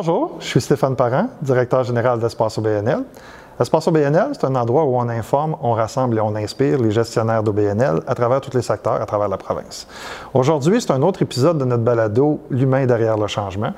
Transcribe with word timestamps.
Bonjour, 0.00 0.36
je 0.38 0.46
suis 0.46 0.60
Stéphane 0.60 0.94
Parent, 0.94 1.28
directeur 1.42 1.82
général 1.82 2.20
d'Espace 2.20 2.60
BNL. 2.60 3.02
Espace 3.60 3.88
OBNL, 3.88 4.28
c'est 4.34 4.44
un 4.44 4.54
endroit 4.54 4.84
où 4.84 4.96
on 4.96 5.08
informe, 5.08 5.56
on 5.60 5.72
rassemble 5.72 6.16
et 6.16 6.20
on 6.20 6.36
inspire 6.36 6.78
les 6.80 6.92
gestionnaires 6.92 7.42
d'OBNL 7.42 8.02
à 8.06 8.14
travers 8.14 8.40
tous 8.40 8.56
les 8.56 8.62
secteurs, 8.62 9.02
à 9.02 9.04
travers 9.04 9.28
la 9.28 9.36
province. 9.36 9.88
Aujourd'hui, 10.32 10.80
c'est 10.80 10.92
un 10.92 11.02
autre 11.02 11.22
épisode 11.22 11.58
de 11.58 11.64
notre 11.64 11.82
balado 11.82 12.38
L'humain 12.50 12.86
derrière 12.86 13.18
le 13.18 13.26
changement. 13.26 13.72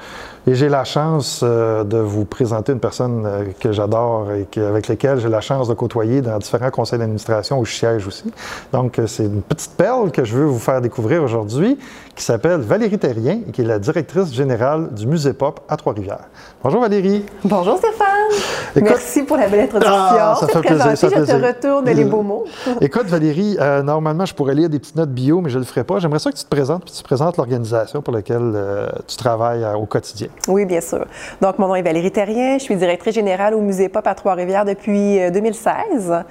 Et 0.47 0.55
j'ai 0.55 0.69
la 0.69 0.85
chance 0.85 1.41
euh, 1.43 1.83
de 1.85 1.97
vous 1.97 2.27
présenter 2.27 2.73
une 2.73 2.81
personne 2.81 3.25
euh, 3.25 3.45
que 3.59 3.73
j'adore 3.73 4.29
et 4.33 4.47
avec 4.61 4.87
laquelle 4.89 5.19
j'ai 5.19 5.31
la 5.31 5.41
chance 5.41 5.67
de 5.69 5.75
côtoyer 5.75 6.21
dans 6.21 6.37
différents 6.37 6.71
conseils 6.71 6.99
d'administration 6.99 7.59
où 7.59 7.65
je 7.65 7.73
siège 7.73 8.07
aussi. 8.07 8.31
Donc, 8.73 8.99
euh, 8.99 9.07
c'est 9.07 9.25
une 9.25 9.41
petite 9.41 9.79
perle 9.79 10.11
que 10.11 10.25
je 10.25 10.37
veux 10.37 10.45
vous 10.45 10.59
faire 10.59 10.83
découvrir 10.83 11.23
aujourd'hui 11.23 11.79
qui 12.15 12.23
s'appelle 12.23 12.61
Valérie 12.61 12.99
Terrien 12.99 13.41
et 13.49 13.51
qui 13.51 13.63
est 13.63 13.65
la 13.65 13.79
directrice 13.79 14.31
générale 14.35 14.93
du 14.93 15.07
Musée 15.07 15.33
Pop 15.33 15.61
à 15.71 15.79
Trois-Rivières. 15.79 16.29
Bonjour 16.63 16.83
Valérie. 16.83 17.25
Bonjour 17.45 17.79
Stéphane. 17.79 18.83
Merci 18.83 19.23
pour 19.23 19.39
la 19.39 19.49
belle 19.49 19.70
introduction. 19.77 20.19
Ah, 20.21 20.37
ça 20.39 20.47
fait 20.49 20.61
plaisir, 20.61 20.97
ça 20.97 21.09
je 21.09 21.15
te 21.15 21.47
retourne 21.47 21.85
les 21.87 22.05
beaux 22.05 22.23
mots. 22.23 22.45
Écoute 22.81 23.07
Valérie, 23.07 23.57
euh, 23.61 23.83
normalement 23.83 24.27
je 24.27 24.35
pourrais 24.35 24.55
lire 24.55 24.69
des 24.69 24.79
petites 24.79 24.97
notes 24.97 25.11
bio, 25.11 25.41
mais 25.41 25.51
je 25.51 25.59
ne 25.59 25.61
le 25.61 25.67
ferai 25.67 25.85
pas. 25.85 25.99
J'aimerais 25.99 26.19
ça 26.19 26.31
que 26.31 26.37
tu 26.37 26.45
te 26.45 26.49
présentes 26.49 26.85
puis 26.85 26.93
tu 26.93 27.03
présentes 27.03 27.37
l'organisation 27.37 28.03
pour 28.03 28.13
laquelle 28.13 28.53
euh, 28.55 28.89
tu 29.07 29.17
travailles 29.17 29.65
euh, 29.65 29.75
au 29.75 29.87
quotidien. 29.87 30.29
Oui, 30.49 30.65
bien 30.65 30.81
sûr. 30.81 31.05
Donc 31.41 31.59
mon 31.59 31.69
nom 31.69 31.75
est 31.75 31.83
Valérie 31.83 32.11
Terrien, 32.11 32.59
je 32.59 32.65
suis 32.65 32.77
directrice 32.77 33.15
générale 33.15 33.55
au 33.55 33.61
Musée 33.61 33.89
Pop 33.89 34.07
à 34.07 34.15
Trois-Rivières 34.15 34.65
depuis 34.65 35.19
2016. 35.31 36.25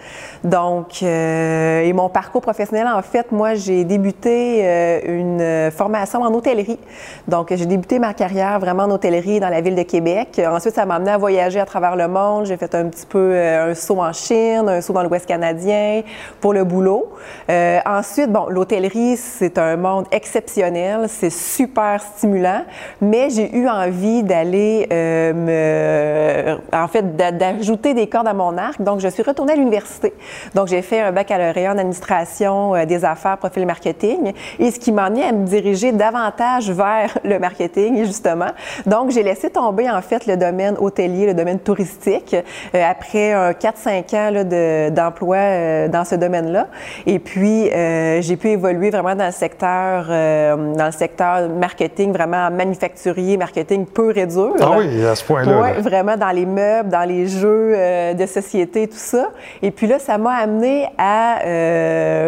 Donc, 0.43 1.03
et 1.03 1.93
mon 1.93 2.09
parcours 2.09 2.41
professionnel, 2.41 2.87
en 2.87 3.01
fait, 3.01 3.31
moi 3.31 3.55
j'ai 3.55 3.83
débuté 3.83 5.01
une 5.05 5.71
formation 5.71 6.21
en 6.21 6.33
hôtellerie. 6.33 6.79
Donc 7.27 7.53
j'ai 7.53 7.65
débuté 7.65 7.99
ma 7.99 8.13
carrière 8.13 8.59
vraiment 8.59 8.83
en 8.83 8.91
hôtellerie 8.91 9.39
dans 9.39 9.49
la 9.49 9.61
ville 9.61 9.75
de 9.75 9.83
Québec. 9.83 10.41
Ensuite, 10.45 10.75
ça 10.75 10.85
m'a 10.85 10.95
amené 10.95 11.11
à 11.11 11.17
voyager 11.17 11.59
à 11.59 11.65
travers 11.65 11.95
le 11.95 12.07
monde. 12.07 12.45
J'ai 12.45 12.57
fait 12.57 12.73
un 12.75 12.85
petit 12.85 13.05
peu 13.05 13.28
euh, 13.29 13.71
un 13.71 13.75
saut 13.75 13.99
en 13.99 14.13
Chine, 14.13 14.65
un 14.67 14.81
saut 14.81 14.93
dans 14.93 15.03
l'Ouest 15.03 15.25
canadien 15.25 16.01
pour 16.41 16.53
le 16.53 16.63
boulot. 16.63 17.09
Euh, 17.49 17.79
ensuite, 17.85 18.31
bon, 18.31 18.47
l'hôtellerie, 18.49 19.17
c'est 19.17 19.57
un 19.57 19.75
monde 19.77 20.05
exceptionnel, 20.11 21.05
c'est 21.07 21.29
super 21.29 22.01
stimulant, 22.01 22.63
mais 23.01 23.29
j'ai 23.29 23.55
eu 23.55 23.67
envie 23.67 24.23
d'aller 24.23 24.87
euh, 24.91 25.33
me, 25.33 26.75
en 26.75 26.87
fait, 26.87 27.15
d'ajouter 27.15 27.93
des 27.93 28.07
cordes 28.07 28.27
à 28.27 28.33
mon 28.33 28.57
arc. 28.57 28.81
Donc, 28.81 28.99
je 28.99 29.07
suis 29.07 29.23
retournée 29.23 29.53
à 29.53 29.55
l'université. 29.55 30.13
Donc, 30.55 30.67
j'ai 30.67 30.81
fait 30.81 31.01
un 31.01 31.11
baccalauréat 31.11 31.73
en 31.73 31.77
administration 31.77 32.85
des 32.85 33.05
affaires, 33.05 33.37
profil 33.37 33.65
marketing, 33.65 34.33
et 34.59 34.71
ce 34.71 34.79
qui 34.79 34.91
m'a 34.91 35.05
amené 35.05 35.23
à 35.23 35.31
me 35.31 35.45
diriger 35.45 35.91
davantage 35.91 36.71
vers 36.71 37.17
le 37.23 37.39
marketing, 37.39 38.03
justement. 38.05 38.49
Donc, 38.85 39.11
j'ai 39.11 39.23
laissé 39.23 39.49
tomber 39.49 39.89
en 39.89 40.01
fait 40.01 40.25
le 40.25 40.37
domaine 40.37 40.75
hôtelier, 40.79 41.25
le 41.25 41.33
domaine 41.33 41.59
touristique, 41.59 42.35
euh, 42.35 42.91
après 43.19 43.53
4-5 43.53 44.15
ans 44.15 44.91
d'emploi 44.91 45.37
euh, 45.37 45.87
dans 45.87 46.05
ce 46.05 46.15
domaine-là. 46.15 46.67
Et 47.05 47.19
puis, 47.19 47.69
euh, 47.69 48.21
j'ai 48.21 48.37
pu 48.37 48.49
évoluer 48.49 48.89
vraiment 48.89 49.15
dans 49.15 49.25
le 49.25 49.31
secteur, 49.31 50.07
dans 50.07 50.85
le 50.85 50.91
secteur 50.91 51.49
marketing, 51.49 52.13
vraiment 52.13 52.49
manufacturier, 52.51 53.37
marketing 53.37 53.85
pur 53.85 54.17
et 54.17 54.25
dur. 54.25 54.55
Ah 54.59 54.71
oui, 54.77 55.05
à 55.05 55.15
ce 55.15 55.23
point-là. 55.23 55.61
Oui, 55.61 55.81
vraiment 55.81 56.17
dans 56.17 56.31
les 56.31 56.45
meubles, 56.45 56.89
dans 56.89 57.07
les 57.07 57.27
jeux 57.27 57.75
de 58.13 58.25
société, 58.25 58.87
tout 58.87 58.97
ça. 58.97 59.29
Et 59.61 59.71
puis 59.71 59.87
là, 59.87 59.99
ça 59.99 60.17
m'a 60.17 60.33
amené 60.33 60.87
à 60.97 61.39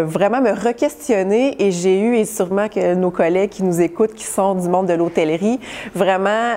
vraiment 0.04 0.42
me 0.42 0.52
re-questionner 0.52 1.62
et 1.64 1.72
j'ai 1.72 2.00
eu, 2.00 2.16
et 2.18 2.26
sûrement 2.26 2.68
que 2.68 2.96
nos 2.96 3.12
collègues 3.12 3.50
qui 3.50 3.64
nous 3.64 3.82
écoutent, 3.82 4.14
qui 4.14 4.26
sont 4.26 4.56
du 4.56 4.68
monde 4.68 4.88
de 4.88 4.94
l'hôtellerie, 4.94 5.60
vraiment, 5.96 6.56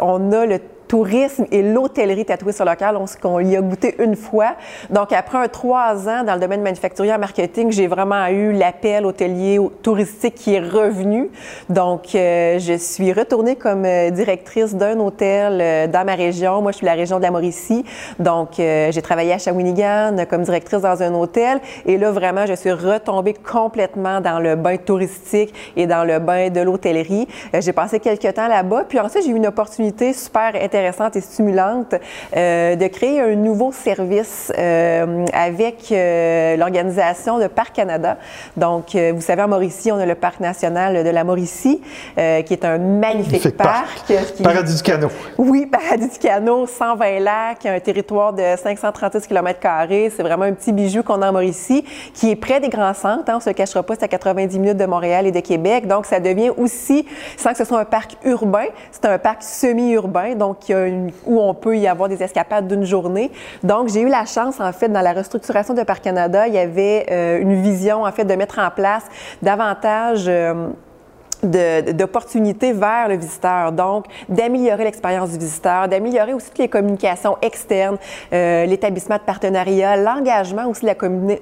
on 0.00 0.32
a 0.32 0.46
le 0.46 0.58
tourisme 0.92 1.46
et 1.50 1.62
l'hôtellerie 1.62 2.26
tatouée 2.26 2.52
sur 2.52 2.66
le 2.66 2.74
cœur, 2.74 2.92
on, 3.24 3.40
y 3.40 3.56
a 3.56 3.62
goûté 3.62 3.94
une 3.98 4.14
fois. 4.14 4.56
Donc, 4.90 5.14
après 5.14 5.38
un 5.38 5.48
trois 5.48 6.06
ans 6.06 6.22
dans 6.22 6.34
le 6.34 6.40
domaine 6.40 6.60
manufacturier 6.60 7.14
en 7.14 7.18
marketing, 7.18 7.72
j'ai 7.72 7.86
vraiment 7.86 8.26
eu 8.26 8.52
l'appel 8.52 9.06
hôtelier 9.06 9.58
touristique 9.82 10.34
qui 10.34 10.52
est 10.52 10.60
revenu. 10.60 11.30
Donc, 11.70 12.14
euh, 12.14 12.58
je 12.58 12.74
suis 12.74 13.10
retournée 13.14 13.56
comme 13.56 13.86
euh, 13.86 14.10
directrice 14.10 14.74
d'un 14.74 15.00
hôtel 15.00 15.60
euh, 15.62 15.86
dans 15.86 16.04
ma 16.04 16.14
région. 16.14 16.60
Moi, 16.60 16.72
je 16.72 16.76
suis 16.76 16.86
la 16.86 16.92
région 16.92 17.16
de 17.16 17.22
la 17.22 17.30
Mauricie. 17.30 17.86
Donc, 18.18 18.56
j'ai 18.58 19.02
travaillé 19.02 19.32
à 19.32 19.38
Shawinigan 19.38 20.26
comme 20.28 20.42
directrice 20.42 20.82
dans 20.82 21.02
un 21.02 21.14
hôtel. 21.14 21.58
Et 21.86 21.96
là, 21.96 22.10
vraiment, 22.10 22.44
je 22.44 22.52
suis 22.52 22.70
retombée 22.70 23.32
complètement 23.32 24.20
dans 24.20 24.40
le 24.40 24.56
bain 24.56 24.76
touristique 24.76 25.54
et 25.74 25.86
dans 25.86 26.04
le 26.04 26.18
bain 26.18 26.50
de 26.50 26.60
l'hôtellerie. 26.60 27.26
j'ai 27.58 27.72
passé 27.72 27.98
quelques 27.98 28.34
temps 28.34 28.48
là-bas. 28.48 28.84
Puis 28.86 29.00
ensuite, 29.00 29.24
j'ai 29.24 29.30
eu 29.30 29.36
une 29.36 29.46
opportunité 29.46 30.12
super 30.12 30.54
intéressante 30.54 30.81
intéressante 30.82 31.16
et 31.16 31.20
stimulante 31.20 31.94
euh, 32.36 32.74
de 32.74 32.86
créer 32.88 33.20
un 33.20 33.36
nouveau 33.36 33.70
service 33.72 34.52
euh, 34.58 35.24
avec 35.32 35.92
euh, 35.92 36.56
l'organisation 36.56 37.38
de 37.38 37.46
Parc 37.46 37.74
Canada. 37.74 38.18
Donc, 38.56 38.96
vous 38.96 39.20
savez, 39.20 39.42
en 39.42 39.48
Mauricie, 39.48 39.92
on 39.92 39.98
a 39.98 40.06
le 40.06 40.14
Parc 40.14 40.40
national 40.40 41.04
de 41.04 41.10
la 41.10 41.24
Mauricie, 41.24 41.80
qui 42.16 42.52
est 42.52 42.64
un 42.64 42.78
magnifique, 42.78 43.56
parc. 43.56 44.12
Paradis 44.42 44.76
du 44.76 44.82
Canot. 44.82 45.10
Oui, 45.38 45.66
Paradis 45.66 46.08
du 46.08 46.18
Canot, 46.18 46.66
120 46.66 47.20
lacs, 47.20 47.66
un 47.66 47.80
territoire 47.80 48.32
de 48.32 48.42
536 48.62 49.26
km. 49.26 49.60
C'est 49.88 50.22
vraiment 50.22 50.44
un 50.44 50.52
petit 50.52 50.72
bijou 50.72 51.02
qu'on 51.02 51.22
a 51.22 51.28
en 51.28 51.32
Mauricie, 51.32 51.84
qui 52.14 52.30
est 52.30 52.36
près 52.36 52.60
des 52.60 52.68
grands 52.68 52.94
centres. 52.94 53.24
Hein, 53.28 53.34
on 53.34 53.36
ne 53.36 53.42
se 53.42 53.50
cachera 53.50 53.82
pas, 53.82 53.94
c'est 53.94 54.04
à 54.04 54.08
90 54.08 54.58
minutes 54.58 54.76
de 54.76 54.86
Montréal 54.86 55.26
et 55.26 55.32
de 55.32 55.40
Québec. 55.40 55.86
Donc, 55.86 56.06
ça 56.06 56.20
devient 56.20 56.50
aussi, 56.56 57.06
sans 57.36 57.52
que 57.52 57.58
ce 57.58 57.64
soit 57.64 57.80
un 57.80 57.84
parc 57.84 58.16
urbain, 58.24 58.66
c'est 58.90 59.06
un 59.06 59.18
parc 59.18 59.42
semi-urbain. 59.42 60.34
Donc, 60.34 60.61
où 60.70 61.40
on 61.40 61.54
peut 61.54 61.76
y 61.76 61.86
avoir 61.86 62.08
des 62.08 62.22
escapades 62.22 62.68
d'une 62.68 62.84
journée. 62.84 63.30
Donc, 63.62 63.88
j'ai 63.88 64.00
eu 64.00 64.08
la 64.08 64.24
chance, 64.24 64.60
en 64.60 64.72
fait, 64.72 64.88
dans 64.88 65.00
la 65.00 65.12
restructuration 65.12 65.74
de 65.74 65.82
Parc 65.82 66.02
Canada, 66.02 66.46
il 66.46 66.54
y 66.54 66.58
avait 66.58 67.06
euh, 67.10 67.40
une 67.40 67.60
vision, 67.62 68.04
en 68.04 68.12
fait, 68.12 68.24
de 68.24 68.34
mettre 68.34 68.58
en 68.58 68.70
place 68.70 69.04
davantage... 69.42 70.24
Euh, 70.28 70.68
d'opportunités 71.42 72.72
vers 72.72 73.08
le 73.08 73.16
visiteur. 73.16 73.72
Donc, 73.72 74.06
d'améliorer 74.28 74.84
l'expérience 74.84 75.30
du 75.30 75.38
visiteur, 75.38 75.88
d'améliorer 75.88 76.34
aussi 76.34 76.50
les 76.58 76.68
communications 76.68 77.36
externes, 77.42 77.96
euh, 78.32 78.64
l'établissement 78.66 79.16
de 79.16 79.22
partenariat, 79.22 79.96
l'engagement 79.96 80.68
aussi 80.68 80.82
de 80.82 80.86
la, 80.86 80.94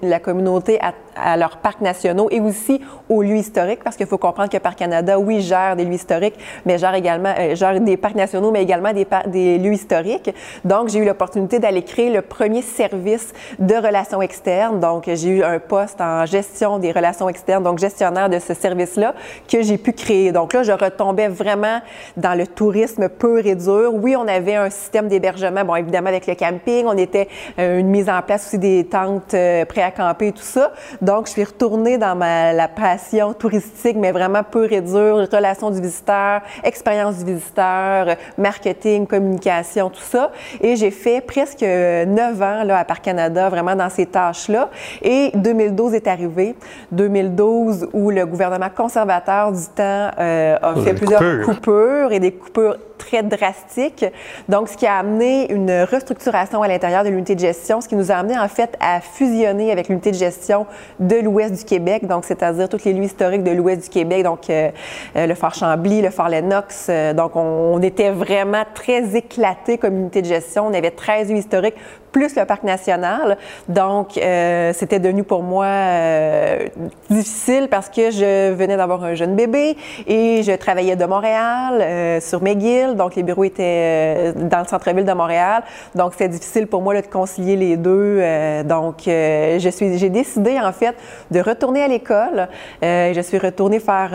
la 0.03 0.19
communauté 0.19 0.79
à, 0.81 0.93
à, 1.17 1.37
leurs 1.37 1.59
parcs 1.59 1.81
nationaux 1.81 2.29
et 2.31 2.41
aussi 2.41 2.81
aux 3.09 3.23
lieux 3.23 3.37
historiques, 3.37 3.85
parce 3.85 3.97
qu'il 3.97 4.07
faut 4.07 4.19
comprendre 4.19 4.49
que 4.49 4.57
Parc 4.57 4.79
Canada, 4.79 5.19
oui, 5.19 5.41
gère 5.43 5.77
des 5.77 5.85
lieux 5.85 5.95
historiques, 5.95 6.39
mais 6.65 6.79
gère 6.79 6.95
également 6.95 7.35
euh, 7.39 7.55
gère 7.55 7.79
des 7.79 7.97
parcs 7.97 8.15
nationaux, 8.15 8.51
mais 8.51 8.63
également 8.63 8.93
des, 8.93 9.07
des 9.27 9.59
lieux 9.59 9.75
historiques. 9.75 10.35
Donc, 10.65 10.89
j'ai 10.89 11.01
eu 11.01 11.05
l'opportunité 11.05 11.59
d'aller 11.59 11.83
créer 11.83 12.11
le 12.11 12.23
premier 12.23 12.63
service 12.63 13.33
de 13.59 13.75
relations 13.75 14.23
externes. 14.23 14.81
Donc, 14.81 15.05
j'ai 15.07 15.29
eu 15.29 15.43
un 15.43 15.59
poste 15.59 16.01
en 16.01 16.25
gestion 16.25 16.79
des 16.79 16.93
relations 16.93 17.29
externes, 17.29 17.63
donc 17.63 17.79
gestionnaire 17.79 18.31
de 18.31 18.39
ce 18.39 18.55
service-là, 18.55 19.15
que 19.47 19.63
j'ai 19.63 19.77
pu 19.77 19.90
Donc 20.33 20.53
là, 20.53 20.63
je 20.63 20.73
retombais 20.73 21.29
vraiment 21.29 21.81
dans 22.17 22.35
le 22.35 22.47
tourisme 22.47 23.09
pur 23.09 23.45
et 23.45 23.55
dur. 23.55 23.93
Oui, 23.95 24.17
on 24.17 24.27
avait 24.27 24.55
un 24.55 24.71
système 24.71 25.09
d'hébergement, 25.09 25.65
bon, 25.65 25.75
évidemment 25.75 26.09
avec 26.09 26.27
le 26.27 26.35
camping, 26.35 26.87
on 26.87 26.97
était 26.97 27.29
euh, 27.59 27.79
une 27.79 27.89
mise 27.89 28.09
en 28.09 28.23
place 28.23 28.47
aussi 28.47 28.59
des 28.59 28.85
tentes 28.85 29.35
euh, 29.35 29.65
prêts 29.65 29.83
à 29.83 29.91
camper 29.91 30.29
et 30.29 30.33
tout 30.33 30.43
ça. 30.43 30.73
Donc, 31.03 31.27
je 31.27 31.33
suis 31.33 31.45
retournée 31.45 31.99
dans 31.99 32.15
la 32.19 32.69
passion 32.69 33.33
touristique, 33.33 33.97
mais 33.97 34.13
vraiment 34.13 34.43
pur 34.43 34.73
et 34.73 34.81
dur, 34.81 35.27
relation 35.31 35.71
du 35.71 35.81
visiteur, 35.81 36.43
expérience 36.63 37.19
du 37.19 37.35
visiteur, 37.35 38.17
marketing, 38.39 39.07
communication, 39.07 39.91
tout 39.91 40.01
ça. 40.01 40.31
Et 40.61 40.77
j'ai 40.77 40.91
fait 40.91 41.21
presque 41.21 41.63
neuf 41.63 42.41
ans 42.41 42.63
là 42.65 42.79
à 42.79 42.85
Parc 42.85 43.05
Canada, 43.05 43.49
vraiment 43.49 43.75
dans 43.75 43.91
ces 43.91 44.07
tâches-là. 44.07 44.71
Et 45.03 45.31
2012 45.35 45.95
est 45.95 46.07
arrivé. 46.07 46.55
2012 46.93 47.89
où 47.93 48.11
le 48.11 48.27
gouvernement 48.27 48.69
conservateur 48.75 49.53
du 49.53 49.80
euh, 49.81 50.57
a 50.61 50.75
fait 50.77 50.95
plusieurs 50.95 51.43
coupures 51.45 52.13
et 52.13 52.21
des 52.21 52.33
coupures 52.33 52.77
très 53.01 53.23
drastiques. 53.23 54.05
Donc, 54.49 54.69
ce 54.69 54.77
qui 54.77 54.87
a 54.87 54.97
amené 54.99 55.51
une 55.51 55.73
restructuration 55.91 56.63
à 56.63 56.69
l'intérieur 56.69 57.03
de 57.03 57.09
l'unité 57.09 57.35
de 57.35 57.41
gestion, 57.41 57.81
ce 57.81 57.89
qui 57.89 57.97
nous 57.97 58.13
a 58.13 58.15
amené 58.15 58.39
en 58.39 58.47
fait 58.47 58.77
à 58.79 59.01
fusionner 59.01 59.73
avec 59.73 59.89
l'unité 59.89 60.11
de 60.11 60.17
gestion 60.17 60.67
de 61.01 61.17
l'ouest 61.17 61.55
du 61.55 61.65
Québec, 61.65 62.07
donc 62.07 62.25
c'est-à-dire 62.25 62.69
toutes 62.69 62.85
les 62.85 62.93
lieux 62.93 63.05
historiques 63.05 63.43
de 63.43 63.51
l'ouest 63.51 63.85
du 63.85 63.89
Québec, 63.89 64.23
donc 64.23 64.51
euh, 64.51 64.71
euh, 65.17 65.27
le 65.27 65.35
Fort 65.35 65.55
Chambly, 65.55 66.03
le 66.03 66.11
Fort 66.11 66.29
Lennox. 66.29 66.91
donc, 67.17 67.35
on, 67.35 67.81
était 67.81 68.11
vraiment 68.11 68.65
très 68.75 69.17
éclatés 69.17 69.79
comme 69.79 69.97
unité 69.97 70.21
de 70.21 70.27
gestion. 70.27 70.67
On 70.67 70.75
avait 70.75 70.91
13 70.91 71.31
lieux 71.31 71.39
historiques 71.39 71.77
plus 72.11 72.37
le 72.37 72.45
parc 72.45 72.63
national. 72.65 73.39
Donc, 73.69 74.19
euh, 74.19 74.73
c'était 74.75 74.99
devenu 74.99 75.25
pour 75.25 75.43
moi 75.43 75.67
euh, 75.67 76.69
difficile 77.09 77.69
parce 77.71 77.89
que 77.89 78.11
je 78.11 78.53
venais 78.53 78.77
d'avoir 78.77 79.05
un 79.05 79.15
jeune 79.15 79.37
bébé 79.37 79.77
et 80.07 80.43
je 80.43 80.53
travaillais 80.53 80.97
de 80.97 81.05
Montréal 81.05 81.81
euh, 81.81 82.21
sur 82.21 82.43
McGill. 82.43 82.90
Donc, 82.95 83.15
les 83.17 83.23
bureaux 83.23 83.45
étaient 83.45 84.33
dans 84.35 84.61
le 84.61 84.67
centre-ville 84.67 85.05
de 85.05 85.13
Montréal. 85.13 85.63
Donc, 85.95 86.13
c'était 86.13 86.29
difficile 86.29 86.67
pour 86.67 86.83
moi 86.83 87.01
de 87.01 87.07
concilier 87.07 87.57
les 87.57 87.77
deux. 87.77 88.21
donc, 88.65 89.03
je 89.07 89.71
suis, 89.73 89.99
j'ai 89.99 90.11
décidé 90.11 90.59
en 90.61 90.73
fait 90.73 90.95
de 91.31 91.41
retourner 91.41 91.83
à 91.83 91.89
l'école. 91.89 92.49
je 92.83 93.21
suis 93.23 93.39
retournée 93.39 93.81
faire 93.81 94.13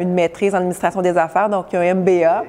une 0.00 0.12
maîtrise 0.12 0.54
en 0.54 0.58
administration 0.58 1.02
des 1.02 1.16
affaires, 1.16 1.48
donc 1.48 1.74
un 1.74 1.94
MBA. 1.94 2.44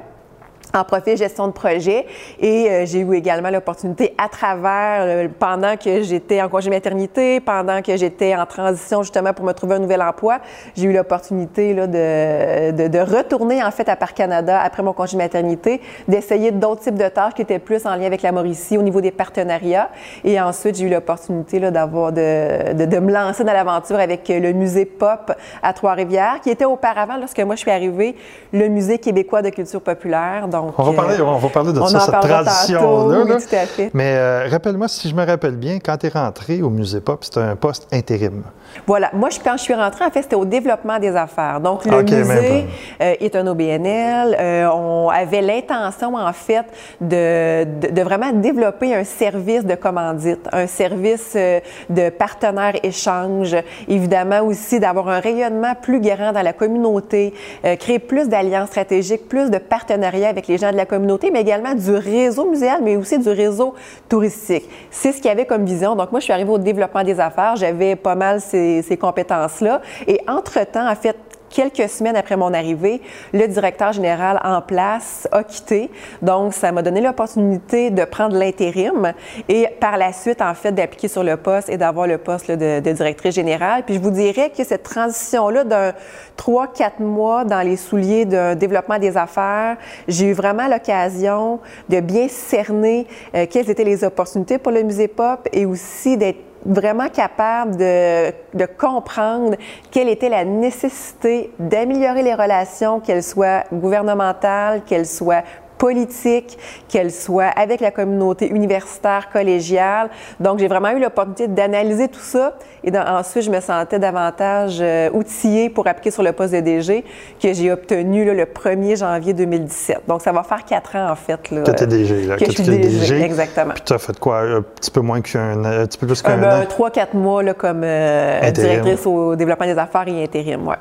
En 0.74 0.84
profil 0.84 1.18
gestion 1.18 1.48
de 1.48 1.54
projet. 1.54 2.06
Et 2.40 2.69
euh, 2.69 2.86
j'ai 2.86 3.00
eu 3.00 3.16
également 3.16 3.50
l'opportunité 3.50 4.14
à 4.18 4.30
travers, 4.30 5.02
euh, 5.02 5.28
pendant 5.40 5.78
que 5.78 6.02
j'étais 6.04 6.42
en 6.42 6.50
congé 6.50 6.69
maternité, 6.69 7.40
pendant 7.40 7.81
que 7.81 7.96
j'étais 7.98 8.36
en 8.36 8.46
transition 8.46 9.02
justement 9.04 9.34
pour 9.34 9.46
me 9.46 9.54
trouver 9.54 9.75
un 9.75 9.80
nouvel 9.80 10.02
emploi, 10.02 10.40
j'ai 10.75 10.86
eu 10.86 10.94
l'opportunité 10.94 11.74
de, 11.74 12.72
de, 12.72 12.88
de, 12.88 13.00
retourner 13.00 13.64
en 13.64 13.72
fait 13.72 13.88
à 13.90 13.96
Parc 13.96 14.18
Canada 14.18 14.60
après 14.60 14.84
mon 14.84 14.94
congé 14.94 15.18
maternité, 15.18 15.81
d'essayer 16.08 16.52
d'autres 16.52 16.81
types 16.81 16.96
de 16.96 17.08
tâches 17.08 17.34
qui 17.34 17.42
étaient 17.42 17.60
plus 17.60 17.86
en 17.86 17.96
lien 17.96 18.06
avec 18.06 18.22
la 18.22 18.31
Mauricie 18.31 18.78
au 18.78 18.81
niveau 18.81 19.02
des 19.02 19.12
partenariats. 19.12 19.90
Et 20.24 20.40
ensuite, 20.40 20.75
j'ai 20.75 20.86
eu 20.86 20.90
l'opportunité 20.90 21.60
d'avoir 21.60 22.12
de, 22.12 22.74
de, 22.74 23.00
me 23.00 23.12
lancer 23.12 23.44
dans 23.44 23.54
l'aventure 23.54 24.00
avec 24.00 24.28
le 24.30 24.54
musée 24.54 24.86
Pop 24.86 25.31
à 25.62 25.74
Trois-Rivières, 25.74 26.40
qui 26.42 26.50
était 26.50 26.66
auparavant, 26.66 27.18
lorsque 27.18 27.40
moi 27.40 27.56
je 27.56 27.62
suis 27.62 27.72
arrivée, 27.72 28.16
le 28.54 28.68
musée 28.68 28.98
québécois 28.98 29.42
de 29.42 29.50
culture 29.50 29.81
populaire. 29.81 30.48
On 30.77 30.83
va 30.83 30.94
parler, 30.94 31.21
on 31.21 31.38
va 31.38 31.50
parler 31.50 31.74
de 31.74 31.81
ça, 31.86 32.00
cette 32.00 32.19
transition-là. 32.19 33.24
Oui, 33.25 33.31
tout 33.31 33.56
à 33.56 33.65
fait. 33.65 33.89
Mais 33.94 34.15
euh, 34.15 34.48
rappelle-moi, 34.50 34.88
si 34.88 35.09
je 35.09 35.15
me 35.15 35.25
rappelle 35.25 35.56
bien, 35.56 35.80
quand 35.83 35.98
tu 35.98 36.07
es 36.07 36.09
rentré 36.09 36.62
au 36.62 36.69
Musée 36.69 37.01
Pop, 37.01 37.24
c'était 37.24 37.39
un 37.39 37.56
poste 37.56 37.88
intérim. 37.92 38.44
Voilà. 38.86 39.09
Moi, 39.13 39.30
je, 39.30 39.39
quand 39.39 39.57
je 39.57 39.63
suis 39.63 39.74
rentrée, 39.74 40.06
en 40.06 40.12
fait, 40.12 40.24
c'était 40.24 40.36
au 40.36 40.45
développement 40.45 41.00
des 41.00 41.15
affaires. 41.15 41.59
Donc, 41.62 41.86
le 41.86 42.04
musée 42.04 42.65
euh, 43.01 43.15
est 43.19 43.36
un 43.36 43.48
OBNL. 43.48 44.36
Euh, 44.39 44.69
on 44.71 45.09
avait 45.09 45.42
l'intention, 45.42 46.15
en 46.15 46.33
fait, 46.33 46.65
de, 47.00 47.63
de, 47.63 47.94
de, 47.94 48.01
vraiment 48.01 48.31
développer 48.31 48.94
un 48.94 49.04
service 49.04 49.65
de 49.65 49.75
commandite, 49.75 50.48
un 50.51 50.68
service 50.68 51.36
de 51.36 52.09
partenaire 52.09 52.75
échange, 52.83 53.56
évidemment 53.88 54.42
aussi 54.42 54.80
d'avoir 54.80 55.09
un 55.09 55.19
rayonnement 55.19 55.74
plus 55.81 56.00
grand 56.01 56.31
dans 56.31 56.42
la 56.42 56.54
communauté, 56.54 57.33
créer 57.80 58.00
plus 58.00 58.27
d'alliances 58.30 58.69
stratégiques, 58.69 59.27
plus 59.27 59.50
de 59.50 59.57
partenariats 59.57 60.30
avec 60.30 60.47
les 60.48 60.58
gens 60.58 60.72
de 60.72 60.78
la 60.78 60.86
communauté, 60.86 61.32
mais 61.32 61.42
également 61.42 61.74
du 61.74 61.92
réseau 61.92 62.50
muséal, 62.50 62.82
mais 62.84 62.96
aussi 62.96 63.18
du 63.20 63.30
réseau 63.30 63.74
touristique. 64.10 64.70
C'est 64.90 65.12
ce 65.12 65.18
qu'il 65.18 65.26
y 65.26 65.30
avait 65.30 65.46
comme 65.46 65.66
vision. 65.66 65.96
Donc, 65.96 66.12
moi, 66.12 66.20
je 66.20 66.26
suis 66.26 66.34
arrivée 66.34 66.52
au 66.52 66.58
développement 66.58 67.04
des 67.04 67.20
affaires. 67.20 67.56
J'avais 67.56 67.96
pas 67.96 68.16
mal 68.16 68.42
ces, 68.42 68.82
ces 68.82 68.98
compétences-là. 68.98 69.82
Et 70.08 70.20
entre-temps, 70.28 70.90
en 70.90 70.96
fait, 70.96 71.18
quelques 71.50 71.90
semaines 71.90 72.16
après 72.16 72.38
mon 72.38 72.54
arrivée, 72.54 73.02
le 73.34 73.48
directeur 73.48 73.94
général 73.94 74.40
en 74.44 74.62
place 74.62 75.28
a 75.32 75.44
quitté. 75.44 75.90
Donc, 76.22 76.54
ça 76.54 76.72
m'a 76.72 76.82
donné 76.82 77.02
l'opportunité 77.02 77.90
de 77.90 78.06
prendre 78.06 78.38
l'intérim 78.38 79.14
et 79.50 79.68
par 79.80 79.98
la 79.98 80.14
suite, 80.14 80.42
en 80.42 80.54
fait, 80.54 80.72
d'appliquer 80.72 81.08
sur 81.08 81.24
le 81.24 81.38
poste 81.38 81.70
et 81.70 81.78
d'avoir 81.78 82.08
le 82.08 82.18
poste 82.18 82.52
de, 82.52 82.80
directrice 82.80 83.36
générale. 83.36 83.84
Puis 83.86 83.96
je 83.96 84.00
vous 84.00 84.12
dirais 84.12 84.52
que 84.56 84.64
cette 84.64 84.84
transition-là 84.84 85.64
d'un 85.64 85.94
3-4 86.38 87.02
mois 87.02 87.44
dans 87.44 87.62
les 87.62 87.76
souliers 87.76 88.26
d'un 88.26 88.56
développement 88.56 89.00
des 89.00 89.18
affaires, 89.18 89.78
j'ai 90.08 90.28
eu 90.28 90.34
vraiment 90.34 90.68
l'occasion 90.68 91.60
de 91.90 92.00
bien 92.00 92.28
cerner 92.28 93.08
euh, 93.36 93.46
quelles 93.50 93.70
étaient 93.70 93.84
les 93.84 94.04
opportunités 94.04 94.58
pour 94.58 94.72
le 94.72 94.84
musée 94.84 95.08
Pop 95.08 95.48
et 95.52 95.66
aussi 95.66 96.18
d'être 96.18 96.47
vraiment 96.68 97.08
capable 97.10 97.78
de, 97.78 98.31
de, 98.54 98.66
comprendre 98.66 99.56
quelle 99.90 100.10
était 100.10 100.30
la 100.30 100.44
nécessité 100.46 101.52
d'améliorer 101.60 102.24
les 102.24 102.36
relations, 102.36 103.00
qu'elles 103.00 103.24
soient 103.24 103.64
gouvernementales, 103.72 104.84
qu'elles 104.86 105.08
soient 105.08 105.44
politique, 105.78 106.58
qu'elle 106.88 107.12
soit 107.12 107.46
avec 107.56 107.82
la 107.82 107.92
communauté 107.92 108.50
universitaire, 108.50 109.30
collégiale. 109.32 110.10
Donc, 110.40 110.60
j'ai 110.60 110.68
vraiment 110.68 110.92
eu 110.92 111.00
l'opportunité 111.00 111.48
d'analyser 111.48 112.08
tout 112.08 112.20
ça 112.20 112.58
et 112.84 112.92
dans, 112.92 113.06
ensuite, 113.06 113.44
je 113.44 113.52
me 113.52 113.60
sentais 113.60 114.00
davantage 114.00 114.78
euh, 114.82 115.10
outillée 115.12 115.70
pour 115.70 115.88
appliquer 115.88 116.12
sur 116.12 116.24
le 116.24 116.32
poste 116.32 116.54
de 116.54 116.60
DG 116.60 117.04
que 117.42 117.54
j'ai 117.54 117.72
obtenu 117.72 118.26
là, 118.26 118.34
le 118.34 118.46
1er 118.46 118.98
janvier 118.98 119.34
2017. 119.34 120.02
Donc, 120.08 120.22
ça 120.22 120.32
va 120.32 120.44
faire 120.44 120.64
quatre 120.66 120.96
ans, 120.96 121.12
en 121.12 121.16
fait. 121.16 121.52
Là, 121.52 121.62
que 121.64 121.72
tu 121.72 121.84
es 121.84 121.88
DG, 121.88 122.26
là. 122.26 122.36
Que, 122.38 122.46
que 122.46 122.52
je 122.52 122.56
suis 122.56 122.64
DG, 122.64 123.00
DG, 123.00 123.22
exactement. 123.22 123.74
Puis 123.74 123.84
tu 123.86 123.94
as 123.94 123.98
fait 123.98 124.18
quoi? 124.20 124.42
Un 124.42 124.62
petit 124.62 124.92
peu 124.92 125.02
moins 125.02 125.22
qu'un 125.22 125.64
un 125.64 125.86
petit 125.86 125.98
peu 125.98 126.08
plus 126.08 126.22
qu'un 126.22 126.38
euh, 126.38 126.42
ben, 126.42 126.62
an? 126.62 126.66
Trois, 126.68 126.92
quatre 126.92 127.14
mois 127.14 127.44
là, 127.44 127.54
comme 127.54 127.82
euh, 127.84 128.52
directrice 128.52 129.06
au 129.06 129.36
développement 129.36 129.66
des 129.66 129.78
affaires 129.78 130.08
et 130.08 130.24
intérim, 130.24 130.68
ouais. 130.68 130.76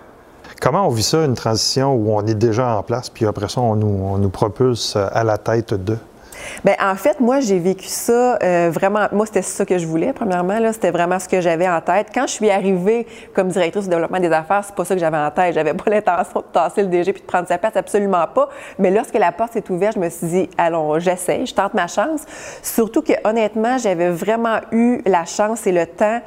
Comment 0.61 0.87
on 0.87 0.91
vit 0.91 1.03
ça, 1.03 1.25
une 1.25 1.35
transition 1.35 1.95
où 1.95 2.13
on 2.13 2.27
est 2.27 2.35
déjà 2.35 2.77
en 2.77 2.83
place, 2.83 3.11
puis 3.11 3.27
après 3.27 3.49
ça, 3.49 3.61
on 3.61 3.77
nous, 3.77 3.87
on 3.87 4.29
propulse 4.31 4.97
à 4.97 5.23
la 5.23 5.39
tête 5.39 5.75
de? 5.75 5.97
Bien, 6.65 6.75
en 6.81 6.95
fait, 6.97 7.21
moi, 7.21 7.41
j'ai 7.41 7.59
vécu 7.59 7.87
ça 7.87 8.39
euh, 8.43 8.71
vraiment. 8.73 9.07
Moi, 9.13 9.27
c'était 9.27 9.43
ça 9.43 9.65
que 9.65 9.79
je 9.79 9.87
voulais, 9.87 10.13
premièrement. 10.13 10.59
Là, 10.59 10.73
c'était 10.73 10.91
vraiment 10.91 11.19
ce 11.19 11.29
que 11.29 11.41
j'avais 11.41 11.69
en 11.69 11.81
tête. 11.81 12.09
Quand 12.15 12.27
je 12.27 12.33
suis 12.33 12.51
arrivée 12.51 13.07
comme 13.35 13.49
directrice 13.49 13.85
du 13.85 13.91
développement 13.91 14.21
des 14.21 14.33
affaires, 14.33 14.63
c'est 14.65 14.75
pas 14.75 14.85
ça 14.85 14.95
que 14.95 15.01
j'avais 15.01 15.17
en 15.17 15.31
tête. 15.31 15.55
J'avais 15.55 15.75
pas 15.75 15.91
l'intention 15.91 16.41
de 16.41 16.47
tasser 16.53 16.83
le 16.83 16.89
DG 16.89 17.13
puis 17.13 17.23
de 17.23 17.27
prendre 17.27 17.49
sa 17.49 17.59
place, 17.59 17.77
absolument 17.77 18.27
pas. 18.35 18.49
Mais 18.79 18.91
lorsque 18.91 19.15
la 19.15 19.33
porte 19.33 19.53
s'est 19.53 19.71
ouverte, 19.71 19.95
je 19.95 20.01
me 20.01 20.09
suis 20.09 20.27
dit, 20.27 20.49
allons, 20.59 20.99
j'essaie, 20.99 21.47
je 21.47 21.55
tente 21.55 21.75
ma 21.75 21.87
chance. 21.87 22.23
Surtout 22.63 23.03
que, 23.03 23.13
honnêtement, 23.25 23.79
j'avais 23.79 24.11
vraiment 24.11 24.59
eu 24.73 25.01
la 25.07 25.25
chance 25.25 25.67
et 25.67 25.73
le 25.73 25.87
temps. 25.87 26.21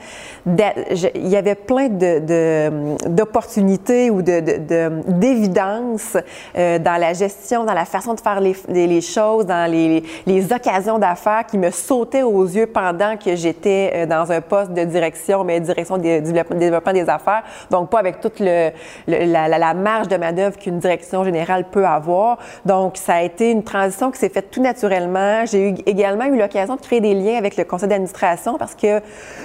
Il 0.46 1.28
y 1.28 1.36
avait 1.36 1.56
plein 1.56 1.90
d'opportunités 1.90 4.10
de, 4.10 4.12
ou 4.12 4.22
d'évidence 4.22 6.14
de, 6.14 6.22
euh, 6.58 6.80
dans 6.80 7.00
la 7.00 7.14
gestion, 7.14 7.64
dans 7.64 7.74
la 7.74 7.86
façon 7.86 8.14
de 8.14 8.20
faire 8.20 8.40
les, 8.40 8.56
les 8.68 9.02
choses, 9.02 9.46
dans 9.46 9.70
les 9.70 10.04
les 10.26 10.52
occasions 10.52 11.00
d'affaires 11.00 11.46
qui 11.46 11.58
me 11.58 11.72
sautaient 11.72 12.24
aux 12.24 12.46
yeux 12.46 12.68
pendant 12.68 13.18
que 13.18 13.36
j'étais 13.36 13.92
euh, 13.94 14.06
dans 14.06 14.32
un 14.32 14.42
poste 14.42 14.74
de 14.74 14.84
direction, 14.84 15.44
mais 15.44 15.60
direction 15.60 15.98
du 15.98 16.22
développement 16.22 16.94
des 16.94 17.10
affaires. 17.10 17.44
Donc, 17.70 17.90
pas 17.90 18.00
avec 18.00 18.20
toute 18.20 18.40
la, 18.40 19.74
marge 19.74 20.08
de 20.08 20.18
manœuvre 20.18 20.58
qu'une 20.58 20.80
direction 20.80 21.24
générale 21.24 21.66
peut 21.72 21.86
avoir. 21.86 22.38
Donc, 22.66 22.98
ça 22.98 23.16
a 23.16 23.22
été 23.22 23.52
une 23.52 23.64
transition 23.64 24.12
qui 24.12 24.20
s'est 24.20 24.30
faite 24.30 24.52
tout 24.52 24.62
naturellement. 24.62 25.46
J'ai 25.46 25.76
également 25.86 26.26
eu 26.26 26.38
l'occasion 26.38 26.76
de 26.76 26.82
créer 26.82 27.02
des 27.02 27.14
liens 27.14 27.38
avec 27.38 27.58
le 27.58 27.64
conseil 27.64 27.90
d'administration 27.90 28.58
parce 28.58 28.76
que 28.76 29.02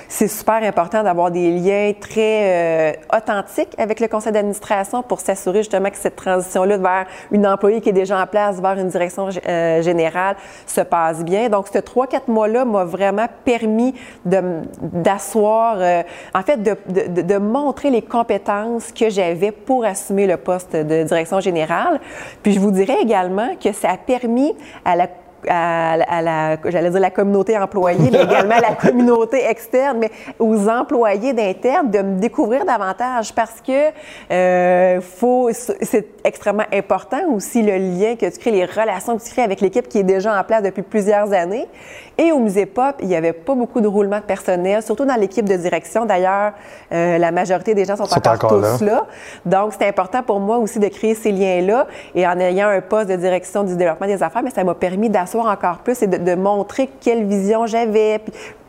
c'est 0.08 0.28
super 0.28 0.62
important 0.62 1.02
d'avoir 1.02 1.30
des 1.30 1.50
liens 1.50 1.92
très 1.98 2.40
euh, 2.42 2.92
authentiques 3.16 3.74
avec 3.78 4.00
le 4.00 4.08
conseil 4.08 4.32
d'administration 4.32 5.02
pour 5.02 5.20
s'assurer 5.20 5.58
justement 5.58 5.90
que 5.90 5.96
cette 5.96 6.16
transition-là 6.16 6.76
vers 6.78 7.06
une 7.30 7.46
employée 7.46 7.80
qui 7.80 7.88
est 7.90 7.92
déjà 7.92 8.20
en 8.20 8.26
place 8.26 8.60
vers 8.60 8.78
une 8.78 8.88
direction 8.88 9.28
euh, 9.48 9.82
générale 9.82 10.36
se 10.66 10.80
passe 10.80 11.24
bien. 11.24 11.48
Donc, 11.48 11.68
ce 11.72 11.78
trois, 11.78 12.06
quatre 12.06 12.28
mois-là 12.28 12.64
m'a 12.64 12.84
vraiment 12.84 13.26
permis 13.44 13.94
d'asseoir, 14.24 15.76
euh, 15.78 16.02
en 16.34 16.42
fait, 16.42 16.62
de, 16.62 16.76
de, 16.88 17.22
de, 17.22 17.38
montrer 17.38 17.90
les 17.90 18.02
compétences 18.02 18.92
que 18.92 19.10
j'avais 19.10 19.52
pour 19.52 19.84
assumer 19.84 20.26
le 20.26 20.36
poste 20.36 20.74
de 20.74 21.02
direction 21.02 21.40
générale. 21.40 22.00
Puis, 22.42 22.52
je 22.52 22.60
vous 22.60 22.70
dirais 22.70 22.98
également 23.00 23.56
que 23.62 23.72
ça 23.72 23.90
a 23.90 23.96
permis 23.96 24.54
à 24.84 24.96
la 24.96 25.08
à, 25.48 26.22
la, 26.22 26.56
j'allais 26.64 26.90
dire 26.90 27.00
la 27.00 27.10
communauté 27.10 27.56
employée, 27.58 28.10
mais 28.10 28.22
également 28.22 28.56
à 28.56 28.60
la 28.60 28.74
communauté 28.74 29.44
externe, 29.44 29.98
mais 29.98 30.10
aux 30.38 30.68
employés 30.68 31.32
d'interne 31.32 31.90
de 31.90 31.98
me 31.98 32.20
découvrir 32.20 32.64
davantage 32.64 33.34
parce 33.34 33.60
que 33.60 33.90
euh, 34.30 35.00
faut, 35.00 35.50
c'est 35.52 36.06
extrêmement 36.24 36.64
important 36.72 37.32
aussi 37.34 37.62
le 37.62 37.76
lien 37.76 38.16
que 38.16 38.30
tu 38.30 38.38
crées, 38.38 38.50
les 38.50 38.64
relations 38.64 39.16
que 39.16 39.22
tu 39.22 39.30
crées 39.30 39.42
avec 39.42 39.60
l'équipe 39.60 39.88
qui 39.88 39.98
est 39.98 40.04
déjà 40.04 40.38
en 40.38 40.44
place 40.44 40.62
depuis 40.62 40.82
plusieurs 40.82 41.32
années. 41.32 41.68
Et 42.16 42.30
au 42.30 42.38
musée 42.38 42.66
Pop, 42.66 42.96
il 43.00 43.08
n'y 43.08 43.16
avait 43.16 43.32
pas 43.32 43.54
beaucoup 43.54 43.80
de 43.80 43.88
roulement 43.88 44.18
de 44.18 44.24
personnel, 44.24 44.82
surtout 44.82 45.04
dans 45.04 45.16
l'équipe 45.16 45.48
de 45.48 45.56
direction. 45.56 46.04
D'ailleurs, 46.06 46.52
euh, 46.92 47.18
la 47.18 47.32
majorité 47.32 47.74
des 47.74 47.84
gens 47.84 47.96
sont, 47.96 48.04
encore, 48.04 48.38
tous 48.38 48.84
là. 48.84 49.06
Donc, 49.44 49.72
c'est 49.76 49.88
important 49.88 50.22
pour 50.22 50.38
moi 50.38 50.58
aussi 50.58 50.78
de 50.78 50.86
créer 50.88 51.14
ces 51.14 51.32
liens-là. 51.32 51.88
Et 52.14 52.26
en 52.26 52.38
ayant 52.38 52.68
un 52.68 52.80
poste 52.80 53.08
de 53.08 53.16
direction 53.16 53.64
du 53.64 53.76
développement 53.76 54.06
des 54.06 54.22
affaires, 54.22 54.42
mais 54.42 54.50
ça 54.50 54.62
m'a 54.62 54.74
permis 54.74 55.10
encore 55.42 55.78
plus 55.78 56.02
et 56.02 56.06
de, 56.06 56.34
montrer 56.34 56.90
quelle 57.00 57.24
vision 57.24 57.66
j'avais, 57.66 58.20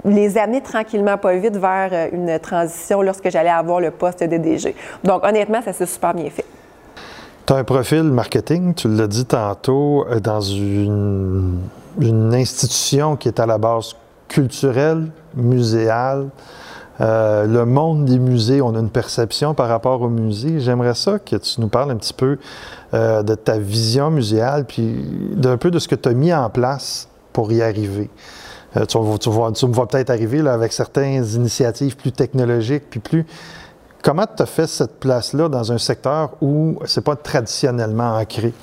les 0.04 0.38
amener 0.38 0.62
tranquillement, 0.62 1.18
pas 1.18 1.36
vite, 1.36 1.58
vers 1.58 1.90
euh, 1.92 2.08
une 2.12 2.40
transition 2.40 3.02
lorsque 3.02 3.30
j'allais 3.30 3.50
avoir 3.50 3.80
le 3.80 3.92
poste 3.92 4.24
de 4.24 4.38
DG. 4.38 4.76
Donc, 5.04 5.26
honnêtement, 5.26 5.62
ça 5.64 5.74
s'est 5.74 5.86
super 5.86 6.14
bien 6.14 6.30
fait. 6.30 6.46
Tu 7.46 7.54
as 7.54 7.58
un 7.58 7.64
profil 7.64 8.04
marketing, 8.04 8.74
tu 8.74 8.88
l'as 8.88 9.08
dit 9.08 9.26
tantôt, 9.26 10.06
euh, 10.10 10.20
dans 10.20 10.42
une, 10.42 11.60
institution 12.34 13.16
qui 13.16 13.28
est 13.30 13.40
à 13.40 13.46
la 13.46 13.58
base 13.58 13.96
culturelle, 14.28 15.08
muséale. 15.36 16.28
Euh, 17.02 17.46
le 17.46 17.66
monde 17.66 18.06
des 18.06 18.20
musées, 18.20 18.62
on 18.62 18.76
a 18.76 18.80
une 18.80 18.90
perception 18.90 19.54
par 19.54 19.68
rapport 19.68 20.02
aux 20.02 20.10
musées. 20.10 20.60
J'aimerais 20.60 20.96
ça 20.96 21.20
que 21.20 21.36
tu 21.36 21.62
nous 21.62 21.68
parles 21.68 21.92
un 21.92 21.98
petit 21.98 22.14
peu 22.14 22.38
euh, 22.94 23.22
de 23.24 23.36
ta 23.36 23.58
vision 23.58 24.12
muséale, 24.12 24.66
puis 24.66 25.04
d'un 25.34 25.58
peu 25.58 25.72
de 25.72 25.80
ce 25.80 25.88
que 25.88 25.96
tu 25.96 26.10
as 26.10 26.14
mis 26.14 26.34
en 26.34 26.50
place 26.50 27.10
pour 27.34 27.52
y 27.52 27.62
arriver. 27.62 28.10
Euh, 28.78 28.86
tu, 28.86 28.98
tu, 29.20 29.30
me 29.30 29.74
vois 29.74 29.88
peut-être 29.88 30.10
arriver 30.10 30.42
là, 30.42 30.54
avec 30.54 30.74
certaines 30.74 31.26
initiatives 31.26 31.96
plus 31.98 32.12
technologiques, 32.12 32.84
puis 32.90 33.00
plus 33.00 33.26
Comment 34.06 34.28
tu 34.28 34.44
as 34.44 34.46
fait 34.46 34.68
cette 34.68 35.00
place-là 35.00 35.50
dans 35.50 35.72
un 35.72 35.80
secteur 35.80 36.34
où 36.40 36.78
c'est 36.86 37.04
pas 37.04 37.16
traditionnellement 37.16 38.18
ancré? 38.18 38.54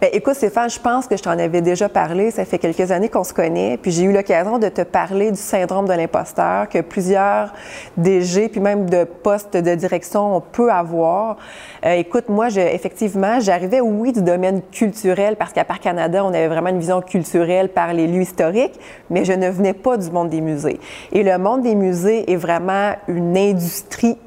Bien, 0.00 0.10
écoute, 0.12 0.34
Stéphane, 0.34 0.70
je 0.70 0.78
pense 0.78 1.06
que 1.06 1.16
je 1.16 1.22
t'en 1.22 1.38
avais 1.38 1.60
déjà 1.60 1.88
parlé. 1.88 2.30
Ça 2.30 2.44
fait 2.44 2.58
quelques 2.58 2.90
années 2.90 3.08
qu'on 3.08 3.24
se 3.24 3.32
connaît. 3.32 3.78
Puis 3.80 3.90
j'ai 3.90 4.04
eu 4.04 4.12
l'occasion 4.12 4.58
de 4.58 4.68
te 4.68 4.82
parler 4.82 5.30
du 5.30 5.38
syndrome 5.38 5.86
de 5.86 5.92
l'imposteur 5.92 6.68
que 6.68 6.80
plusieurs 6.80 7.52
DG, 7.96 8.48
puis 8.48 8.60
même 8.60 8.88
de 8.88 9.04
postes 9.04 9.56
de 9.56 9.74
direction, 9.74 10.36
on 10.36 10.40
peut 10.40 10.70
avoir. 10.70 11.36
Euh, 11.84 11.92
écoute, 11.92 12.28
moi, 12.28 12.48
effectivement, 12.48 13.40
j'arrivais, 13.40 13.80
oui, 13.80 14.12
du 14.12 14.22
domaine 14.22 14.62
culturel, 14.70 15.36
parce 15.36 15.52
qu'à 15.52 15.64
Parc 15.64 15.82
Canada, 15.82 16.24
on 16.24 16.28
avait 16.28 16.48
vraiment 16.48 16.70
une 16.70 16.78
vision 16.78 17.00
culturelle 17.00 17.68
par 17.68 17.92
les 17.92 18.06
lieux 18.06 18.22
historiques, 18.22 18.78
mais 19.08 19.24
je 19.24 19.32
ne 19.32 19.48
venais 19.48 19.72
pas 19.72 19.96
du 19.96 20.10
monde 20.10 20.28
des 20.28 20.40
musées. 20.40 20.80
Et 21.12 21.22
le 21.22 21.36
monde 21.38 21.62
des 21.62 21.74
musées 21.74 22.30
est 22.30 22.36
vraiment 22.36 22.92
une 23.08 23.36
industrie 23.36 24.18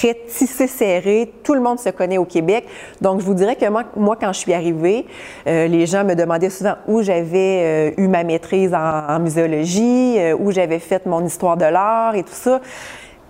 très 0.00 0.14
tissé 0.26 0.66
serré. 0.66 1.30
Tout 1.42 1.54
le 1.54 1.60
monde 1.60 1.78
se 1.78 1.90
connaît 1.90 2.16
au 2.16 2.24
Québec. 2.24 2.66
Donc, 3.00 3.20
je 3.20 3.26
vous 3.26 3.34
dirais 3.34 3.56
que 3.56 3.66
moi, 3.68 4.16
quand 4.18 4.32
je 4.32 4.38
suis 4.38 4.54
arrivée, 4.54 5.06
euh, 5.46 5.66
les 5.66 5.86
gens 5.86 6.04
me 6.04 6.14
demandaient 6.14 6.50
souvent 6.50 6.74
où 6.88 7.02
j'avais 7.02 7.92
euh, 7.98 8.02
eu 8.02 8.08
ma 8.08 8.24
maîtrise 8.24 8.72
en, 8.74 9.18
muséologie, 9.20 10.16
euh, 10.18 10.36
où 10.38 10.52
j'avais 10.52 10.78
fait 10.78 11.04
mon 11.04 11.24
histoire 11.24 11.56
de 11.56 11.66
l'art 11.66 12.14
et 12.14 12.22
tout 12.22 12.32
ça. 12.32 12.60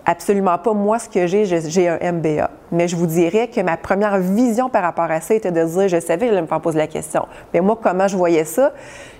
Absolument 0.06 0.58
pas. 0.58 0.72
Moi, 0.72 0.98
ce 1.00 1.08
que 1.08 1.26
j'ai, 1.26 1.44
j'ai 1.44 1.88
un 1.88 2.12
MBA. 2.12 2.50
Mais 2.70 2.86
je 2.86 2.94
vous 2.94 3.06
dirais 3.06 3.48
que 3.48 3.60
ma 3.60 3.76
première 3.76 4.18
vision 4.18 4.68
par 4.68 4.82
rapport 4.82 5.10
à 5.10 5.20
ça 5.20 5.34
était 5.34 5.52
de 5.52 5.64
dire, 5.64 5.88
je 5.88 6.00
savais 6.00 6.28
que 6.28 6.40
me 6.40 6.46
faire 6.46 6.60
poser 6.60 6.78
la 6.78 6.86
question. 6.86 7.26
Mais 7.52 7.60
moi, 7.60 7.78
comment 7.82 8.06
je 8.06 8.16
voyais 8.16 8.44
ça? 8.44 8.72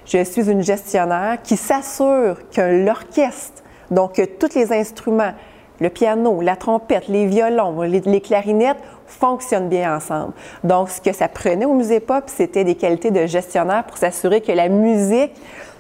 Je 0.07 0.23
suis 0.23 0.49
une 0.49 0.63
gestionnaire 0.63 1.39
qui 1.43 1.57
s'assure 1.57 2.37
que 2.55 2.85
l'orchestre, 2.85 3.63
donc 3.91 4.15
que 4.15 4.25
tous 4.25 4.55
les 4.55 4.73
instruments, 4.73 5.33
le 5.81 5.89
piano, 5.89 6.41
la 6.41 6.57
trompette, 6.57 7.09
les 7.09 7.27
violons, 7.27 7.81
les, 7.83 8.21
clarinettes 8.21 8.79
fonctionnent 9.07 9.69
bien 9.69 9.97
ensemble. 9.97 10.33
Donc, 10.63 10.91
ce 10.91 11.01
que 11.01 11.13
ça 11.13 11.29
prenait 11.29 11.65
au 11.65 11.75
musée 11.75 12.01
pop, 12.01 12.25
c'était 12.27 12.65
des 12.65 12.75
qualités 12.75 13.11
de 13.11 13.27
gestionnaire 13.27 13.85
pour 13.85 13.97
s'assurer 13.97 14.41
que 14.41 14.53
la 14.53 14.69
musique 14.69 15.33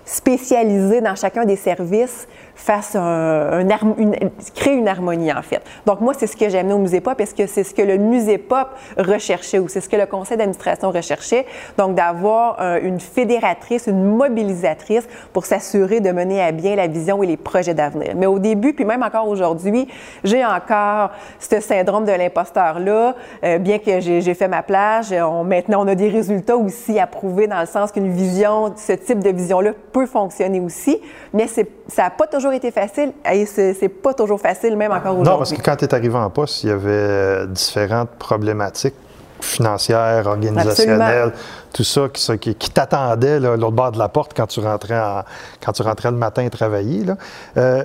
spécialisée 0.04 1.00
dans 1.00 1.14
chacun 1.14 1.44
des 1.44 1.56
services 1.56 2.26
fasse 2.54 2.96
un, 2.96 3.60
une, 3.60 4.16
crée 4.54 4.74
une 4.74 4.88
harmonie, 4.88 5.32
en 5.32 5.42
fait. 5.42 5.62
Donc, 5.86 6.00
moi, 6.00 6.14
c'est 6.16 6.26
ce 6.26 6.36
que 6.36 6.48
j'ai 6.48 6.58
amené 6.58 6.74
au 6.74 6.78
Musée 6.78 7.00
Pop 7.00 7.16
parce 7.16 7.32
que 7.32 7.46
c'est 7.46 7.64
ce 7.64 7.74
que 7.74 7.82
le 7.82 7.96
Musée 7.96 8.38
Pop 8.38 8.68
recherchait 8.98 9.58
ou 9.58 9.68
c'est 9.68 9.80
ce 9.80 9.88
que 9.88 9.96
le 9.96 10.06
conseil 10.06 10.36
d'administration 10.36 10.90
recherchait? 10.90 11.46
Donc, 11.78 11.94
d'avoir 11.94 12.60
une 12.82 13.00
fédératrice, 13.00 13.86
une 13.86 14.04
mobilisatrice 14.04 15.06
pour 15.32 15.46
s'assurer 15.46 16.00
de 16.00 16.10
mener 16.10 16.42
à 16.42 16.52
bien 16.52 16.76
la 16.76 16.86
vision 16.86 17.22
et 17.22 17.26
les 17.26 17.36
projets 17.36 17.74
d'avenir. 17.74 18.12
Mais 18.16 18.26
au 18.26 18.38
début, 18.38 18.72
puis 18.72 18.84
même 18.84 19.02
encore 19.02 19.28
aujourd'hui, 19.28 19.88
j'ai 20.24 20.44
encore 20.44 21.10
ce 21.38 21.60
syndrome 21.60 22.04
de 22.04 22.12
l'imposteur-là, 22.12 23.14
euh, 23.44 23.58
bien 23.58 23.78
que 23.78 24.00
j'ai 24.00 24.34
fait 24.34 24.48
ma 24.48 24.62
plage. 24.62 25.12
Maintenant, 25.44 25.84
on 25.84 25.88
a 25.88 25.94
des 25.94 26.08
résultats 26.08 26.56
aussi 26.56 26.98
à 26.98 27.06
prouver 27.06 27.46
dans 27.46 27.60
le 27.60 27.66
sens 27.66 27.92
qu'une 27.92 28.10
vision, 28.12 28.72
ce 28.76 28.92
type 28.92 29.20
de 29.20 29.30
vision-là 29.30 29.72
peut 29.92 30.06
fonctionner 30.06 30.60
aussi, 30.60 31.00
mais 31.32 31.46
ça 31.46 31.62
n'a 31.98 32.10
pas 32.10 32.26
toujours 32.26 32.49
été 32.52 32.70
facile 32.70 33.12
et 33.30 33.46
c'est 33.46 33.88
pas 33.88 34.14
toujours 34.14 34.40
facile, 34.40 34.76
même 34.76 34.92
encore 34.92 35.12
aujourd'hui. 35.12 35.32
Non, 35.32 35.38
parce 35.38 35.52
que 35.52 35.60
quand 35.60 35.76
tu 35.76 35.84
es 35.84 35.94
arrivé 35.94 36.16
en 36.16 36.30
poste, 36.30 36.64
il 36.64 36.70
y 36.70 36.72
avait 36.72 37.46
différentes 37.48 38.10
problématiques 38.10 38.94
financières, 39.40 40.26
organisationnelles, 40.26 41.32
tout 41.72 41.84
ça 41.84 42.08
qui, 42.38 42.54
qui, 42.54 42.70
t'attendait 42.70 43.40
l'autre 43.40 43.70
bord 43.70 43.92
de 43.92 43.98
la 43.98 44.08
porte 44.08 44.32
quand 44.36 44.46
tu 44.46 44.60
rentrais, 44.60 45.00
quand 45.64 45.72
tu 45.72 45.82
rentrais 45.82 46.10
le 46.10 46.16
matin 46.16 46.48
travailler. 46.48 47.04
Euh, 47.56 47.84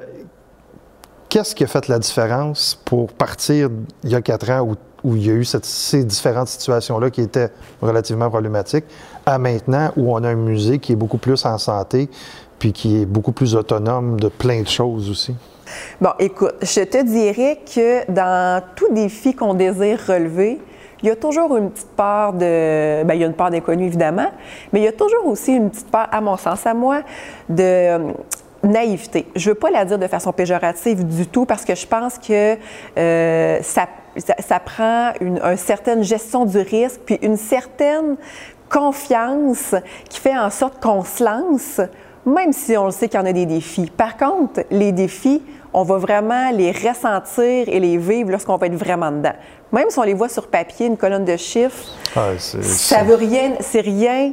qu'est-ce 1.29 1.55
qui 1.55 1.63
a 1.63 1.67
fait 1.67 1.87
la 1.87 1.99
différence 1.99 2.79
pour 2.85 3.11
partir 3.13 3.69
il 4.03 4.09
y 4.09 4.15
a 4.15 4.21
quatre 4.21 4.49
ans 4.49 4.61
où, 4.61 4.75
où 5.03 5.15
il 5.15 5.25
y 5.25 5.29
a 5.29 5.33
eu 5.33 5.45
ces 5.45 6.03
différentes 6.03 6.47
situations-là 6.47 7.09
qui 7.09 7.21
étaient 7.21 7.51
relativement 7.81 8.29
problématiques, 8.29 8.85
à 9.25 9.37
maintenant 9.37 9.91
où 9.97 10.13
on 10.13 10.23
a 10.23 10.29
un 10.29 10.35
musée 10.35 10.79
qui 10.79 10.93
est 10.93 10.95
beaucoup 10.95 11.17
plus 11.17 11.45
en 11.45 11.57
santé, 11.57 12.09
puis 12.59 12.73
qui 12.73 13.01
est 13.01 13.05
beaucoup 13.05 13.31
plus 13.31 13.55
autonome 13.55 14.19
de 14.19 14.27
plein 14.27 14.61
de 14.61 14.67
choses 14.67 15.09
aussi? 15.09 15.35
Bon, 15.99 16.11
écoute, 16.19 16.55
je 16.61 16.81
te 16.81 17.03
dirais 17.03 17.59
que 17.73 18.09
dans 18.11 18.61
tout 18.75 18.91
défi 18.91 19.33
qu'on 19.33 19.53
désire 19.53 19.99
relever, 20.07 20.59
il 21.01 21.09
y 21.09 21.11
a 21.11 21.15
toujours 21.15 21.55
une 21.57 21.71
petite 21.71 21.95
part 21.95 22.33
de. 22.33 23.03
Bien, 23.03 23.15
il 23.15 23.21
y 23.21 23.23
a 23.23 23.27
une 23.27 23.33
part 23.33 23.51
d'inconnu, 23.51 23.85
évidemment, 23.85 24.31
mais 24.71 24.79
il 24.79 24.83
y 24.83 24.87
a 24.87 24.91
toujours 24.91 25.27
aussi 25.27 25.53
une 25.53 25.69
petite 25.69 25.91
part, 25.91 26.07
à 26.11 26.21
mon 26.21 26.37
sens, 26.37 26.65
à 26.65 26.73
moi, 26.73 27.01
de 27.49 27.63
euh, 27.63 28.11
naïveté. 28.63 29.27
Je 29.35 29.49
ne 29.49 29.53
veux 29.53 29.59
pas 29.59 29.69
la 29.69 29.85
dire 29.85 29.99
de 29.99 30.07
façon 30.07 30.31
péjorative 30.31 31.05
du 31.05 31.27
tout 31.27 31.45
parce 31.45 31.65
que 31.65 31.75
je 31.75 31.85
pense 31.85 32.17
que 32.17 32.57
euh, 32.97 33.59
ça, 33.61 33.87
ça, 34.39 34.59
prend 34.59 35.11
une, 35.21 35.39
une 35.39 35.57
certaine 35.57 36.03
gestion 36.03 36.45
du 36.45 36.57
risque 36.57 37.01
puis 37.05 37.19
une 37.21 37.37
certaine 37.37 38.15
confiance 38.69 39.75
qui 40.09 40.19
fait 40.19 40.37
en 40.37 40.49
sorte 40.49 40.81
qu'on 40.81 41.03
se 41.03 41.23
lance 41.23 41.81
même 42.25 42.53
si 42.53 42.75
on 42.77 42.85
le 42.85 42.91
sait 42.91 43.07
qu'il 43.07 43.19
y 43.19 43.23
en 43.23 43.25
a 43.25 43.33
des 43.33 43.45
défis. 43.45 43.91
Par 43.95 44.17
contre, 44.17 44.61
les 44.71 44.91
défis, 44.91 45.41
on 45.73 45.83
va 45.83 45.97
vraiment 45.97 46.51
les 46.51 46.71
ressentir 46.71 47.67
et 47.67 47.79
les 47.79 47.97
vivre 47.97 48.31
lorsqu'on 48.31 48.57
va 48.57 48.67
être 48.67 48.75
vraiment 48.75 49.11
dedans. 49.11 49.33
Même 49.71 49.89
si 49.89 49.99
on 49.99 50.03
les 50.03 50.13
voit 50.13 50.29
sur 50.29 50.47
papier, 50.47 50.87
une 50.87 50.97
colonne 50.97 51.25
de 51.25 51.35
chiffres, 51.35 51.83
ah, 52.15 52.29
ça 52.39 53.03
veut 53.03 53.15
rien, 53.15 53.53
c'est 53.59 53.81
rien 53.81 54.31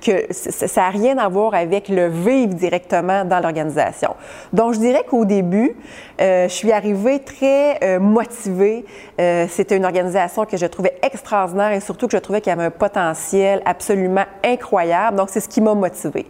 que 0.00 0.32
ça 0.32 0.82
n'a 0.82 0.90
rien 0.90 1.18
à 1.18 1.28
voir 1.28 1.54
avec 1.54 1.88
le 1.88 2.08
vivre 2.08 2.54
directement 2.54 3.24
dans 3.24 3.40
l'organisation. 3.40 4.14
Donc, 4.52 4.74
je 4.74 4.78
dirais 4.78 5.04
qu'au 5.08 5.24
début, 5.24 5.74
euh, 6.20 6.48
je 6.48 6.54
suis 6.54 6.70
arrivée 6.70 7.18
très 7.18 7.82
euh, 7.82 7.98
motivée. 7.98 8.84
Euh, 9.20 9.46
c'était 9.50 9.76
une 9.76 9.84
organisation 9.84 10.44
que 10.44 10.56
je 10.56 10.66
trouvais 10.66 10.94
extraordinaire 11.02 11.72
et 11.72 11.80
surtout 11.80 12.06
que 12.06 12.16
je 12.16 12.22
trouvais 12.22 12.40
qu'il 12.40 12.50
y 12.50 12.52
avait 12.52 12.66
un 12.66 12.70
potentiel 12.70 13.62
absolument 13.64 14.26
incroyable. 14.44 15.16
Donc, 15.16 15.28
c'est 15.30 15.40
ce 15.40 15.48
qui 15.48 15.60
m'a 15.60 15.74
motivée 15.74 16.26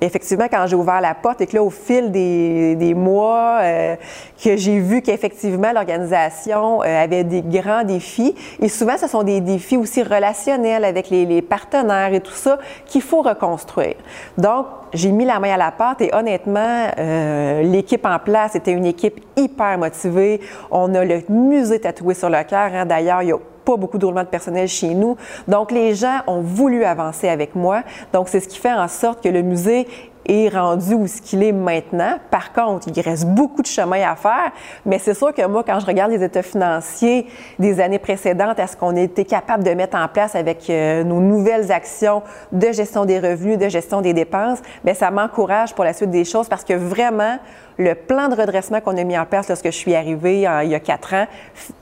effectivement, 0.00 0.46
quand 0.50 0.66
j'ai 0.66 0.76
ouvert 0.76 1.00
la 1.00 1.14
porte 1.14 1.40
et 1.40 1.46
que 1.46 1.56
là, 1.56 1.62
au 1.62 1.70
fil 1.70 2.10
des, 2.10 2.94
mois, 2.94 3.58
euh, 3.62 3.96
que 4.42 4.56
j'ai 4.56 4.78
vu 4.78 5.02
qu'effectivement, 5.02 5.72
l'organisation 5.72 6.82
euh, 6.82 7.04
avait 7.04 7.24
des 7.24 7.42
grands 7.42 7.84
défis. 7.84 8.34
Et 8.60 8.68
souvent, 8.68 8.96
ce 8.98 9.06
sont 9.06 9.22
des 9.22 9.40
défis 9.40 9.76
aussi 9.76 10.02
relationnels 10.02 10.84
avec 10.84 11.10
les, 11.10 11.42
partenaires 11.42 12.12
et 12.12 12.20
tout 12.20 12.32
ça 12.32 12.58
qu'il 12.86 13.02
faut 13.02 13.22
reconstruire. 13.22 13.96
Donc, 14.38 14.66
j'ai 14.92 15.10
mis 15.10 15.24
la 15.24 15.40
main 15.40 15.54
à 15.54 15.56
la 15.56 15.72
pâte 15.72 16.00
et 16.00 16.14
honnêtement, 16.14 16.86
euh, 16.98 17.62
l'équipe 17.62 18.06
en 18.06 18.18
place 18.18 18.54
était 18.54 18.72
une 18.72 18.86
équipe 18.86 19.20
hyper 19.36 19.78
motivée. 19.78 20.40
On 20.70 20.94
a 20.94 21.04
le 21.04 21.22
musée 21.28 21.80
tatoué 21.80 22.14
sur 22.14 22.30
le 22.30 22.42
cœur. 22.44 22.70
Hein. 22.72 22.86
D'ailleurs, 22.86 23.22
il 23.22 23.28
y 23.28 23.32
a 23.32 23.38
pas 23.64 23.76
beaucoup 23.76 23.98
de 23.98 24.04
roulement 24.04 24.22
de 24.22 24.28
personnel 24.28 24.68
chez 24.68 24.94
nous. 24.94 25.16
Donc, 25.48 25.70
les 25.70 25.94
gens 25.94 26.20
ont 26.26 26.40
voulu 26.40 26.84
avancer 26.84 27.28
avec 27.28 27.54
moi. 27.54 27.82
Donc, 28.12 28.28
c'est 28.28 28.40
ce 28.40 28.48
qui 28.48 28.58
fait 28.58 28.72
en 28.72 28.88
sorte 28.88 29.22
que 29.22 29.28
le 29.28 29.42
musée 29.42 29.86
est 30.26 30.48
rendu 30.48 30.94
où 30.94 31.06
ce 31.06 31.20
qu'il 31.20 31.42
est 31.42 31.52
maintenant. 31.52 32.18
Par 32.30 32.52
contre, 32.52 32.88
il 32.94 33.00
reste 33.00 33.26
beaucoup 33.26 33.62
de 33.62 33.66
chemin 33.66 34.08
à 34.08 34.16
faire, 34.16 34.52
mais 34.86 34.98
c'est 34.98 35.14
sûr 35.14 35.34
que 35.34 35.46
moi, 35.46 35.62
quand 35.64 35.78
je 35.80 35.86
regarde 35.86 36.10
les 36.12 36.22
états 36.22 36.42
financiers 36.42 37.26
des 37.58 37.80
années 37.80 37.98
précédentes, 37.98 38.58
est-ce 38.58 38.76
qu'on 38.76 38.96
était 38.96 39.24
capable 39.24 39.64
de 39.64 39.70
mettre 39.70 39.96
en 39.96 40.08
place 40.08 40.34
avec 40.34 40.68
euh, 40.70 41.04
nos 41.04 41.20
nouvelles 41.20 41.70
actions 41.70 42.22
de 42.52 42.72
gestion 42.72 43.04
des 43.04 43.18
revenus, 43.18 43.58
de 43.58 43.68
gestion 43.68 44.00
des 44.00 44.12
dépenses, 44.12 44.60
bien, 44.82 44.94
ça 44.94 45.10
m'encourage 45.10 45.74
pour 45.74 45.84
la 45.84 45.92
suite 45.92 46.10
des 46.10 46.24
choses 46.24 46.48
parce 46.48 46.64
que 46.64 46.74
vraiment, 46.74 47.38
le 47.76 47.94
plan 47.94 48.28
de 48.28 48.36
redressement 48.36 48.80
qu'on 48.80 48.96
a 48.96 49.04
mis 49.04 49.18
en 49.18 49.26
place 49.26 49.48
lorsque 49.48 49.66
je 49.66 49.70
suis 49.76 49.94
arrivée 49.94 50.46
il 50.62 50.70
y 50.70 50.74
a 50.74 50.80
quatre 50.80 51.12
ans 51.14 51.26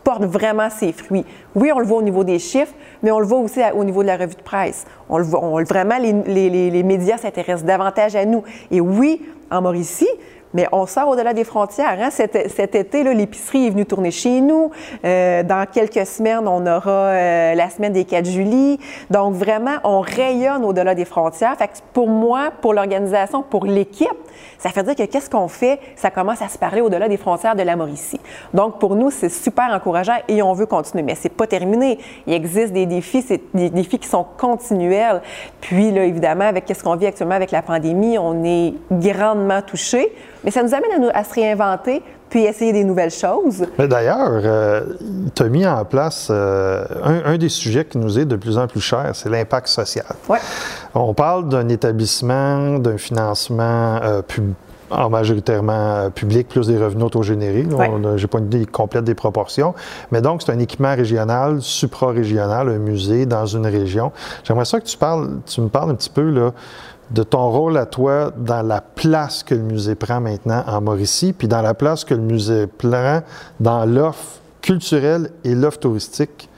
porte 0.05 0.25
vraiment 0.25 0.71
ses 0.71 0.93
fruits. 0.93 1.27
Oui, 1.55 1.71
on 1.75 1.79
le 1.79 1.87
voit 1.87 1.99
au 1.99 2.03
niveau 2.03 2.25
des 2.25 2.39
chiffres, 2.39 2.73
mais 3.03 3.11
on 3.11 3.21
le 3.21 3.27
voit 3.27 3.39
aussi 3.39 3.61
au 3.75 3.85
niveau 3.85 4.03
de 4.03 4.09
la 4.09 4.17
revue 4.17 4.35
de 4.35 4.43
presse. 4.43 4.85
On 5.09 5.19
le 5.19 5.25
voit, 5.25 5.45
on, 5.45 5.63
vraiment, 5.63 5.99
les, 5.99 6.13
les, 6.13 6.71
les 6.71 6.83
médias 6.83 7.19
s'intéressent 7.19 7.65
davantage 7.65 8.17
à 8.17 8.25
nous. 8.25 8.43
Et 8.71 8.81
oui, 8.81 9.21
en 9.51 9.61
Mauricie, 9.61 10.09
mais 10.55 10.67
on 10.73 10.87
sort 10.87 11.09
au-delà 11.09 11.33
des 11.33 11.45
frontières. 11.45 11.99
Hein? 12.01 12.11
Cet, 12.11 12.37
été, 12.75 13.03
l'épicerie 13.15 13.67
est 13.67 13.71
venue 13.71 13.87
tourner 13.87 14.11
chez 14.11 14.41
nous. 14.41 14.71
Euh, 15.05 15.43
dans 15.43 15.67
quelques 15.71 16.07
semaines, 16.07 16.47
on 16.47 16.67
aura 16.67 16.91
euh, 16.91 17.55
la 17.55 17.71
semaine 17.71 17.93
des 17.93 18.05
4 18.05 18.25
juillet. 18.27 18.79
Donc, 19.11 19.35
vraiment, 19.35 19.77
on 19.85 20.01
rayonne 20.01 20.65
au-delà 20.65 20.95
des 20.95 21.05
frontières. 21.05 21.57
Pour 21.93 22.09
moi, 22.09 22.51
pour 22.61 22.75
l'organisation, 22.75 23.43
pour 23.43 23.67
l'équipe, 23.67 24.09
ça 24.59 24.71
fait 24.71 24.83
dire 24.83 24.95
que 24.95 25.05
qu'est-ce 25.05 25.31
qu'on 25.31 25.49
fait? 25.49 25.81
Ça 25.97 26.11
commence 26.11 26.43
à 26.43 26.49
se 26.49 26.59
parler 26.59 26.81
au-delà 26.81 27.09
des 27.09 27.17
frontières 27.17 27.57
de 27.57 27.63
la 27.63 27.77
Mauricie. 27.77 28.21
Donc, 28.55 28.79
pour 28.79 28.95
nous, 28.95 29.11
c'est 29.11 29.29
super 29.29 29.73
encourageant 29.73 30.19
et 30.29 30.43
on 30.43 30.53
veut 30.53 30.67
continuer. 30.67 31.03
Mais 31.03 31.15
c'est 31.15 31.29
pas 31.33 31.47
terminé. 31.47 31.99
Il 32.27 32.33
existe 32.33 32.73
des 32.73 32.87
défis, 32.87 33.25
des 33.55 33.71
défis 33.71 33.99
qui 33.99 34.09
sont 34.09 34.27
continuels. 34.39 35.23
Puis, 35.61 35.89
évidemment, 35.89 36.45
avec 36.45 36.65
ce 36.69 36.83
qu'on 36.83 36.97
vit 36.97 37.07
actuellement 37.07 37.35
avec 37.35 37.51
la 37.51 37.63
pandémie, 37.63 38.19
on 38.19 38.45
est 38.45 38.75
grandement 38.91 39.63
touché. 39.63 40.13
Mais 40.45 40.51
ça 40.51 40.63
nous 40.63 40.75
amène 40.75 41.11
à, 41.15 41.25
se 41.25 41.35
réinventer 41.35 42.03
puis 42.29 42.45
essayer 42.45 42.73
des 42.73 42.85
nouvelles 42.85 43.11
choses. 43.11 43.67
D'ailleurs, 43.79 44.31
euh, 44.33 44.85
tu 45.35 45.43
as 45.43 45.49
mis 45.49 45.67
en 45.67 45.85
place 45.85 46.29
euh, 46.31 46.83
un, 47.05 47.37
des 47.37 47.51
sujets 47.51 47.85
qui 47.85 47.99
nous 47.99 48.19
est 48.19 48.25
de 48.25 48.37
plus 48.37 48.57
en 48.57 48.67
plus 48.67 48.81
cher, 48.81 49.11
c'est 49.13 49.29
l'impact 49.29 49.69
social. 49.69 50.07
Ouais. 50.31 50.39
On 50.95 51.13
parle 51.13 51.49
d'un 51.51 51.69
établissement, 51.69 52.79
d'un 52.79 52.97
financement 52.97 54.01
euh, 54.03 54.23
en 54.93 55.11
majoritairement 55.11 56.11
public, 56.11 56.49
plus 56.49 56.69
des 56.69 56.79
revenus 56.79 57.05
autogénérés. 57.05 57.65
Ouais. 57.65 57.91
J'ai 58.17 58.27
pas 58.27 58.39
une 58.39 58.47
idée 58.47 58.67
complète 58.67 59.05
des 59.05 59.15
proportions. 59.15 59.75
Mais 60.11 60.21
donc, 60.21 60.43
c'est 60.43 60.53
un 60.53 60.59
équipement 60.59 60.95
régional, 60.95 61.61
supra-régional, 61.61 62.69
un 62.69 62.79
musée 62.79 63.27
dans 63.27 63.47
une 63.47 63.67
région. 63.67 64.13
J'aimerais 64.45 64.65
ça 64.65 64.81
que 64.81 64.87
tu, 64.87 64.97
parles, 64.97 65.41
tu 65.47 65.61
me 65.61 65.69
parles 65.69 65.91
un 65.91 65.95
petit 65.95 66.11
peu 66.11 66.29
là, 66.29 66.53
de 67.13 67.23
ton 67.23 67.51
rôle 67.51 67.77
à 67.77 67.87
toi 67.87 68.33
dans 68.37 68.63
la 68.63 68.81
place 68.81 69.43
que 69.43 69.55
le 69.55 69.63
musée 69.63 69.95
prend 69.95 70.21
maintenant 70.21 70.65
en 70.67 70.81
Mauricie, 70.81 71.33
puis 71.33 71.49
dans 71.49 71.63
la 71.63 71.75
place 71.75 72.05
que 72.05 72.15
le 72.15 72.23
musée 72.23 72.67
prend 72.67 73.21
dans 73.61 73.85
l'offre 73.85 74.41
culturelle 74.61 75.31
et 75.45 75.55
l'offre 75.55 75.81
touristique 75.81 76.49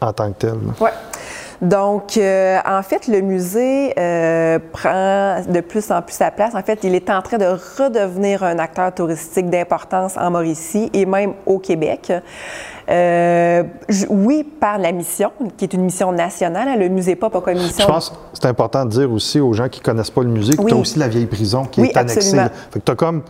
en 0.00 0.12
tant 0.12 0.30
que 0.32 0.38
telle. 0.38 0.58
Oui. 0.80 0.90
Donc, 1.62 2.16
euh, 2.16 2.58
en 2.66 2.82
fait, 2.82 3.06
le 3.08 3.20
musée 3.20 3.94
euh, 3.98 4.58
prend 4.72 5.40
de 5.48 5.60
plus 5.60 5.90
en 5.90 6.02
plus 6.02 6.14
sa 6.14 6.30
place. 6.30 6.54
En 6.54 6.62
fait, 6.62 6.80
il 6.82 6.94
est 6.94 7.08
en 7.08 7.22
train 7.22 7.38
de 7.38 7.46
redevenir 7.46 8.42
un 8.42 8.58
acteur 8.58 8.92
touristique 8.92 9.48
d'importance 9.48 10.16
en 10.16 10.30
Mauricie 10.30 10.90
et 10.92 11.06
même 11.06 11.34
au 11.46 11.58
Québec. 11.58 12.12
Euh, 12.88 13.62
oui, 14.10 14.44
par 14.44 14.78
la 14.78 14.92
mission, 14.92 15.30
qui 15.56 15.64
est 15.64 15.72
une 15.72 15.82
mission 15.82 16.12
nationale. 16.12 16.68
Hein, 16.68 16.76
le 16.76 16.88
musée 16.88 17.16
Pop 17.16 17.34
a 17.34 17.40
comme 17.40 17.54
mission. 17.54 17.86
Je 17.86 17.92
pense 17.92 18.10
que 18.10 18.16
c'est 18.34 18.46
important 18.46 18.84
de 18.84 18.90
dire 18.90 19.10
aussi 19.10 19.40
aux 19.40 19.52
gens 19.52 19.68
qui 19.68 19.80
ne 19.80 19.84
connaissent 19.84 20.10
pas 20.10 20.22
le 20.22 20.28
musée 20.28 20.56
que 20.56 20.62
oui. 20.62 20.70
tu 20.70 20.76
as 20.76 20.80
aussi 20.80 20.98
la 20.98 21.08
vieille 21.08 21.26
prison 21.26 21.64
qui 21.64 21.80
oui, 21.80 21.88
est 21.88 21.96
annexée. 21.96 22.18
Absolument. 22.18 22.48
Fait 22.70 22.80
que 22.80 22.84
tu 22.84 22.92
as 22.92 22.96
comme 22.96 23.22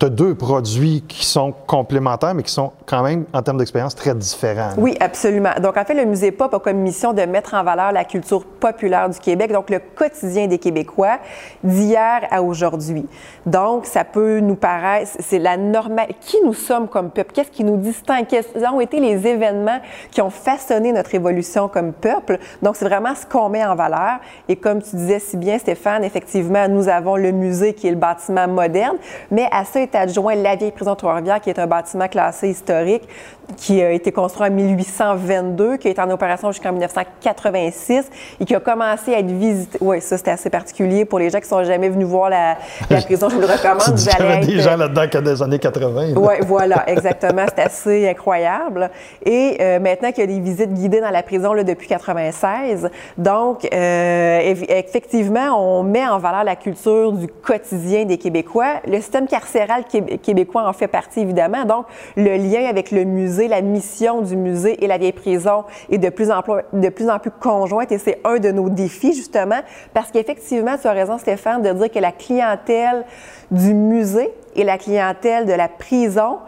tu 0.00 0.06
as 0.06 0.08
deux 0.08 0.34
produits 0.34 1.04
qui 1.06 1.26
sont 1.26 1.52
complémentaires, 1.66 2.34
mais 2.34 2.42
qui 2.42 2.52
sont 2.52 2.72
quand 2.86 3.02
même, 3.02 3.26
en 3.34 3.42
termes 3.42 3.58
d'expérience, 3.58 3.94
très 3.94 4.14
différents. 4.14 4.70
Oui, 4.78 4.96
absolument. 4.98 5.50
Donc, 5.62 5.76
en 5.76 5.84
fait, 5.84 5.92
le 5.92 6.06
Musée 6.06 6.32
Pop 6.32 6.54
a 6.54 6.58
comme 6.58 6.78
mission 6.78 7.12
de 7.12 7.20
mettre 7.22 7.52
en 7.52 7.62
valeur 7.62 7.92
la 7.92 8.04
culture 8.04 8.46
populaire 8.46 9.10
du 9.10 9.18
Québec, 9.18 9.52
donc 9.52 9.68
le 9.68 9.78
quotidien 9.78 10.46
des 10.46 10.58
Québécois 10.58 11.18
d'hier 11.62 12.22
à 12.30 12.42
aujourd'hui. 12.42 13.06
Donc, 13.44 13.84
ça 13.84 14.04
peut 14.04 14.40
nous 14.40 14.54
paraître, 14.54 15.10
c'est 15.20 15.38
la 15.38 15.58
normale. 15.58 16.08
Qui 16.20 16.38
nous 16.46 16.54
sommes 16.54 16.88
comme 16.88 17.10
peuple? 17.10 17.32
Qu'est-ce 17.34 17.50
qui 17.50 17.64
nous 17.64 17.76
distingue? 17.76 18.26
Quels 18.26 18.46
ont 18.72 18.80
été 18.80 19.00
les 19.00 19.26
événements 19.26 19.80
qui 20.10 20.22
ont 20.22 20.30
façonné 20.30 20.92
notre 20.92 21.14
évolution 21.14 21.68
comme 21.68 21.92
peuple? 21.92 22.38
Donc, 22.62 22.76
c'est 22.76 22.86
vraiment 22.86 23.14
ce 23.14 23.26
qu'on 23.26 23.50
met 23.50 23.66
en 23.66 23.74
valeur. 23.74 24.18
Et 24.48 24.56
comme 24.56 24.80
tu 24.80 24.96
disais 24.96 25.18
si 25.18 25.36
bien, 25.36 25.58
Stéphane, 25.58 26.04
effectivement, 26.04 26.68
nous 26.68 26.88
avons 26.88 27.16
le 27.16 27.32
musée 27.32 27.74
qui 27.74 27.86
est 27.86 27.90
le 27.90 27.96
bâtiment 27.96 28.48
moderne, 28.48 28.96
mais 29.30 29.46
à 29.52 29.66
ça 29.66 29.89
adjoint 29.94 30.34
la 30.34 30.56
vieille 30.56 30.72
prison 30.72 30.94
Trois-Rivières, 30.94 31.40
qui 31.40 31.50
est 31.50 31.58
un 31.58 31.66
bâtiment 31.66 32.08
classé 32.08 32.50
historique 32.50 33.08
qui 33.56 33.82
a 33.82 33.90
été 33.90 34.12
construit 34.12 34.48
en 34.48 34.50
1822, 34.50 35.76
qui 35.76 35.88
a 35.88 35.90
été 35.90 36.00
en 36.00 36.10
opération 36.10 36.52
jusqu'en 36.52 36.72
1986 36.72 38.10
et 38.40 38.44
qui 38.44 38.54
a 38.54 38.60
commencé 38.60 39.14
à 39.14 39.18
être 39.18 39.30
visité. 39.30 39.78
Oui, 39.80 40.00
ça, 40.00 40.16
c'était 40.16 40.30
assez 40.30 40.50
particulier 40.50 41.04
pour 41.04 41.18
les 41.18 41.30
gens 41.30 41.40
qui 41.40 41.48
sont 41.48 41.62
jamais 41.64 41.88
venus 41.88 42.06
voir 42.06 42.30
la, 42.30 42.56
la 42.88 43.00
prison. 43.02 43.28
Je 43.28 43.34
vous 43.34 43.40
le 43.40 43.46
recommande. 43.46 43.98
Vous 43.98 44.08
allez 44.08 44.34
être... 44.34 44.46
des 44.46 44.60
gens 44.60 44.76
là-dedans 44.76 45.06
qui 45.08 45.22
des 45.22 45.42
années 45.42 45.58
80. 45.58 46.14
Oui, 46.16 46.34
voilà, 46.46 46.84
exactement. 46.88 47.44
C'est 47.54 47.62
assez 47.62 48.08
incroyable. 48.08 48.90
Et 49.24 49.56
euh, 49.60 49.78
maintenant 49.78 50.12
qu'il 50.12 50.20
y 50.20 50.32
a 50.32 50.34
des 50.34 50.40
visites 50.40 50.72
guidées 50.72 51.00
dans 51.00 51.10
la 51.10 51.22
prison 51.22 51.52
là, 51.52 51.64
depuis 51.64 51.88
96, 51.88 52.90
donc 53.18 53.66
euh, 53.72 54.54
effectivement, 54.68 55.56
on 55.58 55.82
met 55.82 56.06
en 56.06 56.18
valeur 56.18 56.44
la 56.44 56.56
culture 56.56 57.12
du 57.12 57.28
quotidien 57.28 58.04
des 58.04 58.18
Québécois. 58.18 58.80
Le 58.86 58.96
système 58.96 59.26
carcéral 59.26 59.84
québécois 60.22 60.68
en 60.68 60.72
fait 60.72 60.88
partie, 60.88 61.20
évidemment. 61.20 61.64
Donc, 61.64 61.86
le 62.16 62.36
lien 62.36 62.68
avec 62.68 62.90
le 62.90 63.04
musée, 63.04 63.39
la 63.48 63.60
mission 63.60 64.22
du 64.22 64.36
musée 64.36 64.82
et 64.82 64.86
la 64.86 64.98
vieille 64.98 65.12
prison 65.12 65.64
est 65.90 65.98
de 65.98 66.08
plus 66.08 66.30
en 66.30 66.42
plus, 66.42 66.54
de 66.72 66.88
plus, 66.88 67.08
en 67.08 67.18
plus 67.18 67.30
conjointe 67.30 67.92
et 67.92 67.98
c'est 67.98 68.20
un 68.24 68.38
de 68.38 68.50
nos 68.50 68.68
défis, 68.68 69.14
justement, 69.14 69.60
parce 69.94 70.10
qu'effectivement, 70.10 70.76
tu 70.80 70.86
as 70.86 70.92
raison, 70.92 71.18
Stéphane, 71.18 71.62
de 71.62 71.72
dire 71.72 71.90
que 71.90 71.98
la 71.98 72.12
clientèle 72.12 73.04
du 73.50 73.74
musée 73.74 74.30
et 74.54 74.64
la 74.64 74.78
clientèle 74.78 75.46
de 75.46 75.52
la 75.52 75.68
prison 75.68 76.38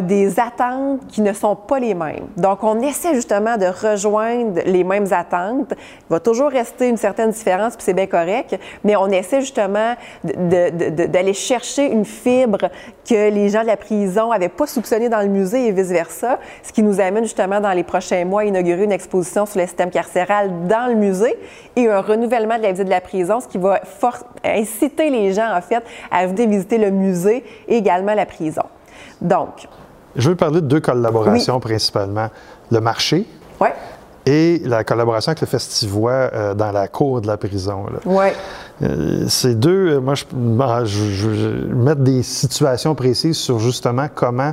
des 0.00 0.38
attentes 0.38 1.06
qui 1.08 1.20
ne 1.20 1.32
sont 1.32 1.56
pas 1.56 1.80
les 1.80 1.94
mêmes. 1.94 2.28
Donc, 2.36 2.62
on 2.62 2.80
essaie 2.80 3.14
justement 3.14 3.56
de 3.56 3.66
rejoindre 3.66 4.60
les 4.64 4.84
mêmes 4.84 5.06
attentes. 5.10 5.72
Il 5.72 6.10
va 6.10 6.20
toujours 6.20 6.50
rester 6.50 6.88
une 6.88 6.96
certaine 6.96 7.30
différence, 7.30 7.74
puis 7.74 7.84
c'est 7.84 7.94
bien 7.94 8.06
correct, 8.06 8.56
mais 8.84 8.94
on 8.94 9.08
essaie 9.08 9.40
justement 9.40 9.94
d'aller 10.22 11.34
chercher 11.34 11.90
une 11.90 12.04
fibre 12.04 12.70
que 13.08 13.30
les 13.30 13.48
gens 13.48 13.62
de 13.62 13.66
la 13.66 13.76
prison 13.76 14.30
n'avaient 14.30 14.48
pas 14.48 14.66
soupçonnée 14.66 15.08
dans 15.08 15.20
le 15.20 15.28
musée 15.28 15.66
et 15.66 15.72
vice-versa, 15.72 16.38
ce 16.62 16.72
qui 16.72 16.82
nous 16.82 17.00
amène 17.00 17.24
justement 17.24 17.60
dans 17.60 17.72
les 17.72 17.82
prochains 17.82 18.24
mois 18.24 18.42
à 18.42 18.44
inaugurer 18.44 18.84
une 18.84 18.92
exposition 18.92 19.46
sur 19.46 19.58
le 19.58 19.66
système 19.66 19.90
carcéral 19.90 20.68
dans 20.68 20.88
le 20.88 20.94
musée 20.94 21.36
et 21.76 21.88
un 21.88 22.00
renouvellement 22.00 22.56
de 22.56 22.62
la 22.62 22.70
visite 22.70 22.84
de 22.84 22.90
la 22.90 23.00
prison, 23.00 23.40
ce 23.40 23.48
qui 23.48 23.58
va 23.58 23.80
inciter 24.44 25.10
les 25.10 25.32
gens, 25.32 25.52
en 25.52 25.60
fait, 25.60 25.82
à 26.10 26.26
venir 26.26 26.48
visiter 26.48 26.78
le 26.78 26.90
musée 26.90 27.44
et 27.66 27.76
également 27.76 28.14
la 28.14 28.26
prison. 28.26 28.64
Donc. 29.20 29.66
Je 30.16 30.30
veux 30.30 30.36
parler 30.36 30.60
de 30.60 30.66
deux 30.66 30.80
collaborations 30.80 31.56
oui. 31.56 31.60
principalement. 31.60 32.28
Le 32.70 32.80
marché 32.80 33.26
ouais. 33.60 33.72
et 34.26 34.60
la 34.64 34.84
collaboration 34.84 35.30
avec 35.30 35.40
le 35.40 35.46
Festivois 35.46 36.30
euh, 36.32 36.54
dans 36.54 36.72
la 36.72 36.88
cour 36.88 37.20
de 37.20 37.26
la 37.26 37.36
prison. 37.36 37.86
Oui. 38.04 38.26
Euh, 38.82 39.28
ces 39.28 39.54
deux, 39.54 39.96
euh, 39.96 40.00
moi, 40.00 40.14
je, 40.14 40.24
je, 40.84 41.10
je, 41.10 41.34
je 41.34 41.48
mettre 41.74 42.00
des 42.00 42.22
situations 42.22 42.94
précises 42.94 43.36
sur 43.36 43.58
justement 43.58 44.06
comment 44.14 44.52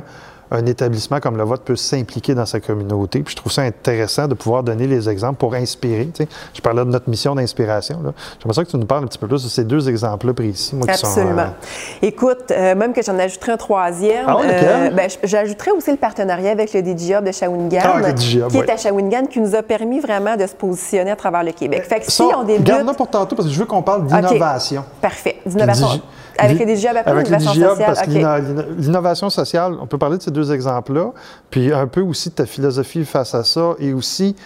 un 0.50 0.64
établissement 0.66 1.20
comme 1.20 1.36
le 1.36 1.44
vôtre 1.44 1.62
peut 1.62 1.76
s'impliquer 1.76 2.34
dans 2.34 2.46
sa 2.46 2.60
communauté. 2.60 3.20
Puis 3.20 3.32
je 3.32 3.36
trouve 3.36 3.52
ça 3.52 3.62
intéressant 3.62 4.28
de 4.28 4.34
pouvoir 4.34 4.62
donner 4.62 4.86
les 4.86 5.08
exemples 5.08 5.38
pour 5.38 5.54
inspirer. 5.54 6.08
Tu 6.14 6.24
sais, 6.24 6.28
je 6.54 6.60
parlais 6.60 6.84
de 6.84 6.90
notre 6.90 7.08
mission 7.08 7.34
d'inspiration. 7.34 8.00
J'aimerais 8.40 8.54
ça 8.54 8.64
que 8.64 8.70
tu 8.70 8.76
nous 8.76 8.86
parles 8.86 9.04
un 9.04 9.06
petit 9.06 9.18
peu 9.18 9.26
plus 9.26 9.42
de 9.42 9.48
ces 9.48 9.64
deux 9.64 9.88
exemples-là 9.88 10.32
précis. 10.34 10.74
Moi, 10.74 10.86
Absolument. 10.88 11.32
Qui 11.32 11.38
sont, 11.38 12.04
euh... 12.04 12.08
Écoute, 12.08 12.50
euh, 12.50 12.74
même 12.74 12.92
que 12.92 13.02
j'en 13.02 13.18
ajouterais 13.18 13.52
un 13.52 13.56
troisième. 13.56 14.24
Ah, 14.26 14.38
euh, 14.42 14.90
ben, 14.90 15.08
j'ajouterais 15.22 15.72
aussi 15.72 15.90
le 15.90 15.96
partenariat 15.96 16.50
avec 16.50 16.72
le 16.72 16.82
DigiHub 16.82 17.24
de 17.24 17.32
Shawinigan, 17.32 17.80
ah, 17.84 18.12
qui 18.12 18.38
est 18.38 18.70
à 18.70 18.76
Shawinigan, 18.76 19.26
qui 19.26 19.40
nous 19.40 19.54
a 19.54 19.62
permis 19.62 20.00
vraiment 20.00 20.36
de 20.36 20.46
se 20.46 20.54
positionner 20.54 21.10
à 21.10 21.16
travers 21.16 21.44
le 21.44 21.52
Québec. 21.52 21.84
Fait 21.84 22.00
que 22.00 22.06
ça, 22.06 22.10
si 22.10 22.22
on 22.22 22.44
débute... 22.44 22.66
Garde-le 22.66 22.94
pour 22.94 23.08
tantôt, 23.08 23.36
parce 23.36 23.48
que 23.48 23.54
je 23.54 23.58
veux 23.58 23.66
qu'on 23.66 23.82
parle 23.82 24.06
d'innovation. 24.06 24.80
Okay. 24.80 25.00
Parfait. 25.00 25.36
D'innovation. 25.44 26.00
Avec 26.38 26.58
le 26.58 26.66
DigiHub, 26.66 26.96
après 26.96 27.10
avec 27.10 27.26
l'innovation 27.26 27.52
sociale? 27.52 27.86
parce 27.86 28.02
que 28.02 28.10
okay. 28.10 28.64
l'innovation 28.78 29.30
sociale, 29.30 29.76
on 29.80 29.86
peut 29.86 29.98
parler 29.98 30.18
de 30.18 30.22
ces 30.22 30.30
deux 30.30 30.52
exemples-là, 30.52 31.12
puis 31.50 31.72
un 31.72 31.86
peu 31.86 32.00
aussi 32.00 32.30
de 32.30 32.34
ta 32.34 32.46
philosophie 32.46 33.04
face 33.04 33.34
à 33.34 33.44
ça, 33.44 33.74
et 33.78 33.92
aussi 33.92 34.36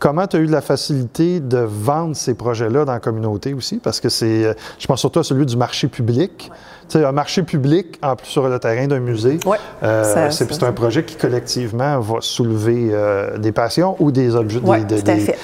comment 0.00 0.26
tu 0.26 0.36
as 0.36 0.40
eu 0.40 0.46
de 0.46 0.52
la 0.52 0.62
facilité 0.62 1.38
de 1.38 1.58
vendre 1.58 2.16
ces 2.16 2.34
projets-là 2.34 2.84
dans 2.84 2.92
la 2.92 3.00
communauté 3.00 3.54
aussi, 3.54 3.76
parce 3.76 4.00
que 4.00 4.08
c'est, 4.08 4.56
je 4.78 4.86
pense 4.86 4.98
surtout 4.98 5.20
à 5.20 5.24
celui 5.24 5.46
du 5.46 5.56
marché 5.56 5.86
public. 5.86 6.48
Ouais. 6.50 6.56
Tu 6.88 6.98
sais, 6.98 7.04
un 7.04 7.12
marché 7.12 7.44
public, 7.44 7.98
en 8.02 8.16
plus 8.16 8.26
sur 8.26 8.48
le 8.48 8.58
terrain 8.58 8.88
d'un 8.88 8.98
musée, 8.98 9.38
ouais, 9.46 9.58
euh, 9.84 10.30
c'est 10.30 10.62
un 10.64 10.72
projet 10.72 11.04
qui 11.04 11.14
collectivement 11.14 12.00
va 12.00 12.16
soulever 12.20 12.88
euh, 12.90 13.38
des 13.38 13.52
passions 13.52 13.94
ou 14.00 14.10
des 14.10 14.34
objets. 14.34 14.58
Ouais, 14.58 14.82
des, 14.82 15.00
tout 15.00 15.10
à 15.10 15.14
des. 15.14 15.36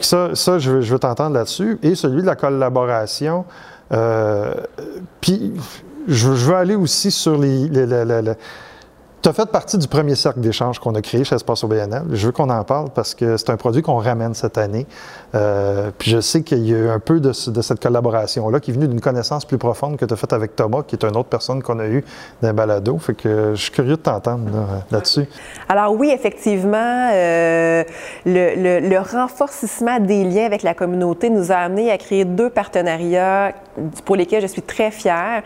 Ça, 0.00 0.30
ça 0.34 0.58
je 0.58 0.70
veux, 0.70 0.80
je 0.80 0.92
veux 0.92 0.98
t'entendre 0.98 1.34
là-dessus. 1.34 1.78
Et 1.82 1.94
celui 1.94 2.22
de 2.22 2.26
la 2.26 2.36
collaboration. 2.36 3.44
Euh, 3.92 4.54
puis, 5.20 5.52
je, 6.08 6.34
je, 6.34 6.46
veux 6.46 6.56
aller 6.56 6.74
aussi 6.74 7.10
sur 7.10 7.38
les. 7.38 7.68
les, 7.68 7.86
les, 7.86 8.04
les 8.04 8.32
tu 9.26 9.30
as 9.30 9.32
fait 9.32 9.50
partie 9.50 9.76
du 9.76 9.88
premier 9.88 10.14
cercle 10.14 10.38
d'échange 10.38 10.78
qu'on 10.78 10.94
a 10.94 11.02
créé 11.02 11.24
chez 11.24 11.34
Espace 11.34 11.64
OBNL. 11.64 12.04
Je 12.12 12.26
veux 12.26 12.32
qu'on 12.32 12.48
en 12.48 12.62
parle 12.62 12.90
parce 12.90 13.12
que 13.12 13.36
c'est 13.36 13.50
un 13.50 13.56
produit 13.56 13.82
qu'on 13.82 13.96
ramène 13.96 14.34
cette 14.34 14.56
année. 14.56 14.86
Euh, 15.34 15.90
puis 15.98 16.12
je 16.12 16.20
sais 16.20 16.42
qu'il 16.42 16.64
y 16.64 16.72
a 16.72 16.78
eu 16.78 16.88
un 16.88 17.00
peu 17.00 17.18
de, 17.18 17.32
cette 17.32 17.80
collaboration-là 17.80 18.60
qui 18.60 18.70
est 18.70 18.74
venue 18.74 18.86
d'une 18.86 19.00
connaissance 19.00 19.44
plus 19.44 19.58
profonde 19.58 19.96
que 19.96 20.04
tu 20.04 20.14
as 20.14 20.16
faite 20.16 20.32
avec 20.32 20.54
Thomas, 20.54 20.84
qui 20.86 20.94
est 20.94 21.04
une 21.04 21.16
autre 21.16 21.28
personne 21.28 21.60
qu'on 21.60 21.80
a 21.80 21.88
eue 21.88 22.04
d'un 22.40 22.52
balado. 22.52 22.98
Fait 22.98 23.14
que 23.14 23.56
je 23.56 23.60
suis 23.60 23.72
curieux 23.72 23.96
de 23.96 24.02
t'entendre 24.02 24.44
là-dessus. 24.92 25.22
Là 25.22 25.26
Alors 25.70 25.92
oui, 25.98 26.12
effectivement, 26.14 27.10
euh, 27.12 27.82
le, 28.26 28.54
le, 28.54 28.88
le 28.88 28.98
renforcement 29.00 29.98
des 29.98 30.22
liens 30.22 30.46
avec 30.46 30.62
la 30.62 30.74
communauté 30.74 31.30
nous 31.30 31.50
a 31.50 31.56
amené 31.56 31.90
à 31.90 31.98
créer 31.98 32.24
deux 32.24 32.48
partenariats 32.48 33.54
pour 34.04 34.14
lesquels 34.14 34.42
je 34.42 34.46
suis 34.46 34.62
très 34.62 34.92
fière. 34.92 35.42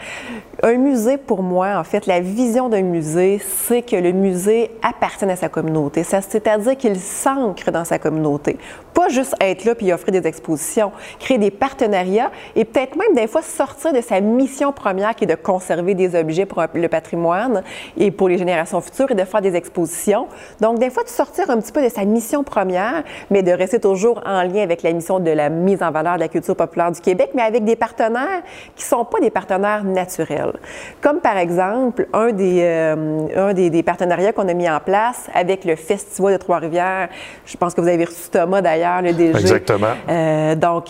Un 0.62 0.76
musée, 0.76 1.16
pour 1.16 1.42
moi, 1.42 1.78
en 1.78 1.84
fait, 1.84 2.06
la 2.06 2.20
vision 2.20 2.68
d'un 2.68 2.82
musée, 2.82 3.38
que 3.78 3.96
le 3.96 4.12
musée 4.12 4.70
appartienne 4.82 5.30
à 5.30 5.36
sa 5.36 5.48
communauté. 5.48 6.02
C'est-à-dire 6.02 6.76
qu'il 6.76 6.98
s'ancre 6.98 7.70
dans 7.70 7.84
sa 7.84 7.98
communauté. 7.98 8.58
Pas 8.92 9.08
juste 9.08 9.34
être 9.40 9.64
là 9.64 9.74
puis 9.74 9.92
offrir 9.92 10.12
des 10.12 10.26
expositions, 10.26 10.92
créer 11.18 11.38
des 11.38 11.50
partenariats 11.50 12.30
et 12.56 12.64
peut-être 12.64 12.96
même 12.96 13.14
des 13.14 13.28
fois 13.28 13.42
sortir 13.42 13.92
de 13.92 14.00
sa 14.00 14.20
mission 14.20 14.72
première 14.72 15.14
qui 15.14 15.24
est 15.24 15.28
de 15.28 15.36
conserver 15.36 15.94
des 15.94 16.18
objets 16.18 16.46
pour 16.46 16.62
le 16.74 16.88
patrimoine 16.88 17.62
et 17.96 18.10
pour 18.10 18.28
les 18.28 18.38
générations 18.38 18.80
futures 18.80 19.10
et 19.10 19.14
de 19.14 19.24
faire 19.24 19.40
des 19.40 19.54
expositions. 19.54 20.26
Donc, 20.60 20.78
des 20.78 20.90
fois, 20.90 21.04
de 21.04 21.08
sortir 21.08 21.50
un 21.50 21.58
petit 21.60 21.72
peu 21.72 21.82
de 21.82 21.88
sa 21.88 22.04
mission 22.04 22.42
première, 22.42 23.04
mais 23.30 23.42
de 23.42 23.52
rester 23.52 23.80
toujours 23.80 24.20
en 24.26 24.42
lien 24.42 24.62
avec 24.62 24.82
la 24.82 24.92
mission 24.92 25.20
de 25.20 25.30
la 25.30 25.48
mise 25.48 25.82
en 25.82 25.90
valeur 25.90 26.14
de 26.14 26.20
la 26.20 26.28
culture 26.28 26.56
populaire 26.56 26.90
du 26.92 27.00
Québec, 27.00 27.30
mais 27.34 27.42
avec 27.42 27.64
des 27.64 27.76
partenaires 27.76 28.42
qui 28.74 28.84
ne 28.84 28.88
sont 28.88 29.04
pas 29.04 29.20
des 29.20 29.30
partenaires 29.30 29.84
naturels. 29.84 30.54
Comme 31.00 31.20
par 31.20 31.36
exemple, 31.36 32.08
un 32.12 32.32
des, 32.32 32.60
euh, 32.62 33.26
un 33.36 33.52
des, 33.52 33.59
partenariats 33.84 34.32
qu'on 34.32 34.48
a 34.48 34.54
mis 34.54 34.70
en 34.70 34.80
place 34.80 35.28
avec 35.34 35.64
le 35.64 35.76
Festival 35.76 36.32
de 36.32 36.38
Trois-Rivières. 36.38 37.08
Je 37.44 37.56
pense 37.56 37.74
que 37.74 37.80
vous 37.80 37.88
avez 37.88 38.04
reçu 38.04 38.30
Thomas 38.30 38.62
d'ailleurs, 38.62 39.02
le 39.02 39.12
DG. 39.12 39.38
Exactement. 39.38 39.94
Euh, 40.08 40.54
donc, 40.54 40.86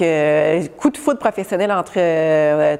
coup 0.76 0.90
de 0.90 0.98
foudre 0.98 1.18
professionnel 1.18 1.72
entre 1.72 1.94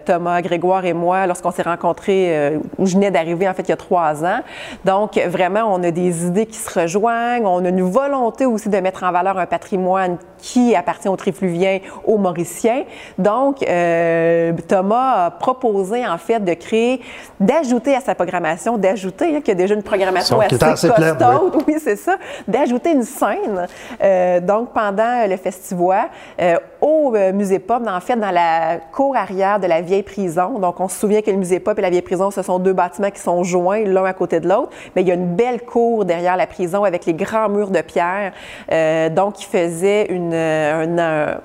Thomas, 0.05 0.43
Grégoire 0.43 0.85
et 0.85 0.93
moi 0.93 1.27
lorsqu'on 1.27 1.51
s'est 1.51 1.63
rencontrés, 1.63 2.59
où 2.79 2.87
je 2.87 2.95
venais 2.95 3.11
d'arriver 3.11 3.49
en 3.49 3.55
fait 3.55 3.63
il 3.63 3.71
y 3.71 3.73
a 3.73 3.77
trois 3.77 4.25
ans. 4.25 4.41
Donc, 4.85 5.19
vraiment, 5.27 5.73
on 5.73 5.83
a 5.83 5.91
des 5.91 6.27
idées 6.27 6.47
qui 6.47 6.59
se 6.59 6.79
rejoignent. 6.79 7.47
On 7.47 7.65
a 7.65 7.69
une 7.69 7.83
volonté 7.83 8.47
aussi 8.47 8.69
de 8.69 8.77
mettre 8.79 9.03
en 9.05 9.13
valeur 9.13 9.39
un 9.39 9.47
patrimoine 9.47 10.19
qui 10.39 10.75
appartient 10.75 11.09
aux 11.09 11.17
Trifluviens, 11.17 11.81
aux 12.05 12.19
Mauriciens. 12.19 12.85
Donc, 13.19 13.63
euh, 13.63 14.53
Thomas 14.69 15.27
a 15.27 15.31
proposé 15.31 16.07
en 16.07 16.19
fait 16.19 16.41
de 16.41 16.55
créer, 16.55 17.01
d'ajouter 17.39 17.95
à 17.95 18.01
sa 18.01 18.15
programmation, 18.15 18.79
d'ajouter, 18.79 19.37
hein, 19.37 19.41
qu'il 19.41 19.49
y 19.49 19.51
a 19.53 19.55
déjà 19.55 19.70
une 19.75 19.83
programmation 19.83 20.41
assez, 20.41 20.63
assez 20.63 20.89
oui, 21.67 21.77
c'est 21.79 21.97
ça, 21.97 22.17
d'ajouter 22.47 22.93
une 22.93 23.03
scène, 23.03 23.67
euh, 24.03 24.41
donc 24.41 24.73
pendant 24.73 25.27
le 25.29 25.37
festival, 25.37 26.09
euh, 26.41 26.57
au 26.81 27.13
musée 27.33 27.59
Pop, 27.59 27.83
en 27.87 28.01
fait, 28.01 28.17
dans 28.17 28.31
la 28.31 28.79
cour 28.93 29.17
arrière 29.17 29.61
de 29.61 29.67
la 29.67 29.81
vieille 29.81 30.03
prison. 30.03 30.59
Donc, 30.59 30.81
on 30.81 30.89
se 30.89 30.99
souvient 30.99 31.23
que 31.23 31.31
le 31.31 31.37
musée 31.37 31.61
Pop 31.61 31.79
et 31.79 31.83
la 31.83 31.91
vieille 31.91 32.03
prison, 32.03 32.31
ce 32.31 32.43
sont 32.43 32.59
deux 32.59 32.73
bâtiments 32.73 33.11
qui 33.11 33.21
sont 33.21 33.43
joints 33.43 33.85
l'un 33.85 34.05
à 34.05 34.13
côté 34.13 34.41
de 34.41 34.49
l'autre, 34.49 34.71
mais 34.95 35.03
il 35.03 35.09
y 35.09 35.11
a 35.11 35.15
une 35.15 35.35
belle 35.35 35.63
cour 35.63 36.05
derrière 36.05 36.37
la 36.37 36.47
prison 36.47 36.85
avec 36.85 37.07
les 37.07 37.15
grands 37.15 37.49
murs 37.49 37.71
de 37.71 37.81
pierre, 37.81 38.33
donc 39.11 39.35
qui 39.35 39.45
faisait 39.45 40.07
une, 40.07 40.35
un 40.35 40.99
un, 40.99 41.41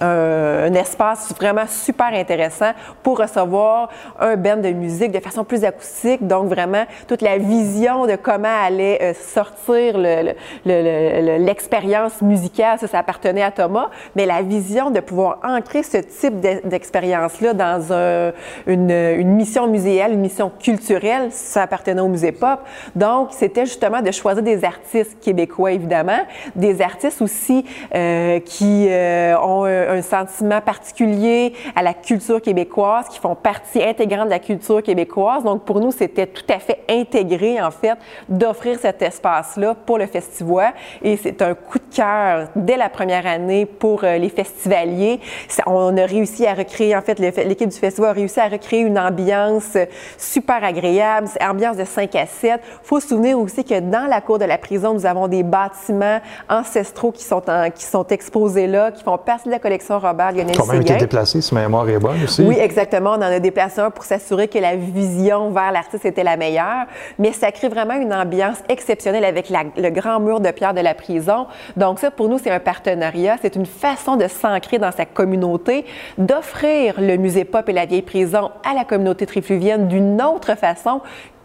espace 0.00 1.32
vraiment 1.36 1.66
super 1.66 2.12
intéressant 2.12 2.72
pour 3.02 3.18
recevoir 3.18 3.88
un 4.18 4.36
band 4.36 4.56
de 4.56 4.70
musique 4.70 5.12
de 5.12 5.20
façon 5.20 5.44
plus 5.44 5.64
acoustique. 5.64 6.26
Donc, 6.26 6.48
vraiment, 6.48 6.84
toute 7.08 7.22
la 7.22 7.38
vision 7.38 8.06
de 8.06 8.16
comment 8.16 8.48
allait 8.64 8.98
euh, 9.02 9.14
sortir 9.14 9.96
l'expérience 10.64 12.22
musicale, 12.22 12.78
ça, 12.78 12.86
ça 12.86 12.98
appartenait 12.98 13.42
à 13.42 13.50
Thomas, 13.50 13.90
mais 14.16 14.26
la 14.26 14.42
vision 14.42 14.90
de 14.90 15.00
pouvoir 15.00 15.38
ancrer 15.42 15.82
ce 15.82 15.98
type 15.98 16.40
d'expérience-là 16.40 17.54
dans 17.54 18.32
une, 18.66 19.24
mission 19.34 19.66
muséale, 19.66 20.12
une 20.12 20.20
mission 20.20 20.50
culturelle, 20.58 21.28
ça 21.30 21.62
appartenait 21.62 22.00
au 22.00 22.08
musée 22.08 22.32
pop. 22.32 22.60
Donc, 22.94 23.28
c'était 23.32 23.66
justement 23.66 24.02
de 24.02 24.10
choisir 24.10 24.42
des 24.42 24.64
artistes 24.64 25.18
québécois, 25.20 25.72
évidemment, 25.72 26.20
des 26.54 26.82
artistes 26.82 27.22
aussi 27.22 27.64
euh, 27.94 28.40
qui 28.40 28.88
euh, 28.88 29.36
ont 29.38 29.64
un 29.64 29.89
sentiment 30.02 30.60
particulier 30.60 31.52
à 31.74 31.82
la 31.82 31.94
culture 31.94 32.40
québécoise, 32.40 33.08
qui 33.08 33.18
font 33.18 33.34
partie 33.34 33.82
intégrante 33.82 34.26
de 34.26 34.30
la 34.30 34.38
culture 34.38 34.82
québécoise. 34.82 35.44
Donc, 35.44 35.64
pour 35.64 35.80
nous, 35.80 35.90
c'était 35.90 36.26
tout 36.26 36.44
à 36.48 36.58
fait 36.58 36.80
intégré, 36.88 37.60
en 37.60 37.70
fait, 37.70 37.98
d'offrir 38.28 38.78
cet 38.78 39.02
espace-là 39.02 39.74
pour 39.74 39.98
le 39.98 40.06
festival. 40.06 40.72
Et 41.02 41.16
c'est 41.16 41.42
un 41.42 41.54
coup 41.54 41.78
de 41.78 41.94
cœur 41.94 42.48
dès 42.56 42.76
la 42.76 42.88
première 42.88 43.26
année 43.26 43.66
pour 43.66 44.04
euh, 44.04 44.16
les 44.16 44.28
festivaliers. 44.28 45.20
On 45.66 45.96
a 45.96 46.06
réussi 46.06 46.46
à 46.46 46.54
recréer, 46.54 46.96
en 46.96 47.02
fait, 47.02 47.18
l'équipe 47.18 47.68
du 47.68 47.78
festival 47.78 48.10
a 48.10 48.12
réussi 48.12 48.40
à 48.40 48.48
recréer 48.48 48.80
une 48.80 48.98
ambiance 48.98 49.76
super 50.16 50.62
agréable, 50.62 51.28
ambiance 51.40 51.76
de 51.76 51.84
5 51.84 52.14
à 52.14 52.26
7. 52.26 52.60
Il 52.62 52.86
faut 52.86 53.00
se 53.00 53.08
souvenir 53.08 53.38
aussi 53.38 53.64
que 53.64 53.80
dans 53.80 54.08
la 54.08 54.20
cour 54.20 54.38
de 54.38 54.44
la 54.44 54.58
prison, 54.58 54.94
nous 54.94 55.06
avons 55.06 55.28
des 55.28 55.42
bâtiments 55.42 56.20
ancestraux 56.48 57.12
qui 57.12 57.24
sont, 57.24 57.42
qui 57.74 57.84
sont 57.84 58.06
exposés 58.06 58.66
là, 58.66 58.92
qui 58.92 59.02
font 59.02 59.18
partie 59.18 59.46
de 59.46 59.52
la 59.52 59.58
collection 59.58 59.79
Robert 59.88 60.32
Lionel 60.32 60.56
a 60.58 60.76
été 60.76 60.96
déplacé, 60.96 61.40
si 61.40 61.54
ma 61.54 61.62
mémoire 61.62 61.88
est 61.88 61.98
bonne 61.98 62.22
aussi? 62.24 62.42
Oui, 62.42 62.56
exactement. 62.58 63.12
On 63.12 63.16
en 63.16 63.22
a 63.22 63.40
déplacé 63.40 63.80
un 63.80 63.90
pour 63.90 64.04
s'assurer 64.04 64.48
que 64.48 64.58
la 64.58 64.76
vision 64.76 65.50
vers 65.50 65.72
l'artiste 65.72 66.04
était 66.04 66.24
la 66.24 66.36
meilleure. 66.36 66.86
Mais 67.18 67.32
ça 67.32 67.50
crée 67.52 67.68
vraiment 67.68 67.94
une 67.94 68.12
ambiance 68.12 68.58
exceptionnelle 68.68 69.24
avec 69.24 69.50
le 69.50 69.90
grand 69.90 70.20
mur 70.20 70.40
de 70.40 70.50
pierre 70.50 70.74
de 70.74 70.80
la 70.80 70.94
prison. 70.94 71.46
Donc 71.76 71.98
ça, 71.98 72.10
pour 72.10 72.28
nous, 72.28 72.38
c'est 72.38 72.50
un 72.50 72.60
partenariat. 72.60 73.36
C'est 73.40 73.56
une 73.56 73.66
façon 73.66 74.16
de 74.16 74.28
s'ancrer 74.28 74.78
dans 74.78 74.92
sa 74.92 75.06
communauté, 75.06 75.84
d'offrir 76.18 77.00
le 77.00 77.16
musée 77.16 77.44
Pop 77.44 77.68
et 77.68 77.72
la 77.72 77.86
vieille 77.86 78.02
prison 78.02 78.50
à 78.68 78.74
la 78.74 78.84
communauté 78.84 79.26
trifluvienne 79.26 79.88
d'une 79.88 80.20
autre 80.22 80.54
façon 80.56 81.00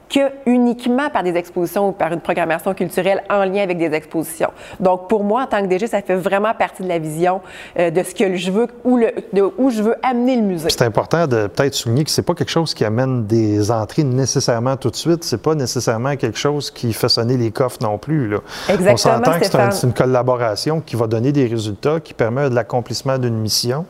que 0.10 0.20
uniquement 0.46 1.10
par 1.10 1.24
des 1.24 1.36
expositions 1.36 1.90
ou 1.90 1.92
par 1.92 2.12
une 2.12 2.20
programmation 2.20 2.74
culturelle 2.74 3.24
en 3.30 3.44
lien 3.46 3.64
avec 3.64 3.78
des 3.78 3.94
expositions. 3.94 4.52
Donc, 4.80 5.08
pour 5.08 5.24
moi, 5.24 5.44
en 5.44 5.48
tant 5.48 5.62
que 5.62 5.68
DG, 5.68 5.88
ça 5.88 6.02
fait 6.02 6.16
vraiment 6.16 6.54
partie 6.54 6.84
de 6.84 6.88
la 6.88 7.00
vision 7.00 7.42
euh, 7.80 7.90
de 7.90 8.04
ce 8.04 8.14
que 8.14 8.36
je 8.36 8.52
veux, 8.52 8.68
où, 8.84 8.98
le, 8.98 9.12
de 9.34 9.42
où 9.58 9.70
je 9.70 9.82
veux 9.82 9.96
amener 10.04 10.36
le 10.36 10.44
musée. 10.44 10.70
C'est 10.70 10.84
important 10.84 11.28
de 11.28 11.48
peut-être 11.48 11.74
souligner 11.74 12.04
que 12.04 12.12
c'est 12.12 12.22
pas 12.22 12.34
quelque 12.34 12.50
chose 12.50 12.74
qui 12.74 12.86
amène 12.86 13.26
des 13.26 13.72
entrées 13.72 14.04
nécessairement 14.04 14.78
tout 14.78 14.90
de 14.90 14.96
suite. 14.96 15.24
C'est 15.24 15.42
pas 15.42 15.56
nécessairement 15.56 16.16
quelque 16.16 16.38
chose 16.38 16.72
qui 16.72 16.94
fait 16.94 17.10
sonner 17.10 17.38
les 17.38 17.52
coffres 17.52 17.80
non 17.82 17.98
plus. 17.98 18.30
Là. 18.30 18.38
Exactement, 18.70 18.94
On 18.94 18.98
s'entend 18.98 19.40
que 19.40 19.74
c'est 19.74 19.88
une 19.88 19.94
collaboration 19.94 20.82
qui 20.82 20.96
va 20.96 21.08
donner 21.08 21.32
des 21.32 21.48
résultats, 21.48 22.00
qui 22.00 22.14
permet 22.14 22.50
de 22.50 22.56
l'accomplissement 22.56 23.18
d'une 23.18 23.38
mission, 23.38 23.86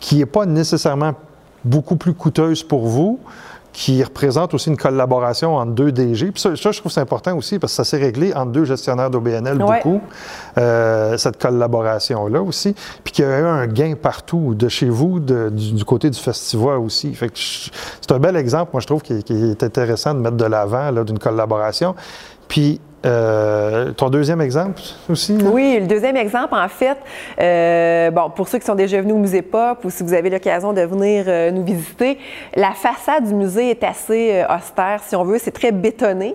qui 0.00 0.16
n'est 0.16 0.26
pas 0.26 0.46
nécessairement 0.46 1.12
beaucoup 1.64 1.96
plus 1.96 2.14
coûteuse 2.14 2.62
pour 2.62 2.86
vous, 2.86 3.18
qui 3.74 4.02
représente 4.04 4.54
aussi 4.54 4.70
une 4.70 4.76
collaboration 4.76 5.56
entre 5.56 5.72
deux 5.72 5.90
DG. 5.90 6.30
Puis 6.30 6.40
ça, 6.40 6.54
je 6.54 6.78
trouve 6.78 6.92
c'est 6.92 7.00
important 7.00 7.36
aussi 7.36 7.58
parce 7.58 7.72
que 7.72 7.76
ça 7.76 7.84
s'est 7.84 7.98
réglé 7.98 8.32
entre 8.32 8.52
deux 8.52 8.64
gestionnaires 8.64 9.10
d'OBNL 9.10 9.58
beaucoup, 9.58 10.00
euh, 10.56 11.18
cette 11.18 11.42
collaboration-là 11.42 12.40
aussi. 12.40 12.76
Puis 13.02 13.12
qu'il 13.12 13.24
y 13.24 13.28
a 13.28 13.40
eu 13.40 13.44
un 13.44 13.66
gain 13.66 13.94
partout, 14.00 14.54
de 14.54 14.68
chez 14.68 14.88
vous, 14.88 15.18
du, 15.18 15.84
côté 15.84 16.08
du 16.08 16.18
festival 16.18 16.78
aussi. 16.78 17.12
Fait 17.14 17.28
que 17.28 17.34
c'est 17.36 18.12
un 18.12 18.20
bel 18.20 18.36
exemple, 18.36 18.70
moi, 18.72 18.80
je 18.80 18.86
trouve, 18.86 19.02
qui, 19.02 19.24
qui 19.24 19.32
est 19.32 19.62
intéressant 19.64 20.14
de 20.14 20.20
mettre 20.20 20.36
de 20.36 20.44
l'avant 20.44 20.92
d'une 20.92 21.18
collaboration. 21.18 21.96
Puis 22.46 22.80
euh, 23.04 23.92
ton 23.92 24.08
deuxième 24.08 24.40
exemple 24.40 24.80
aussi? 25.08 25.36
Oui, 25.44 25.78
le 25.80 25.86
deuxième 25.86 26.16
exemple, 26.16 26.54
en 26.54 26.68
fait, 26.68 26.96
euh, 27.40 28.10
bon, 28.10 28.30
pour 28.30 28.48
ceux 28.48 28.58
qui 28.58 28.66
sont 28.66 28.74
déjà 28.74 29.00
venus 29.00 29.14
au 29.14 29.18
musée 29.18 29.42
Pop 29.42 29.84
ou 29.84 29.90
si 29.90 30.02
vous 30.02 30.14
avez 30.14 30.30
l'occasion 30.30 30.72
de 30.72 30.80
venir 30.82 31.24
euh, 31.26 31.50
nous 31.50 31.64
visiter, 31.64 32.18
la 32.54 32.72
façade 32.72 33.26
du 33.26 33.34
musée 33.34 33.70
est 33.70 33.84
assez 33.84 34.42
austère, 34.48 35.00
si 35.02 35.14
on 35.16 35.24
veut, 35.24 35.38
c'est 35.38 35.50
très 35.50 35.72
bétonné. 35.72 36.34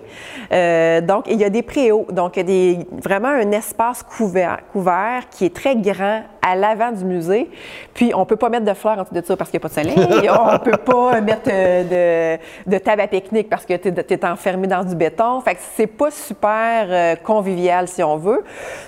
donc, 1.02 1.24
il 1.28 1.38
y 1.38 1.44
a 1.44 1.50
des 1.50 1.62
préaux, 1.62 2.06
donc 2.10 2.36
il 2.36 2.38
y 2.38 2.42
a 2.42 2.44
des, 2.44 2.78
vraiment 3.02 3.28
un 3.28 3.50
espace 3.52 4.02
couvert, 4.02 4.60
couvert 4.72 5.28
qui 5.30 5.46
est 5.46 5.54
très 5.54 5.76
grand 5.76 6.22
à 6.42 6.56
l'avant 6.56 6.92
du 6.92 7.04
musée. 7.04 7.50
Puis, 7.94 8.12
on 8.14 8.24
peut 8.24 8.36
pas 8.36 8.48
mettre 8.48 8.64
de 8.64 8.74
fleurs 8.74 8.98
en 8.98 9.02
dessous 9.02 9.14
de 9.14 9.24
ça 9.24 9.36
parce 9.36 9.50
qu'il 9.50 9.60
n'y 9.60 9.66
a 9.66 9.68
pas 9.68 9.80
de 9.80 9.88
soleil. 9.94 10.30
on 10.54 10.58
peut 10.58 10.78
pas 10.78 11.20
mettre 11.20 11.48
de, 11.48 12.38
de 12.66 12.78
table 12.78 13.02
à 13.02 13.06
pique-nique 13.06 13.48
parce 13.48 13.66
que 13.66 13.74
tu 13.74 13.88
es, 13.88 14.24
enfermé 14.24 14.66
dans 14.66 14.84
du 14.84 14.94
béton. 14.94 15.40
Fait 15.40 15.54
que 15.54 15.60
c'est 15.76 15.86
pas 15.86 16.10
super 16.10 16.59
euh, 16.88 17.16
convivial, 17.16 17.88
si 17.88 18.02
on 18.02 18.16
veut. 18.16 18.42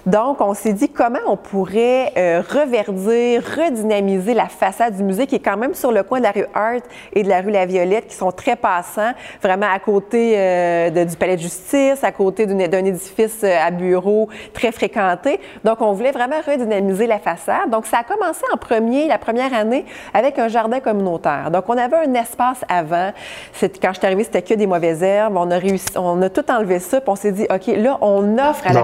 Donc, 0.06 0.40
on 0.40 0.54
s'est 0.54 0.72
dit 0.72 0.88
comment 0.88 1.18
on 1.26 1.36
pourrait 1.36 2.12
euh, 2.16 2.42
reverdir, 2.48 3.42
redynamiser 3.42 4.34
la 4.34 4.46
façade 4.46 4.96
du 4.96 5.02
musée 5.02 5.26
qui 5.26 5.36
est 5.36 5.40
quand 5.40 5.56
même 5.56 5.74
sur 5.74 5.92
le 5.92 6.02
coin 6.02 6.18
de 6.18 6.24
la 6.24 6.32
rue 6.32 6.46
Art 6.54 6.82
et 7.12 7.22
de 7.22 7.28
la 7.28 7.40
rue 7.40 7.50
La 7.50 7.66
Violette, 7.66 8.06
qui 8.08 8.16
sont 8.16 8.32
très 8.32 8.56
passants, 8.56 9.12
vraiment 9.42 9.70
à 9.72 9.78
côté 9.78 10.34
euh, 10.36 11.04
du 11.04 11.16
palais 11.16 11.36
de 11.36 11.42
justice, 11.42 12.02
à 12.02 12.12
côté 12.12 12.46
d'un 12.46 12.84
édifice 12.84 13.44
à 13.44 13.70
bureaux 13.70 14.28
très 14.52 14.72
fréquenté. 14.72 15.40
Donc, 15.64 15.80
on 15.80 15.92
voulait 15.92 16.12
vraiment 16.12 16.40
redynamiser 16.46 17.06
la 17.06 17.18
façade 17.18 17.32
donc, 17.68 17.86
ça 17.86 17.98
a 17.98 18.04
commencé 18.04 18.42
en 18.52 18.56
premier, 18.56 19.08
la 19.08 19.18
première 19.18 19.52
année, 19.54 19.84
avec 20.14 20.38
un 20.38 20.48
jardin 20.48 20.80
communautaire. 20.80 21.50
Donc, 21.50 21.64
on 21.68 21.76
avait 21.76 21.96
un 21.96 22.14
espace 22.14 22.64
avant. 22.68 23.12
Quand 23.60 23.92
je 23.92 23.98
suis 23.98 24.06
arrivée, 24.06 24.24
c'était 24.24 24.42
que 24.42 24.54
des 24.54 24.66
mauvaises 24.66 25.02
herbes. 25.02 25.36
On 25.36 25.50
a 25.50 25.58
réussi, 25.58 25.86
on 25.96 26.20
a 26.22 26.28
tout 26.28 26.48
enlevé 26.50 26.78
ça, 26.78 27.00
puis 27.00 27.10
on 27.10 27.16
s'est 27.16 27.32
dit, 27.32 27.46
OK, 27.50 27.61
là, 27.66 27.98
on 28.00 28.38
offre 28.38 28.66
à, 28.66 28.72
la, 28.72 28.82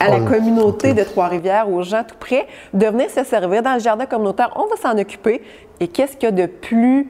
à 0.00 0.08
la 0.08 0.20
communauté 0.20 0.92
de 0.94 1.02
Trois-Rivières, 1.02 1.70
aux 1.70 1.82
gens 1.82 2.04
tout 2.06 2.16
près, 2.18 2.46
de 2.72 2.86
venir 2.86 3.10
se 3.10 3.24
servir 3.24 3.62
dans 3.62 3.74
le 3.74 3.80
jardin 3.80 4.06
communautaire. 4.06 4.50
On 4.56 4.66
va 4.66 4.76
s'en 4.76 4.98
occuper. 4.98 5.42
Et 5.80 5.88
qu'est-ce 5.88 6.16
qu'il 6.16 6.24
y 6.24 6.26
a 6.26 6.30
de 6.30 6.46
plus 6.46 7.08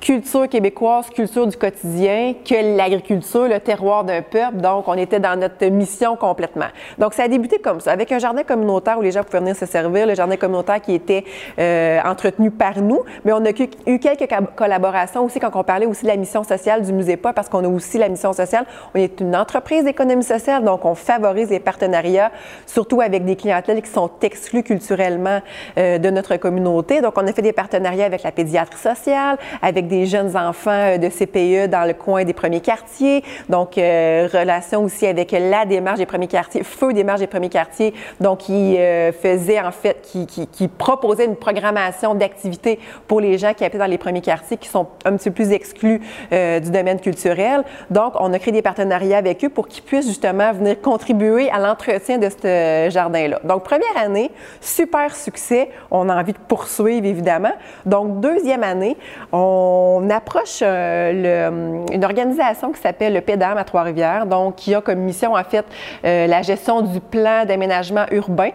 culture 0.00 0.48
québécoise, 0.48 1.10
culture 1.10 1.46
du 1.46 1.56
quotidien, 1.56 2.34
que 2.44 2.76
l'agriculture, 2.76 3.46
le 3.46 3.60
terroir 3.60 4.04
d'un 4.04 4.22
peuple. 4.22 4.56
Donc, 4.56 4.88
on 4.88 4.94
était 4.94 5.20
dans 5.20 5.38
notre 5.38 5.64
mission 5.66 6.16
complètement. 6.16 6.68
Donc, 6.98 7.12
ça 7.14 7.24
a 7.24 7.28
débuté 7.28 7.58
comme 7.58 7.80
ça, 7.80 7.92
avec 7.92 8.10
un 8.10 8.18
jardin 8.18 8.42
communautaire 8.42 8.98
où 8.98 9.02
les 9.02 9.12
gens 9.12 9.22
pouvaient 9.22 9.40
venir 9.40 9.56
se 9.56 9.66
servir, 9.66 10.06
le 10.06 10.14
jardin 10.14 10.36
communautaire 10.36 10.80
qui 10.80 10.94
était 10.94 11.24
euh, 11.58 12.00
entretenu 12.04 12.50
par 12.50 12.80
nous. 12.80 13.02
Mais 13.24 13.32
on 13.32 13.44
a 13.44 13.50
eu 13.86 13.98
quelques 13.98 14.28
collaborations 14.56 15.24
aussi 15.24 15.38
quand 15.38 15.54
on 15.54 15.64
parlait 15.64 15.86
aussi 15.86 16.02
de 16.02 16.08
la 16.08 16.16
mission 16.16 16.44
sociale 16.44 16.82
du 16.82 16.92
musée 16.92 17.16
pas, 17.16 17.32
parce 17.32 17.48
qu'on 17.48 17.64
a 17.64 17.68
aussi 17.68 17.98
la 17.98 18.08
mission 18.08 18.32
sociale. 18.32 18.64
On 18.94 18.98
est 18.98 19.20
une 19.20 19.36
entreprise 19.36 19.84
d'économie 19.84 20.24
sociale, 20.24 20.64
donc 20.64 20.84
on 20.84 20.94
favorise 20.94 21.50
les 21.50 21.60
partenariats, 21.60 22.30
surtout 22.66 23.02
avec 23.02 23.24
des 23.24 23.36
clientèles 23.36 23.82
qui 23.82 23.90
sont 23.90 24.10
exclues 24.22 24.62
culturellement 24.62 25.40
euh, 25.76 25.98
de 25.98 26.08
notre 26.08 26.36
communauté. 26.36 27.02
Donc, 27.02 27.14
on 27.16 27.26
a 27.26 27.32
fait 27.32 27.42
des 27.42 27.52
partenariats 27.52 28.06
avec 28.06 28.22
la 28.22 28.32
pédiatrie 28.32 28.78
sociale, 28.78 29.36
avec 29.60 29.89
des 29.90 30.06
jeunes 30.06 30.36
enfants 30.36 30.96
de 30.96 31.08
CPE 31.08 31.70
dans 31.70 31.86
le 31.86 31.92
coin 31.92 32.24
des 32.24 32.32
premiers 32.32 32.60
quartiers. 32.60 33.22
Donc, 33.48 33.74
relation 33.74 34.84
aussi 34.84 35.06
avec 35.06 35.32
la 35.32 35.66
démarche 35.66 35.98
des 35.98 36.06
premiers 36.06 36.28
quartiers, 36.28 36.62
feu 36.62 36.92
démarche 36.92 37.20
des 37.20 37.26
premiers 37.26 37.48
quartiers. 37.48 37.92
Donc, 38.20 38.38
qui 38.38 38.76
faisait 39.20 39.60
en 39.60 39.72
fait, 39.72 40.00
qui, 40.02 40.26
qui, 40.26 40.68
proposait 40.68 41.26
une 41.26 41.36
programmation 41.36 42.14
d'activités 42.14 42.78
pour 43.06 43.20
les 43.20 43.36
gens 43.36 43.52
qui 43.52 43.64
habitaient 43.64 43.78
dans 43.78 43.86
les 43.86 43.98
premiers 43.98 44.22
quartiers, 44.22 44.56
qui 44.56 44.68
sont 44.68 44.86
un 45.04 45.16
petit 45.16 45.30
peu 45.30 45.42
plus 45.42 45.52
exclus 45.52 46.00
du 46.30 46.70
domaine 46.70 47.00
culturel. 47.00 47.64
Donc, 47.90 48.14
on 48.20 48.32
a 48.32 48.38
créé 48.38 48.52
des 48.52 48.62
partenariats 48.62 49.18
avec 49.18 49.44
eux 49.44 49.48
pour 49.48 49.68
qu'ils 49.68 49.82
puissent 49.82 50.06
justement 50.06 50.52
venir 50.52 50.80
contribuer 50.80 51.50
à 51.50 51.58
l'entretien 51.58 52.18
de 52.18 52.28
ce 52.28 52.88
jardin-là. 52.90 53.40
Donc, 53.44 53.64
première 53.64 53.96
année, 53.96 54.30
super 54.60 55.14
succès. 55.14 55.70
On 55.90 56.08
a 56.08 56.16
envie 56.16 56.32
de 56.32 56.38
poursuivre, 56.38 57.06
évidemment. 57.06 57.52
Donc, 57.86 58.20
deuxième 58.20 58.62
année, 58.62 58.96
on 59.32 59.79
approche 60.10 60.60
euh, 60.62 61.48
hum, 61.48 61.86
une 61.92 62.04
organisation 62.04 62.72
qui 62.72 62.80
s'appelle 62.80 63.14
le 63.14 63.20
PEDAM 63.20 63.58
à 63.58 63.64
Trois-Rivières, 63.64 64.26
donc 64.26 64.56
qui 64.56 64.74
a 64.74 64.80
comme 64.80 65.00
mission, 65.00 65.34
en 65.34 65.44
fait, 65.44 65.64
euh, 66.04 66.26
la 66.26 66.42
gestion 66.42 66.82
du 66.82 67.00
plan 67.00 67.44
d'aménagement 67.44 68.06
urbain. 68.10 68.50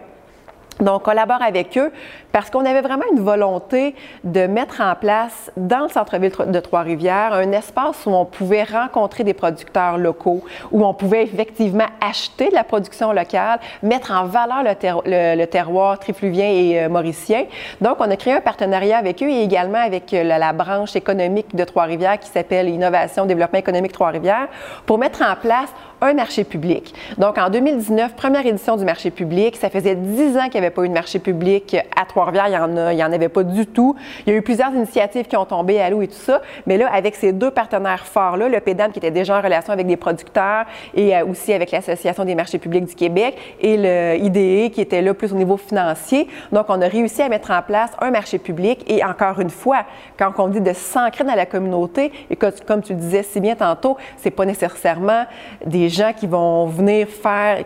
Donc, 0.80 0.96
on 0.96 0.98
collabore 0.98 1.42
avec 1.42 1.78
eux 1.78 1.90
parce 2.32 2.50
qu'on 2.50 2.66
avait 2.66 2.82
vraiment 2.82 3.04
une 3.12 3.20
volonté 3.20 3.94
de 4.24 4.46
mettre 4.46 4.82
en 4.82 4.94
place 4.94 5.50
dans 5.56 5.84
le 5.84 5.88
centre-ville 5.88 6.32
de 6.46 6.60
Trois-Rivières 6.60 7.32
un 7.32 7.52
espace 7.52 8.04
où 8.04 8.10
on 8.10 8.26
pouvait 8.26 8.64
rencontrer 8.64 9.24
des 9.24 9.32
producteurs 9.32 9.96
locaux, 9.96 10.44
où 10.70 10.84
on 10.84 10.92
pouvait 10.92 11.22
effectivement 11.22 11.86
acheter 12.06 12.50
de 12.50 12.54
la 12.54 12.64
production 12.64 13.12
locale, 13.12 13.58
mettre 13.82 14.12
en 14.12 14.26
valeur 14.26 14.64
le, 14.64 15.44
terroir 15.46 15.98
trifluvien 15.98 16.48
et 16.48 16.84
euh, 16.84 16.88
mauricien. 16.90 17.44
Donc, 17.80 17.96
on 18.00 18.10
a 18.10 18.16
créé 18.16 18.34
un 18.34 18.40
partenariat 18.40 18.98
avec 18.98 19.22
eux 19.22 19.30
et 19.30 19.42
également 19.42 19.78
avec 19.78 20.12
euh, 20.12 20.22
la, 20.24 20.52
branche 20.52 20.94
économique 20.94 21.56
de 21.56 21.64
Trois-Rivières 21.64 22.18
qui 22.18 22.28
s'appelle 22.28 22.68
Innovation 22.68 23.24
Développement 23.24 23.58
économique 23.58 23.92
Trois-Rivières 23.92 24.48
pour 24.84 24.98
mettre 24.98 25.22
en 25.22 25.36
place 25.36 25.70
un 26.00 26.14
marché 26.14 26.44
public. 26.44 26.94
Donc, 27.18 27.38
en 27.38 27.50
2019, 27.50 28.14
première 28.14 28.46
édition 28.46 28.76
du 28.76 28.84
marché 28.84 29.10
public, 29.10 29.56
ça 29.56 29.70
faisait 29.70 29.94
dix 29.94 30.36
ans 30.36 30.44
qu'il 30.44 30.60
n'y 30.60 30.66
avait 30.66 30.70
pas 30.70 30.84
eu 30.84 30.88
de 30.88 30.94
marché 30.94 31.18
public 31.18 31.76
à 31.96 32.04
Trois-Rivières 32.04 32.48
il 32.48 32.52
y 32.52 32.58
en 32.58 32.76
a, 32.76 32.92
il 32.92 32.98
y 32.98 33.04
en 33.04 33.12
avait 33.12 33.28
pas 33.28 33.42
du 33.42 33.66
tout. 33.66 33.96
Il 34.26 34.32
y 34.32 34.36
a 34.36 34.38
eu 34.38 34.42
plusieurs 34.42 34.72
initiatives 34.72 35.26
qui 35.26 35.36
ont 35.36 35.44
tombé 35.44 35.80
à 35.80 35.90
l'eau 35.90 36.02
et 36.02 36.08
tout 36.08 36.14
ça. 36.14 36.42
Mais 36.66 36.76
là, 36.76 36.88
avec 36.92 37.14
ces 37.14 37.32
deux 37.32 37.50
partenaires 37.50 38.06
forts-là, 38.06 38.48
le 38.48 38.60
PEDAM 38.60 38.92
qui 38.92 38.98
était 38.98 39.10
déjà 39.10 39.38
en 39.38 39.42
relation 39.42 39.72
avec 39.72 39.86
des 39.86 39.96
producteurs 39.96 40.66
et 40.94 41.16
euh, 41.16 41.24
aussi 41.24 41.52
avec 41.52 41.70
l'Association 41.70 42.24
des 42.24 42.34
marchés 42.34 42.58
publics 42.58 42.84
du 42.84 42.94
Québec 42.94 43.36
et 43.60 43.76
le 43.76 44.16
IDE 44.22 44.72
qui 44.72 44.80
était 44.80 45.02
là 45.02 45.14
plus 45.14 45.32
au 45.32 45.36
niveau 45.36 45.56
financier. 45.56 46.28
Donc, 46.52 46.66
on 46.68 46.80
a 46.80 46.88
réussi 46.88 47.22
à 47.22 47.28
mettre 47.28 47.50
en 47.50 47.62
place 47.62 47.90
un 48.00 48.10
marché 48.10 48.38
public 48.38 48.84
et 48.86 49.04
encore 49.04 49.40
une 49.40 49.50
fois, 49.50 49.84
quand 50.18 50.32
on 50.38 50.48
dit 50.48 50.60
de 50.60 50.72
s'ancrer 50.72 51.24
dans 51.24 51.34
la 51.34 51.46
communauté, 51.46 52.12
et 52.30 52.36
comme 52.36 52.82
tu 52.82 52.94
disais 52.94 53.22
si 53.22 53.40
bien 53.40 53.54
tantôt, 53.54 53.96
c'est 54.18 54.30
pas 54.30 54.44
nécessairement 54.44 55.24
des 55.64 55.85
gens 55.88 56.12
qui 56.12 56.26
vont 56.26 56.66
venir 56.66 57.08
faire, 57.08 57.64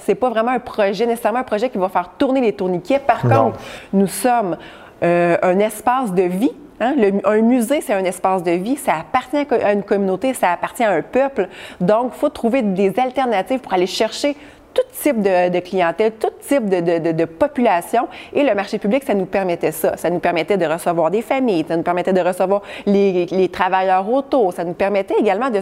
c'est 0.00 0.14
pas 0.14 0.30
vraiment 0.30 0.52
un 0.52 0.60
projet, 0.60 1.06
nécessairement 1.06 1.40
un 1.40 1.44
projet 1.44 1.70
qui 1.70 1.78
va 1.78 1.88
faire 1.88 2.10
tourner 2.18 2.40
les 2.40 2.52
tourniquets. 2.52 2.98
Par 2.98 3.22
contre, 3.22 3.58
nous 3.92 4.06
sommes 4.06 4.56
euh, 5.02 5.36
un 5.42 5.58
espace 5.58 6.12
de 6.12 6.22
vie 6.22 6.52
hein. 6.80 6.94
un 7.24 7.40
musée, 7.40 7.80
c'est 7.80 7.94
un 7.94 8.04
espace 8.04 8.42
de 8.42 8.52
vie, 8.52 8.76
ça 8.76 8.94
appartient 9.00 9.46
à 9.62 9.72
une 9.72 9.82
communauté, 9.82 10.34
ça 10.34 10.52
appartient 10.52 10.84
à 10.84 10.90
un 10.90 11.02
peuple. 11.02 11.48
Donc, 11.80 12.12
il 12.14 12.18
faut 12.18 12.28
trouver 12.28 12.62
des 12.62 12.98
alternatives 12.98 13.60
pour 13.60 13.72
aller 13.72 13.86
chercher 13.86 14.36
tout 14.74 14.82
type 15.02 15.20
de, 15.22 15.60
clientèle, 15.60 16.12
tout 16.12 16.30
type 16.40 16.68
de, 16.68 17.24
population. 17.24 18.08
Et 18.32 18.42
le 18.42 18.54
marché 18.54 18.78
public, 18.78 19.04
ça 19.04 19.14
nous 19.14 19.26
permettait 19.26 19.72
ça. 19.72 19.96
Ça 19.96 20.10
nous 20.10 20.18
permettait 20.18 20.56
de 20.56 20.66
recevoir 20.66 21.10
des 21.10 21.22
familles, 21.22 21.64
ça 21.66 21.76
nous 21.76 21.82
permettait 21.82 22.12
de 22.12 22.20
recevoir 22.20 22.62
les, 22.86 23.48
travailleurs 23.52 24.10
autour, 24.10 24.52
ça 24.52 24.64
nous 24.64 24.74
permettait 24.74 25.14
également 25.18 25.50
de, 25.50 25.60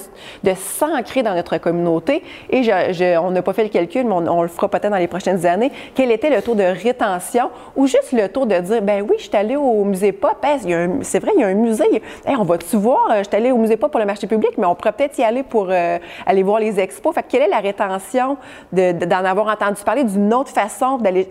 s'ancrer 0.54 1.22
dans 1.22 1.34
notre 1.34 1.58
communauté. 1.58 2.22
Et 2.50 2.68
on 3.18 3.30
n'a 3.30 3.42
pas 3.42 3.52
fait 3.52 3.64
le 3.64 3.68
calcul, 3.68 4.04
mais 4.04 4.12
on, 4.12 4.42
le 4.42 4.48
fera 4.48 4.68
peut-être 4.68 4.90
dans 4.90 4.96
les 4.96 5.08
prochaines 5.08 5.46
années, 5.46 5.70
quel 5.94 6.10
était 6.10 6.30
le 6.30 6.42
taux 6.42 6.54
de 6.54 6.62
rétention? 6.62 7.50
Ou 7.76 7.86
juste 7.86 8.12
le 8.12 8.28
taux 8.28 8.46
de 8.46 8.58
dire, 8.58 8.82
ben 8.82 9.04
oui, 9.08 9.16
je 9.18 9.24
suis 9.24 9.36
allé 9.36 9.56
au 9.56 9.84
musée 9.84 10.12
Pop, 10.12 10.44
c'est 11.02 11.18
vrai, 11.18 11.32
il 11.34 11.40
y 11.40 11.44
a 11.44 11.48
un 11.48 11.54
musée. 11.54 12.02
on 12.26 12.44
va-tu 12.44 12.76
voir, 12.76 13.08
je 13.18 13.24
suis 13.24 13.36
allé 13.36 13.50
au 13.50 13.56
musée 13.56 13.76
Pop 13.76 13.90
pour 13.90 14.00
le 14.00 14.06
marché 14.06 14.26
public, 14.26 14.52
mais 14.58 14.66
on 14.66 14.74
pourrait 14.74 14.92
peut-être 14.92 15.18
y 15.18 15.22
aller 15.22 15.42
pour 15.42 15.68
euh, 15.70 15.98
aller 16.26 16.42
voir 16.42 16.60
les 16.60 16.80
expos. 16.80 17.14
Fait 17.14 17.24
quelle 17.28 17.42
est 17.42 17.48
la 17.48 17.60
rétention 17.60 18.36
de 18.72 18.97
d'en 19.06 19.24
avoir 19.24 19.46
entendu 19.48 19.82
parler 19.84 20.04
d'une 20.04 20.32
autre 20.34 20.50
façon 20.50 20.98
d'aller, 20.98 21.28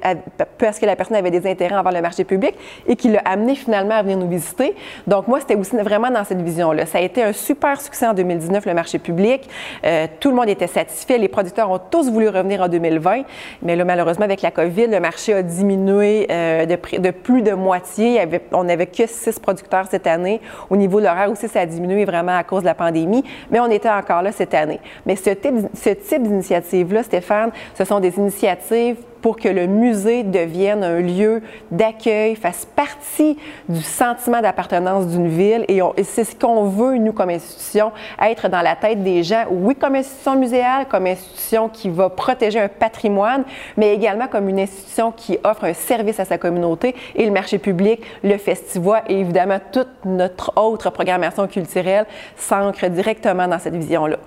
parce 0.58 0.80
que 0.80 0.86
la 0.86 0.96
personne 0.96 1.18
avait 1.18 1.32
des 1.32 1.50
intérêts 1.50 1.76
envers 1.76 1.94
le 1.94 2.02
marché 2.02 2.24
public 2.24 2.56
et 2.88 2.96
qui 2.96 3.10
l'a 3.10 3.22
amené 3.26 3.56
finalement 3.56 3.96
à 3.96 4.02
venir 4.02 4.18
nous 4.18 4.30
visiter. 4.30 4.76
Donc 5.06 5.28
moi, 5.28 5.40
c'était 5.40 5.56
aussi 5.56 5.76
vraiment 5.78 6.10
dans 6.10 6.24
cette 6.24 6.42
vision-là. 6.42 6.86
Ça 6.86 7.00
a 7.00 7.02
été 7.02 7.24
un 7.24 7.34
super 7.34 7.80
succès 7.82 8.08
en 8.08 8.14
2019, 8.14 8.66
le 8.66 8.74
marché 8.74 9.00
public. 9.00 9.48
Euh, 9.86 10.08
tout 10.20 10.30
le 10.30 10.36
monde 10.36 10.50
était 10.50 10.68
satisfait. 10.68 11.18
Les 11.18 11.28
producteurs 11.28 11.70
ont 11.70 11.80
tous 11.80 12.10
voulu 12.10 12.30
revenir 12.30 12.62
en 12.62 12.68
2020. 12.68 13.24
Mais 13.62 13.76
là, 13.76 13.86
malheureusement, 13.86 14.26
avec 14.26 14.42
la 14.42 14.52
COVID, 14.52 14.88
le 14.88 15.00
marché 15.00 15.34
a 15.34 15.44
diminué 15.44 16.28
euh, 16.30 16.66
de, 16.66 17.12
plus 17.12 17.42
de 17.42 17.52
moitié. 17.54 18.22
on 18.52 18.64
n'avait 18.64 18.88
que 18.88 19.08
six 19.08 19.40
producteurs 19.40 19.86
cette 19.90 20.08
année. 20.08 20.42
Au 20.70 20.78
niveau 20.78 21.00
de 21.00 21.06
l'horaire 21.06 21.32
aussi, 21.32 21.48
ça 21.48 21.62
a 21.62 21.66
diminué 21.66 22.06
vraiment 22.06 22.38
à 22.38 22.44
cause 22.44 22.62
de 22.62 22.68
la 22.68 22.76
pandémie. 22.76 23.24
Mais 23.52 23.60
on 23.60 23.70
était 23.70 23.90
encore 23.90 24.22
là 24.22 24.32
cette 24.32 24.54
année. 24.54 24.80
Mais 25.06 25.16
ce 25.16 25.30
type 25.30 26.24
d'initiative-là, 26.24 27.04
Stéphane, 27.04 27.52
ce 27.76 27.86
sont 27.86 28.00
des 28.00 28.18
initiatives 28.18 28.98
pour 29.22 29.38
que 29.38 29.50
le 29.50 29.68
musée 29.68 30.24
devienne 30.24 30.84
un 30.84 31.00
lieu 31.00 31.42
d'accueil, 31.72 32.36
fasse 32.36 32.66
partie 32.66 33.38
du 33.68 33.82
sentiment 33.82 34.42
d'appartenance 34.42 35.08
d'une 35.08 35.28
ville. 35.28 35.66
Et, 35.68 35.82
c'est 36.04 36.24
ce 36.24 36.36
qu'on 36.36 36.66
veut, 36.66 36.98
nous, 36.98 37.14
comme 37.14 37.30
institution, 37.30 37.92
être 38.22 38.48
dans 38.48 38.62
la 38.62 38.76
tête 38.76 39.04
des 39.04 39.24
gens, 39.24 39.44
oui, 39.50 39.76
comme 39.76 39.96
institution 39.96 40.36
muséale, 40.38 40.86
comme 40.88 41.08
institution 41.08 41.70
qui 41.70 41.90
va 41.90 42.10
protéger 42.10 42.60
un 42.60 42.68
patrimoine, 42.70 43.44
mais 43.76 43.94
également 43.94 44.28
comme 44.28 44.50
une 44.50 44.60
institution 44.60 45.12
qui 45.12 45.38
offre 45.44 45.66
un 45.66 45.74
service 45.74 46.20
à 46.20 46.26
sa 46.26 46.38
communauté. 46.38 46.96
Et 47.16 47.26
le 47.26 47.32
marché 47.32 47.58
public, 47.58 48.02
le 48.24 48.38
festival 48.38 49.04
et 49.10 49.20
évidemment 49.20 49.60
toute 49.72 49.90
notre 50.06 50.54
autre 50.56 50.90
programmation 50.90 51.48
culturelle 51.48 52.06
s'ancre 52.36 52.88
directement 52.90 53.48
dans 53.48 53.60
cette 53.60 53.76
vision-là. 53.76 54.18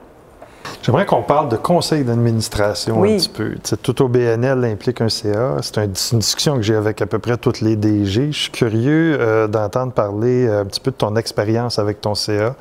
J'aimerais 0.82 1.04
qu'on 1.04 1.22
parle 1.22 1.50
de 1.50 1.56
conseil 1.56 2.04
d'administration 2.04 3.04
un 3.04 3.16
petit 3.18 3.28
peu. 3.28 3.54
tout 3.82 4.02
au 4.02 4.08
BNL 4.08 4.64
implique 4.64 5.02
un 5.02 5.10
CA. 5.10 5.56
C'est 5.60 5.76
une 5.76 6.18
discussion 6.18 6.56
que 6.56 6.62
j'ai 6.62 6.74
avec 6.74 7.02
à 7.02 7.06
peu 7.06 7.18
près 7.18 7.36
toutes 7.36 7.60
les 7.60 7.76
DG. 7.76 8.32
Je 8.32 8.38
suis 8.38 8.50
curieux 8.50 9.18
euh, 9.20 9.46
d'entendre 9.46 9.92
parler 9.92 10.46
euh, 10.46 10.62
un 10.62 10.64
petit 10.64 10.80
peu 10.80 10.90
de 10.90 10.96
ton 10.96 11.16
expérience 11.16 11.78
avec 11.78 12.00
ton 12.00 12.14
CA. 12.14 12.54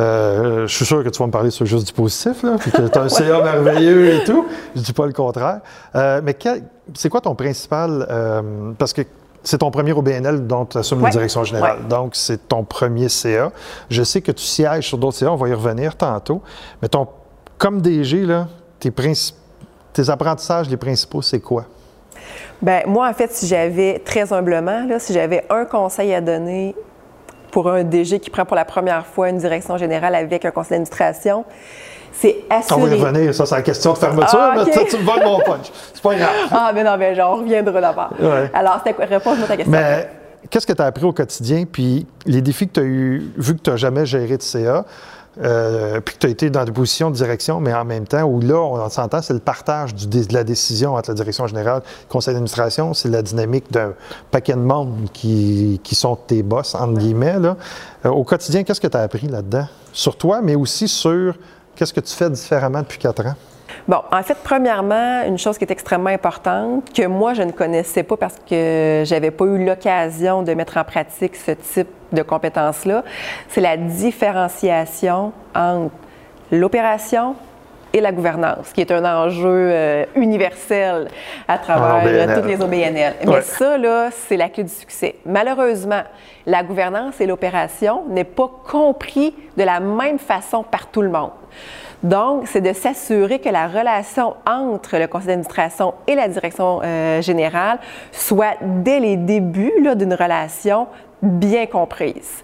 Euh, 0.00 0.66
je 0.66 0.74
suis 0.74 0.84
sûr 0.84 1.04
que 1.04 1.08
tu 1.08 1.18
vas 1.20 1.26
me 1.26 1.32
parler 1.32 1.50
sur 1.50 1.64
juste 1.64 1.86
du 1.86 1.92
positif, 1.92 2.42
là, 2.42 2.56
puis 2.58 2.72
que 2.72 2.88
tu 2.88 2.98
as 2.98 3.02
un 3.02 3.08
CA 3.08 3.40
merveilleux 3.40 4.14
et 4.14 4.24
tout. 4.24 4.46
Je 4.74 4.80
dis 4.80 4.92
pas 4.92 5.06
le 5.06 5.12
contraire. 5.12 5.60
mais 5.94 6.36
c'est 6.94 7.08
quoi 7.08 7.20
ton 7.20 7.36
principal... 7.36 8.74
parce 8.78 8.92
que 8.92 9.02
c'est 9.44 9.58
ton 9.58 9.70
premier 9.70 9.92
au 9.92 10.02
BNL 10.02 10.46
dont 10.46 10.64
tu 10.64 10.78
assumes 10.78 11.02
la 11.02 11.10
direction 11.10 11.44
générale. 11.44 11.86
Donc, 11.88 12.16
c'est 12.16 12.48
ton 12.48 12.64
premier 12.64 13.08
CA. 13.08 13.52
Je 13.90 14.02
sais 14.02 14.22
que 14.22 14.32
tu 14.32 14.42
sièges 14.42 14.88
sur 14.88 14.98
d'autres 14.98 15.18
CA, 15.18 15.30
on 15.30 15.36
va 15.36 15.48
y 15.48 15.54
revenir 15.54 15.96
tantôt. 15.96 16.42
Mais 16.82 16.88
ton 16.88 17.06
comme 17.58 17.80
DG, 17.80 18.24
là, 18.24 18.48
tes, 18.80 18.92
tes 19.92 20.10
apprentissages, 20.10 20.68
les 20.68 20.76
principaux, 20.76 21.22
c'est 21.22 21.40
quoi? 21.40 21.66
Bien, 22.60 22.82
moi, 22.86 23.08
en 23.08 23.12
fait, 23.12 23.30
si 23.32 23.46
j'avais, 23.46 24.00
très 24.04 24.32
humblement, 24.32 24.86
là, 24.86 24.98
si 24.98 25.12
j'avais 25.12 25.44
un 25.50 25.64
conseil 25.64 26.14
à 26.14 26.20
donner 26.20 26.74
pour 27.50 27.70
un 27.70 27.84
DG 27.84 28.20
qui 28.20 28.30
prend 28.30 28.44
pour 28.44 28.56
la 28.56 28.64
première 28.64 29.06
fois 29.06 29.28
une 29.28 29.38
direction 29.38 29.76
générale 29.76 30.14
avec 30.14 30.44
un 30.44 30.50
conseil 30.50 30.70
d'administration, 30.70 31.44
c'est 32.12 32.44
assurer... 32.48 32.80
On 32.80 32.86
va 32.86 32.96
y 32.96 33.00
revenir, 33.00 33.34
ça, 33.34 33.46
c'est 33.46 33.54
la 33.54 33.62
question 33.62 33.92
de 33.92 33.98
fermeture, 33.98 34.38
ah, 34.40 34.54
mais 34.56 34.84
tu 34.86 34.96
me 34.96 35.02
voles 35.02 35.24
mon 35.24 35.40
punch. 35.40 35.70
C'est 35.92 36.02
pas 36.02 36.14
grave. 36.14 36.30
Ah, 36.50 36.72
mais 36.74 36.84
non, 36.84 36.96
mais 36.96 37.14
genre, 37.14 37.36
on 37.36 37.42
reviendra 37.42 37.80
là-bas. 37.80 38.10
Alors, 38.52 38.78
c'était 38.78 38.94
quoi? 38.94 39.04
Réponse 39.04 39.38
à 39.42 39.46
ta 39.46 39.56
question. 39.56 39.72
Mais 39.72 40.08
qu'est-ce 40.50 40.66
que 40.66 40.72
tu 40.72 40.82
as 40.82 40.86
appris 40.86 41.04
au 41.04 41.12
quotidien, 41.12 41.64
puis 41.70 42.06
les 42.26 42.40
défis 42.40 42.68
que 42.68 42.74
tu 42.74 42.80
as 42.80 42.84
eu, 42.84 43.32
vu 43.36 43.56
que 43.56 43.60
tu 43.60 43.70
n'as 43.70 43.76
jamais 43.76 44.06
géré 44.06 44.36
de 44.36 44.42
CA, 44.42 44.84
euh, 45.42 46.00
puis 46.00 46.14
que 46.14 46.20
tu 46.20 46.26
as 46.26 46.30
été 46.30 46.50
dans 46.50 46.64
des 46.64 46.72
positions 46.72 47.10
de 47.10 47.16
direction, 47.16 47.60
mais 47.60 47.74
en 47.74 47.84
même 47.84 48.06
temps, 48.06 48.22
où 48.22 48.40
là, 48.40 48.56
on 48.56 48.88
s'entend, 48.88 49.20
c'est 49.22 49.32
le 49.32 49.40
partage 49.40 49.94
du, 49.94 50.06
de 50.06 50.32
la 50.32 50.44
décision 50.44 50.94
entre 50.94 51.10
la 51.10 51.14
direction 51.14 51.46
générale 51.46 51.82
et 51.84 52.04
le 52.08 52.12
conseil 52.12 52.34
d'administration, 52.34 52.94
c'est 52.94 53.08
la 53.08 53.22
dynamique 53.22 53.70
d'un 53.72 53.94
paquet 54.30 54.54
de 54.54 54.58
monde 54.58 55.08
qui, 55.12 55.80
qui 55.82 55.94
sont 55.94 56.16
tes 56.16 56.42
boss, 56.42 56.74
entre 56.74 56.98
guillemets. 56.98 57.38
Là. 57.38 57.56
Euh, 58.06 58.10
au 58.10 58.24
quotidien, 58.24 58.62
qu'est-ce 58.62 58.80
que 58.80 58.86
tu 58.86 58.96
as 58.96 59.02
appris 59.02 59.26
là-dedans? 59.26 59.66
Sur 59.92 60.16
toi, 60.16 60.40
mais 60.42 60.54
aussi 60.54 60.88
sur 60.88 61.34
qu'est-ce 61.74 61.92
que 61.92 62.00
tu 62.00 62.14
fais 62.14 62.30
différemment 62.30 62.80
depuis 62.80 62.98
quatre 62.98 63.26
ans? 63.26 63.34
Bon, 63.86 64.00
en 64.10 64.22
fait, 64.22 64.38
premièrement, 64.42 65.22
une 65.26 65.36
chose 65.36 65.58
qui 65.58 65.64
est 65.64 65.70
extrêmement 65.70 66.08
importante, 66.08 66.90
que 66.90 67.06
moi, 67.06 67.34
je 67.34 67.42
ne 67.42 67.52
connaissais 67.52 68.02
pas 68.02 68.16
parce 68.16 68.36
que 68.48 69.02
j'avais 69.04 69.30
pas 69.30 69.44
eu 69.44 69.62
l'occasion 69.62 70.42
de 70.42 70.54
mettre 70.54 70.78
en 70.78 70.84
pratique 70.84 71.36
ce 71.36 71.50
type 71.50 71.88
de 72.12 72.22
compétences-là, 72.22 73.04
c'est 73.48 73.60
la 73.60 73.76
différenciation 73.76 75.32
entre 75.54 75.94
l'opération 76.50 77.36
et 77.94 78.00
la 78.00 78.10
gouvernance, 78.10 78.72
qui 78.72 78.80
est 78.80 78.90
un 78.90 79.04
enjeu 79.04 79.70
euh, 79.70 80.04
universel 80.16 81.08
à 81.46 81.58
travers 81.58 82.02
euh, 82.04 82.34
toutes 82.34 82.46
les 82.46 82.60
OBNL. 82.60 83.14
Mais 83.24 83.40
ça, 83.40 83.78
là, 83.78 84.08
c'est 84.10 84.36
la 84.36 84.48
clé 84.48 84.64
du 84.64 84.72
succès. 84.72 85.14
Malheureusement, 85.24 86.02
la 86.44 86.64
gouvernance 86.64 87.20
et 87.20 87.26
l'opération 87.26 88.02
n'est 88.08 88.24
pas 88.24 88.50
compris 88.68 89.32
de 89.56 89.62
la 89.62 89.78
même 89.78 90.18
façon 90.18 90.64
par 90.64 90.88
tout 90.88 91.02
le 91.02 91.08
monde. 91.08 91.30
Donc, 92.02 92.48
c'est 92.48 92.60
de 92.60 92.72
s'assurer 92.72 93.38
que 93.38 93.48
la 93.48 93.68
relation 93.68 94.34
entre 94.44 94.98
le 94.98 95.06
conseil 95.06 95.28
d'administration 95.28 95.94
et 96.08 96.16
la 96.16 96.26
direction 96.26 96.80
euh, 96.82 97.22
générale 97.22 97.78
soit 98.10 98.56
dès 98.60 98.98
les 98.98 99.16
débuts 99.16 99.72
d'une 99.94 100.14
relation 100.14 100.88
bien 101.22 101.66
comprise 101.66 102.42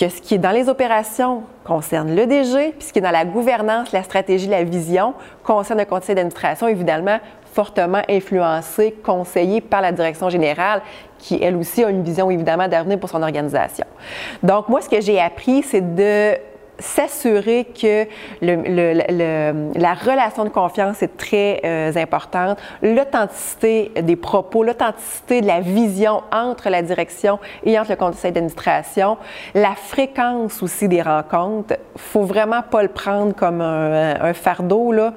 que 0.00 0.08
ce 0.08 0.20
qui 0.22 0.34
est 0.34 0.38
dans 0.38 0.50
les 0.50 0.68
opérations 0.70 1.42
concerne 1.70 2.16
le 2.16 2.26
DG, 2.26 2.74
puis 2.76 2.88
ce 2.88 2.92
qui 2.92 2.98
est 2.98 3.02
dans 3.02 3.12
la 3.12 3.24
gouvernance, 3.24 3.92
la 3.92 4.02
stratégie, 4.02 4.48
la 4.48 4.64
vision 4.64 5.14
concerne 5.44 5.78
le 5.78 5.84
conseil 5.84 6.16
d'administration, 6.16 6.66
évidemment 6.66 7.20
fortement 7.52 8.02
influencé, 8.08 8.96
conseillé 9.04 9.60
par 9.60 9.80
la 9.80 9.92
direction 9.92 10.28
générale, 10.30 10.82
qui 11.18 11.38
elle 11.40 11.54
aussi 11.54 11.84
a 11.84 11.90
une 11.90 12.02
vision 12.02 12.28
évidemment 12.28 12.66
d'avenir 12.66 12.98
pour 12.98 13.08
son 13.08 13.22
organisation. 13.22 13.86
Donc 14.42 14.68
moi, 14.68 14.80
ce 14.80 14.88
que 14.88 15.00
j'ai 15.00 15.20
appris, 15.20 15.62
c'est 15.62 15.94
de 15.94 16.36
s'assurer 16.80 17.66
que 17.66 18.06
la 18.42 19.94
relation 19.94 20.44
de 20.44 20.48
confiance 20.48 21.02
est 21.02 21.16
très 21.16 21.60
euh, 21.64 21.92
importante, 21.96 22.58
l'authenticité 22.82 23.92
des 24.02 24.16
propos, 24.16 24.64
l'authenticité 24.64 25.40
de 25.40 25.46
la 25.46 25.60
vision 25.60 26.22
entre 26.32 26.68
la 26.70 26.82
direction 26.82 27.38
et 27.64 27.78
entre 27.78 27.90
le 27.90 27.96
conseil 27.96 28.32
d'administration, 28.32 29.16
la 29.54 29.74
fréquence 29.74 30.62
aussi 30.62 30.88
des 30.88 31.02
rencontres. 31.02 31.76
faut 31.96 32.22
vraiment 32.22 32.62
pas 32.62 32.82
le 32.82 32.88
prendre 32.88 33.34
comme 33.34 33.60
un, 33.60 34.20
un 34.20 34.32
fardeau. 34.34 34.92
Là 34.92 35.12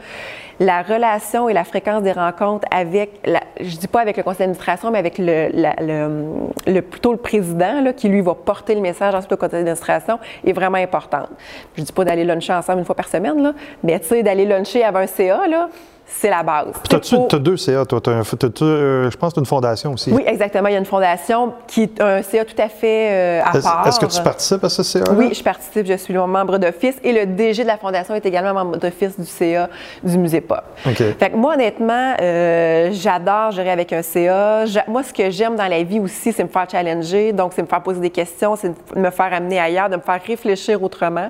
la 0.60 0.82
relation 0.82 1.50
et 1.50 1.54
la 1.54 1.64
fréquence 1.64 2.04
des 2.04 2.12
rencontres 2.12 2.68
avec, 2.72 3.20
la, 3.26 3.42
je 3.60 3.78
dis 3.78 3.88
pas 3.88 4.02
avec 4.02 4.18
le 4.18 4.24
conseil 4.24 4.40
d'administration, 4.40 4.92
mais 4.92 5.00
avec 5.00 5.16
le, 5.18 6.82
plutôt 6.82 7.12
le 7.12 7.18
président, 7.18 7.92
qui 7.96 8.10
lui 8.10 8.22
va 8.22 8.36
porter 8.36 8.76
le 8.76 8.82
message 8.82 9.16
ensuite 9.16 9.34
au 9.34 9.38
conseil 9.38 9.60
d'administration, 9.60 10.20
est 10.46 10.54
vraiment 10.54 10.78
importante. 10.78 11.30
Je 11.76 11.84
dis 11.84 11.92
pas 11.92 12.06
d'aller 12.06 12.24
luncher 12.24 12.54
ensemble 12.54 12.80
une 12.80 12.86
fois 12.86 12.96
par 12.96 13.08
semaine, 13.08 13.54
mais 13.84 14.00
tu 14.00 14.08
sais, 14.08 14.24
d'aller 14.24 14.46
luncher 14.46 14.84
avec 14.84 15.04
un 15.04 15.08
CA, 15.08 15.48
là, 15.48 15.70
c'est 16.06 16.30
la 16.30 16.44
base. 16.44 16.68
Tu 16.90 17.16
as, 17.36 17.40
deux 17.40 17.58
CA, 17.58 17.86
toi. 17.86 18.00
Euh, 18.08 19.10
je 19.10 19.18
pense 19.18 19.32
que 19.32 19.36
tu 19.36 19.40
as 19.40 19.42
une 19.42 19.46
fondation 19.46 19.94
aussi. 19.94 20.12
Oui, 20.12 20.24
exactement. 20.26 20.68
Il 20.68 20.74
y 20.74 20.76
a 20.76 20.80
une 20.80 20.86
fondation 20.86 21.54
qui 21.68 21.84
est 21.84 22.02
un 22.02 22.22
CA 22.22 22.46
tout 22.46 22.56
à 22.58 22.70
fait 22.70 23.10
euh, 23.12 23.42
à 23.44 23.60
part. 23.60 23.88
Est-ce 23.88 24.00
que 24.00 24.06
tu 24.06 24.22
participes 24.22 24.64
à 24.64 24.70
ce 24.70 24.84
CA? 24.84 25.00
-là? 25.00 25.16
Oui, 25.16 25.34
je 25.34 25.44
participe. 25.44 25.86
Je 25.86 25.98
suis 25.98 26.14
membre 26.14 26.58
d'office 26.58 26.96
et 27.04 27.14
le 27.14 27.26
DG 27.26 27.64
de 27.64 27.68
la 27.68 27.78
fondation 27.78 28.16
est 28.16 28.26
également 28.26 28.54
membre 28.54 28.78
d'office 28.78 29.20
du 29.20 29.26
CA 29.26 29.70
du 30.04 30.18
Musée 30.18 30.42
Pop. 30.42 30.64
OK. 30.86 30.98
Fait 31.20 31.30
que 31.30 31.36
moi, 31.36 31.54
honnêtement, 31.54 32.14
euh, 32.22 32.90
j'adore 32.92 33.52
gérer 33.52 33.72
avec 33.72 33.94
un 33.94 34.02
CA. 34.02 34.66
moi, 34.88 35.04
ce 35.04 35.14
que 35.14 35.30
j'aime 35.30 35.56
dans 35.56 35.68
la 35.68 35.84
vie 35.84 36.00
aussi, 36.00 36.32
c'est 36.34 36.44
me 36.44 36.50
faire 36.50 36.68
challenger. 36.70 37.32
Donc, 37.34 37.54
c'est 37.56 37.62
me 37.62 37.68
faire 37.68 37.82
poser 37.82 38.02
des 38.02 38.10
questions, 38.10 38.56
c'est 38.56 38.74
me 38.96 39.10
faire 39.10 39.34
amener 39.34 39.60
ailleurs, 39.60 39.90
de 39.90 39.96
me 39.96 40.02
faire 40.02 40.22
réfléchir 40.26 40.82
autrement. 40.84 41.30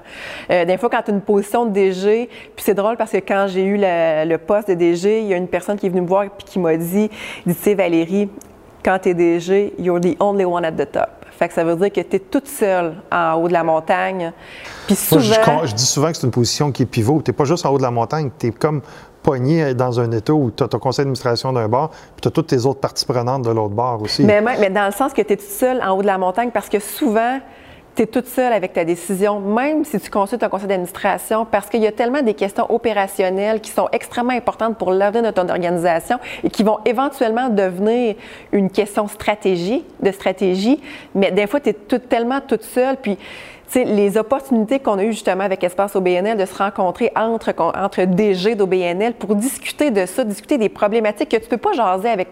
des 0.50 0.78
fois, 0.78 0.90
quand 0.90 1.02
tu 1.04 1.12
as 1.12 1.14
une 1.14 1.22
position 1.22 1.66
de 1.66 1.72
DG, 1.72 2.30
puis 2.56 2.66
c'est 2.66 2.74
drôle 2.74 2.98
parce 2.98 3.12
que 3.12 3.18
quand 3.18 3.46
j'ai 3.48 3.64
eu 3.64 3.78
le 3.80 4.38
poste 4.38 4.63
DG, 4.72 5.22
il 5.22 5.28
y 5.28 5.34
a 5.34 5.38
une 5.38 5.48
personne 5.48 5.78
qui 5.78 5.86
est 5.86 5.90
venue 5.90 6.02
me 6.02 6.08
voir 6.08 6.24
et 6.24 6.30
qui 6.46 6.60
m'a 6.60 6.76
dit, 6.78 7.10
dit, 7.46 7.56
tu 7.56 7.62
sais, 7.62 7.76
Valérie, 7.76 8.30
quand 8.84 9.00
tu 9.02 9.10
es 9.10 9.14
DG, 9.14 9.74
you're 9.80 10.00
the 10.00 10.16
only 10.20 10.46
one 10.46 10.66
at 10.66 10.74
the 10.74 10.92
top. 10.92 11.10
Fait 11.32 11.48
que 11.48 11.54
ça 11.54 11.64
veut 11.64 11.76
dire 11.76 11.92
que 11.92 12.02
tu 12.02 12.16
es 12.16 12.20
toute 12.20 12.48
seule 12.48 12.94
en 13.12 13.34
haut 13.36 13.48
de 13.48 13.54
la 13.54 13.64
montagne. 13.64 14.32
Puis 14.86 14.96
souvent... 14.96 15.66
je, 15.66 15.74
dis 15.74 15.86
souvent 15.86 16.12
que 16.12 16.18
c'est 16.18 16.28
une 16.28 16.32
position 16.32 16.72
qui 16.72 16.84
est 16.84 16.86
pivot. 16.86 17.22
Tu 17.24 17.32
n'es 17.32 17.36
pas 17.36 17.46
juste 17.46 17.66
en 17.66 17.72
haut 17.72 17.78
de 17.78 17.84
la 17.84 17.92
montagne, 17.92 18.30
tu 18.38 18.48
es 18.48 18.52
comme 18.52 18.82
pogné 19.24 19.74
dans 19.74 20.00
un 20.00 20.12
état 20.12 20.34
où 20.34 20.52
tu 20.52 20.64
as 20.64 20.68
ton 20.68 20.80
conseil 20.80 21.06
d'administration 21.06 21.54
d'un 21.54 21.68
bord, 21.68 21.90
puis 21.90 22.22
tu 22.22 22.28
as 22.28 22.32
toutes 22.32 22.48
tes 22.48 22.66
autres 22.66 22.82
parties 22.82 23.06
prenantes 23.06 23.44
de 23.44 23.52
l'autre 23.52 23.74
bord 23.74 24.02
aussi. 24.02 24.24
Mais, 24.24 24.42
mais 24.42 24.70
dans 24.70 24.86
le 24.86 24.92
sens 24.92 25.14
que 25.14 25.22
tu 25.22 25.34
es 25.34 25.38
toute 25.38 25.48
seule 25.48 25.82
en 25.82 25.98
haut 25.98 26.02
de 26.02 26.08
la 26.08 26.18
montagne, 26.18 26.52
parce 26.54 26.70
que 26.70 26.80
souvent, 26.80 27.40
tu 27.96 28.04
es 28.04 28.08
toute 28.08 28.28
seule 28.28 28.54
avec 28.54 28.74
ta 28.74 28.86
décision, 28.86 29.40
même 29.40 29.86
si 29.86 30.00
tu 30.00 30.10
consultes 30.10 30.44
un 30.44 30.50
conseil 30.50 30.68
d'administration, 30.68 31.46
parce 31.46 31.70
qu'il 31.70 31.82
y 31.82 31.88
a 31.88 31.92
tellement 31.92 32.22
des 32.22 32.34
questions 32.34 32.66
opérationnelles 32.74 33.62
qui 33.62 33.72
sont 33.72 33.88
extrêmement 33.92 34.34
importantes 34.34 34.78
pour 34.78 34.92
l'avenir 34.92 35.24
de 35.24 35.32
ton 35.32 35.48
organisation 35.50 36.18
et 36.44 36.50
qui 36.50 36.64
vont 36.64 36.80
éventuellement 36.86 37.50
devenir 37.50 38.16
une 38.52 38.70
question 38.70 39.08
stratégie, 39.08 39.84
de 40.02 40.12
stratégie, 40.12 40.82
mais 41.14 41.32
des 41.32 41.48
fois, 41.48 41.60
tu 41.60 41.70
es 41.70 42.00
tellement 42.00 42.42
toute 42.42 42.64
seule, 42.64 42.98
puis 42.98 43.18
les 43.76 44.18
opportunités 44.18 44.80
qu'on 44.80 44.98
a 44.98 45.04
eues 45.04 45.14
justement 45.14 45.44
avec 45.44 45.64
Espace 45.64 45.96
OBNL 45.96 46.38
de 46.38 46.46
se 46.46 46.56
rencontrer 46.56 47.12
entre, 47.16 47.54
entre 47.58 48.04
DG 48.06 48.56
d'OBNL 48.56 49.14
pour 49.14 49.36
discuter 49.36 49.92
de 49.92 50.06
ça, 50.06 50.24
discuter 50.24 50.58
des 50.58 50.70
problématiques 50.70 51.30
que 51.30 51.38
tu 51.38 51.48
peux 51.48 51.58
pas 51.58 51.74
jaser 51.74 52.10
avec 52.10 52.28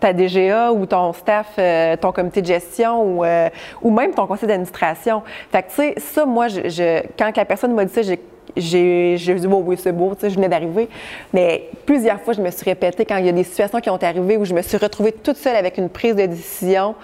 ta 0.00 0.12
DGA 0.12 0.72
ou 0.72 0.86
ton 0.86 1.12
staff, 1.12 1.54
euh, 1.58 1.96
ton 1.96 2.12
comité 2.12 2.42
de 2.42 2.46
gestion 2.46 3.02
ou, 3.02 3.24
euh, 3.24 3.48
ou 3.82 3.90
même 3.90 4.12
ton 4.12 4.26
conseil 4.26 4.48
d'administration. 4.48 5.22
Fait 5.50 5.62
que, 5.62 5.68
tu 5.68 5.74
sais, 5.74 5.94
ça, 5.98 6.24
moi, 6.24 6.48
je, 6.48 7.02
quand 7.18 7.36
la 7.36 7.44
personne 7.44 7.74
m'a 7.74 7.84
dit 7.84 7.92
ça, 7.92 8.02
j'ai 8.56 9.16
dit, 9.16 9.46
bon, 9.46 9.62
oui, 9.66 9.76
c'est 9.78 9.92
beau, 9.92 10.14
tu 10.14 10.22
sais, 10.22 10.30
je 10.30 10.34
venais 10.36 10.48
d'arriver. 10.48 10.88
Mais 11.32 11.68
plusieurs 11.86 12.20
fois, 12.20 12.34
je 12.34 12.40
me 12.40 12.50
suis 12.50 12.64
répétée 12.64 13.04
quand 13.04 13.16
il 13.16 13.26
y 13.26 13.28
a 13.28 13.32
des 13.32 13.44
situations 13.44 13.80
qui 13.80 13.90
ont 13.90 13.98
arrivé 14.02 14.36
où 14.36 14.44
je 14.44 14.54
me 14.54 14.62
suis 14.62 14.76
retrouvée 14.76 15.12
toute 15.12 15.36
seule 15.36 15.56
avec 15.56 15.78
une 15.78 15.88
prise 15.88 16.16
de 16.16 16.26
décision, 16.26 16.94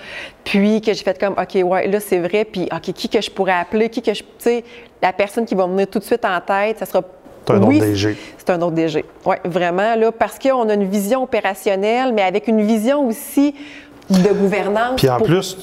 puis 0.45 0.81
que 0.81 0.93
j'ai 0.93 1.03
fait 1.05 1.19
comme, 1.19 1.35
OK, 1.35 1.63
ouais, 1.63 1.87
là, 1.87 2.01
c'est 2.01 2.19
vrai, 2.19 2.45
puis, 2.45 2.69
OK, 2.73 2.93
qui 2.93 3.09
que 3.09 3.21
je 3.21 3.31
pourrais 3.31 3.55
appeler, 3.55 3.89
qui 3.89 4.03
que 4.03 4.15
je, 4.15 4.23
tu 4.23 4.29
sais, 4.39 4.65
la 5.03 5.13
personne 5.13 5.45
qui 5.45 5.55
va 5.55 5.67
me 5.67 5.73
venir 5.73 5.89
tout 5.89 5.99
de 5.99 6.05
suite 6.05 6.25
en 6.25 6.41
tête, 6.41 6.79
ça 6.79 6.87
sera 6.87 7.03
c'est 7.47 7.55
un 7.55 7.63
autre 7.63 7.79
DG. 7.79 8.17
C'est 8.39 8.51
un 8.51 8.63
autre 8.63 8.75
DG. 8.77 9.05
Oui, 9.27 9.37
vraiment, 9.45 9.97
là, 9.97 10.13
parce 10.13 10.39
qu'on 10.39 10.69
a 10.69 10.75
une 10.75 10.85
vision 10.85 11.23
opérationnelle, 11.23 12.13
mais 12.13 12.23
avec 12.23 12.49
une 12.49 12.63
vision 12.63 13.07
aussi 13.07 13.55
de 14.11 14.33
gouvernance. 14.33 14.97
Puis 14.97 15.09
en 15.09 15.21
plus, 15.21 15.57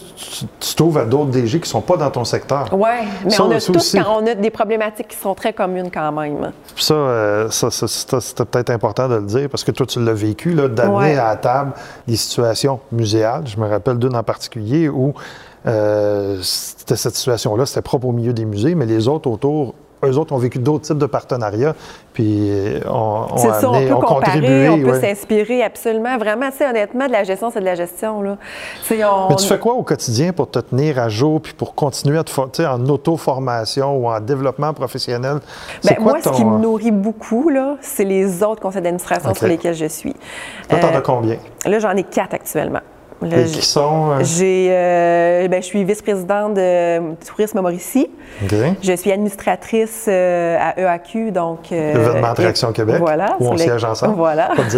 tu, 0.60 0.75
trouves 0.75 0.97
à 0.97 1.05
d'autres 1.05 1.31
DG 1.31 1.60
qui 1.60 1.63
ne 1.63 1.67
sont 1.67 1.81
pas 1.81 1.97
dans 1.97 2.10
ton 2.10 2.23
secteur. 2.23 2.69
Oui, 2.71 2.89
mais 3.25 3.41
on 3.41 3.51
a 3.51 3.60
tous 3.60 3.95
on 3.95 4.25
a 4.25 4.36
des 4.36 4.49
problématiques 4.49 5.10
qui 5.10 5.17
sont 5.17 5.36
très 5.36 5.53
communes 5.53 5.91
quand 5.91 6.12
même. 6.12 6.51
Ça, 6.75 6.93
euh, 6.93 7.49
ça, 7.49 7.69
c'était 7.69 8.45
peut-être 8.45 8.69
important 8.69 9.07
de 9.10 9.15
le 9.15 9.25
dire 9.25 9.49
parce 9.49 9.63
que 9.63 9.71
toi, 9.71 9.86
tu 9.86 10.03
l'as 10.03 10.13
vécu, 10.13 10.53
d'amener 10.53 11.17
à 11.17 11.29
la 11.29 11.36
table 11.36 11.73
des 12.07 12.15
situations 12.15 12.79
muséales. 12.91 13.43
Je 13.47 13.60
me 13.60 13.67
rappelle 13.67 13.97
d'une 13.97 14.15
en 14.15 14.23
particulier 14.23 14.89
où 14.89 15.13
euh, 15.65 16.38
cette 16.41 16.95
situation-là, 16.95 17.65
c'était 17.65 17.81
propre 17.81 18.07
au 18.07 18.12
milieu 18.12 18.33
des 18.33 18.45
musées, 18.45 18.75
mais 18.75 18.86
les 18.86 19.07
autres 19.07 19.29
autour 19.29 19.73
eux 20.03 20.17
autres 20.17 20.33
ont 20.33 20.38
vécu 20.38 20.60
d'autres 20.60 20.86
types 20.86 20.97
de 20.97 21.05
partenariats, 21.05 21.75
puis 22.13 22.51
on, 22.88 23.25
on, 23.31 23.38
ça, 23.38 23.69
on 23.69 23.88
peut 23.88 23.95
comparer, 23.95 24.69
on 24.69 24.81
peut 24.81 24.99
s'inspirer 24.99 25.63
absolument. 25.63 26.17
Vraiment, 26.17 26.51
sais, 26.51 26.67
honnêtement, 26.67 27.07
de 27.07 27.12
la 27.12 27.23
gestion, 27.23 27.49
c'est 27.51 27.60
de 27.60 27.65
la 27.65 27.75
gestion. 27.75 28.21
Là. 28.21 28.38
Mais 28.89 29.36
tu 29.36 29.45
fais 29.45 29.60
quoi 29.60 29.73
au 29.73 29.83
quotidien 29.83 30.33
pour 30.33 30.49
te 30.49 30.60
tenir 30.60 30.99
à 30.99 31.10
jour, 31.10 31.41
puis 31.41 31.53
pour 31.53 31.75
continuer 31.75 32.17
à 32.17 32.23
te 32.23 32.62
en 32.63 32.86
auto-formation 32.88 33.97
ou 33.97 34.07
en 34.07 34.19
développement 34.19 34.73
professionnel? 34.73 35.39
Bien, 35.83 35.97
moi, 35.99 36.17
ce 36.21 36.29
qui 36.29 36.45
me 36.45 36.57
nourrit 36.57 36.91
beaucoup, 36.91 37.49
là, 37.49 37.77
c'est 37.81 38.03
les 38.03 38.43
autres 38.43 38.62
conseils 38.62 38.81
d'administration 38.81 39.33
sur 39.33 39.47
lesquels 39.47 39.75
je 39.75 39.86
suis. 39.86 40.15
Là, 40.69 40.79
t'en 40.79 40.88
as 40.88 40.97
euh, 40.97 41.01
combien? 41.01 41.38
Là, 41.65 41.79
j'en 41.79 41.95
ai 41.95 42.03
quatre 42.03 42.33
actuellement. 42.33 42.81
Et 43.25 43.45
qui 43.45 43.65
sont? 43.65 44.12
Euh? 44.12 44.23
J'ai, 44.23 44.67
euh, 44.69 45.47
ben, 45.47 45.62
je 45.62 45.67
suis 45.67 45.84
vice-présidente 45.84 46.53
de 46.53 47.15
Tourisme 47.25 47.62
Mauricie. 47.62 48.10
Je 48.82 48.93
suis 48.95 49.12
administratrice 49.12 50.06
euh, 50.08 50.58
à 50.60 50.80
EAQ, 50.80 51.32
donc... 51.32 51.71
Événement 51.71 52.27
Attraction 52.27 52.71
Québec, 52.71 52.97
voilà, 52.99 53.38
où 53.39 53.47
on 53.47 53.58
siège 53.58 53.84
ensemble. 53.84 54.15
Voilà. 54.15 54.51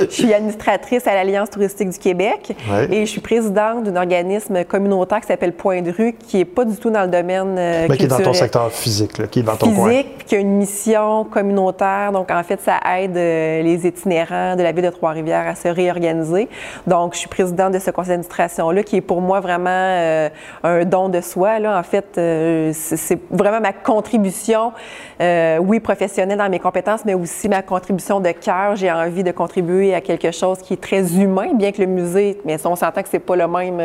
je 0.00 0.06
suis 0.08 0.32
administratrice 0.34 1.06
à 1.06 1.14
l'Alliance 1.14 1.50
touristique 1.50 1.90
du 1.90 1.98
Québec 1.98 2.56
et 2.90 3.06
je 3.06 3.10
suis 3.10 3.20
présidente 3.20 3.84
d'un 3.84 3.96
organisme 3.96 4.64
communautaire 4.64 5.20
qui 5.20 5.28
s'appelle 5.28 5.52
Point 5.52 5.82
de 5.82 5.92
rue, 5.92 6.14
qui 6.14 6.38
n'est 6.38 6.44
pas 6.44 6.64
du 6.64 6.76
tout 6.76 6.90
dans 6.90 7.02
le 7.02 7.08
domaine 7.08 7.54
Mais 7.88 7.96
qui 7.96 8.04
est 8.04 8.08
dans 8.08 8.18
ton 8.18 8.32
secteur 8.32 8.72
physique, 8.72 9.28
qui 9.30 9.40
est 9.40 9.42
dans 9.42 9.56
ton 9.56 9.72
coin. 9.72 9.90
Physique, 9.90 10.26
qui 10.26 10.34
a 10.34 10.38
une 10.38 10.56
mission 10.56 11.24
communautaire. 11.24 12.10
Donc, 12.12 12.30
en 12.30 12.42
fait, 12.42 12.60
ça 12.60 12.78
aide 12.98 13.14
les 13.14 13.86
itinérants 13.86 14.56
de 14.56 14.62
la 14.62 14.72
ville 14.72 14.84
de 14.84 14.90
Trois-Rivières 14.90 15.46
à 15.46 15.54
se 15.54 15.68
réorganiser. 15.68 16.48
Donc, 16.88 17.12
je 17.12 17.18
suis 17.18 17.28
présidente 17.28 17.74
de 17.74 17.78
ce 17.78 17.90
conseil 17.90 18.12
d'administration-là, 18.12 18.82
qui 18.82 18.96
est 18.96 19.02
pour 19.02 19.20
moi 19.20 19.40
vraiment 19.40 19.68
euh, 19.68 20.30
un 20.62 20.86
don 20.86 21.10
de 21.10 21.20
soi. 21.20 21.58
En 21.66 21.82
fait, 21.82 22.16
euh, 22.16 22.70
c'est 22.72 23.20
vraiment 23.30 23.60
ma 23.60 23.74
contribution, 23.74 24.72
euh, 25.20 25.58
oui, 25.58 25.80
professionnelle 25.80 26.38
dans 26.38 26.48
mes 26.48 26.58
compétences, 26.58 27.04
mais 27.04 27.12
aussi 27.12 27.50
ma 27.50 27.60
contribution 27.60 28.20
de 28.20 28.30
cœur. 28.30 28.74
J'ai 28.76 28.90
envie 28.90 29.22
de 29.22 29.32
contribuer 29.32 29.94
à 29.94 30.00
quelque 30.00 30.30
chose 30.30 30.60
qui 30.60 30.72
est 30.72 30.80
très 30.80 31.14
humain, 31.14 31.52
bien 31.52 31.72
que 31.72 31.82
le 31.82 31.88
musée, 31.88 32.40
mais 32.46 32.56
on 32.66 32.74
s'entend 32.74 33.02
que 33.02 33.10
c'est 33.10 33.18
pas 33.18 33.36
le 33.36 33.46
même, 33.46 33.82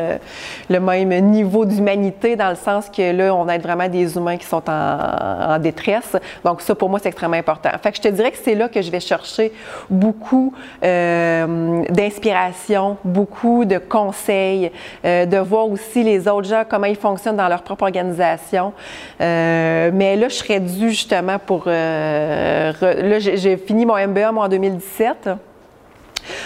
le 0.69 0.79
même 0.79 1.25
niveau 1.25 1.65
d'humanité 1.65 2.37
dans 2.37 2.51
le 2.51 2.55
sens 2.55 2.89
que 2.89 3.11
là, 3.11 3.35
on 3.35 3.49
aide 3.49 3.63
vraiment 3.63 3.89
des 3.89 4.15
humains 4.15 4.37
qui 4.37 4.45
sont 4.45 4.63
en, 4.69 5.59
détresse. 5.59 6.15
Donc, 6.45 6.61
ça, 6.61 6.73
pour 6.73 6.89
moi, 6.89 6.99
c'est 6.99 7.09
extrêmement 7.09 7.35
important. 7.35 7.69
Fait 7.81 7.91
que 7.91 7.97
je 7.97 8.01
te 8.01 8.07
dirais 8.07 8.31
que 8.31 8.37
c'est 8.41 8.55
là 8.55 8.69
que 8.69 8.81
je 8.81 8.89
vais 8.89 9.01
chercher 9.01 9.51
beaucoup 9.89 10.53
d'inspiration 10.81 12.92
beaucoup 13.03 13.65
de 13.65 13.77
conseils, 13.77 14.71
euh, 15.05 15.25
de 15.25 15.37
voir 15.37 15.69
aussi 15.69 16.03
les 16.03 16.27
autres 16.27 16.47
gens, 16.47 16.63
comment 16.67 16.87
ils 16.87 16.95
fonctionnent 16.95 17.37
dans 17.37 17.47
leur 17.47 17.63
propre 17.63 17.83
organisation. 17.83 18.73
Euh, 19.21 19.91
mais 19.93 20.15
là, 20.15 20.29
je 20.29 20.35
serais 20.35 20.59
due 20.59 20.89
justement 20.89 21.39
pour... 21.39 21.65
là, 21.65 23.19
j'ai 23.19 23.57
fini 23.57 23.85
mon 23.85 23.95
MBA 23.95 24.31
moi, 24.31 24.45
en 24.45 24.49
2017. 24.49 25.29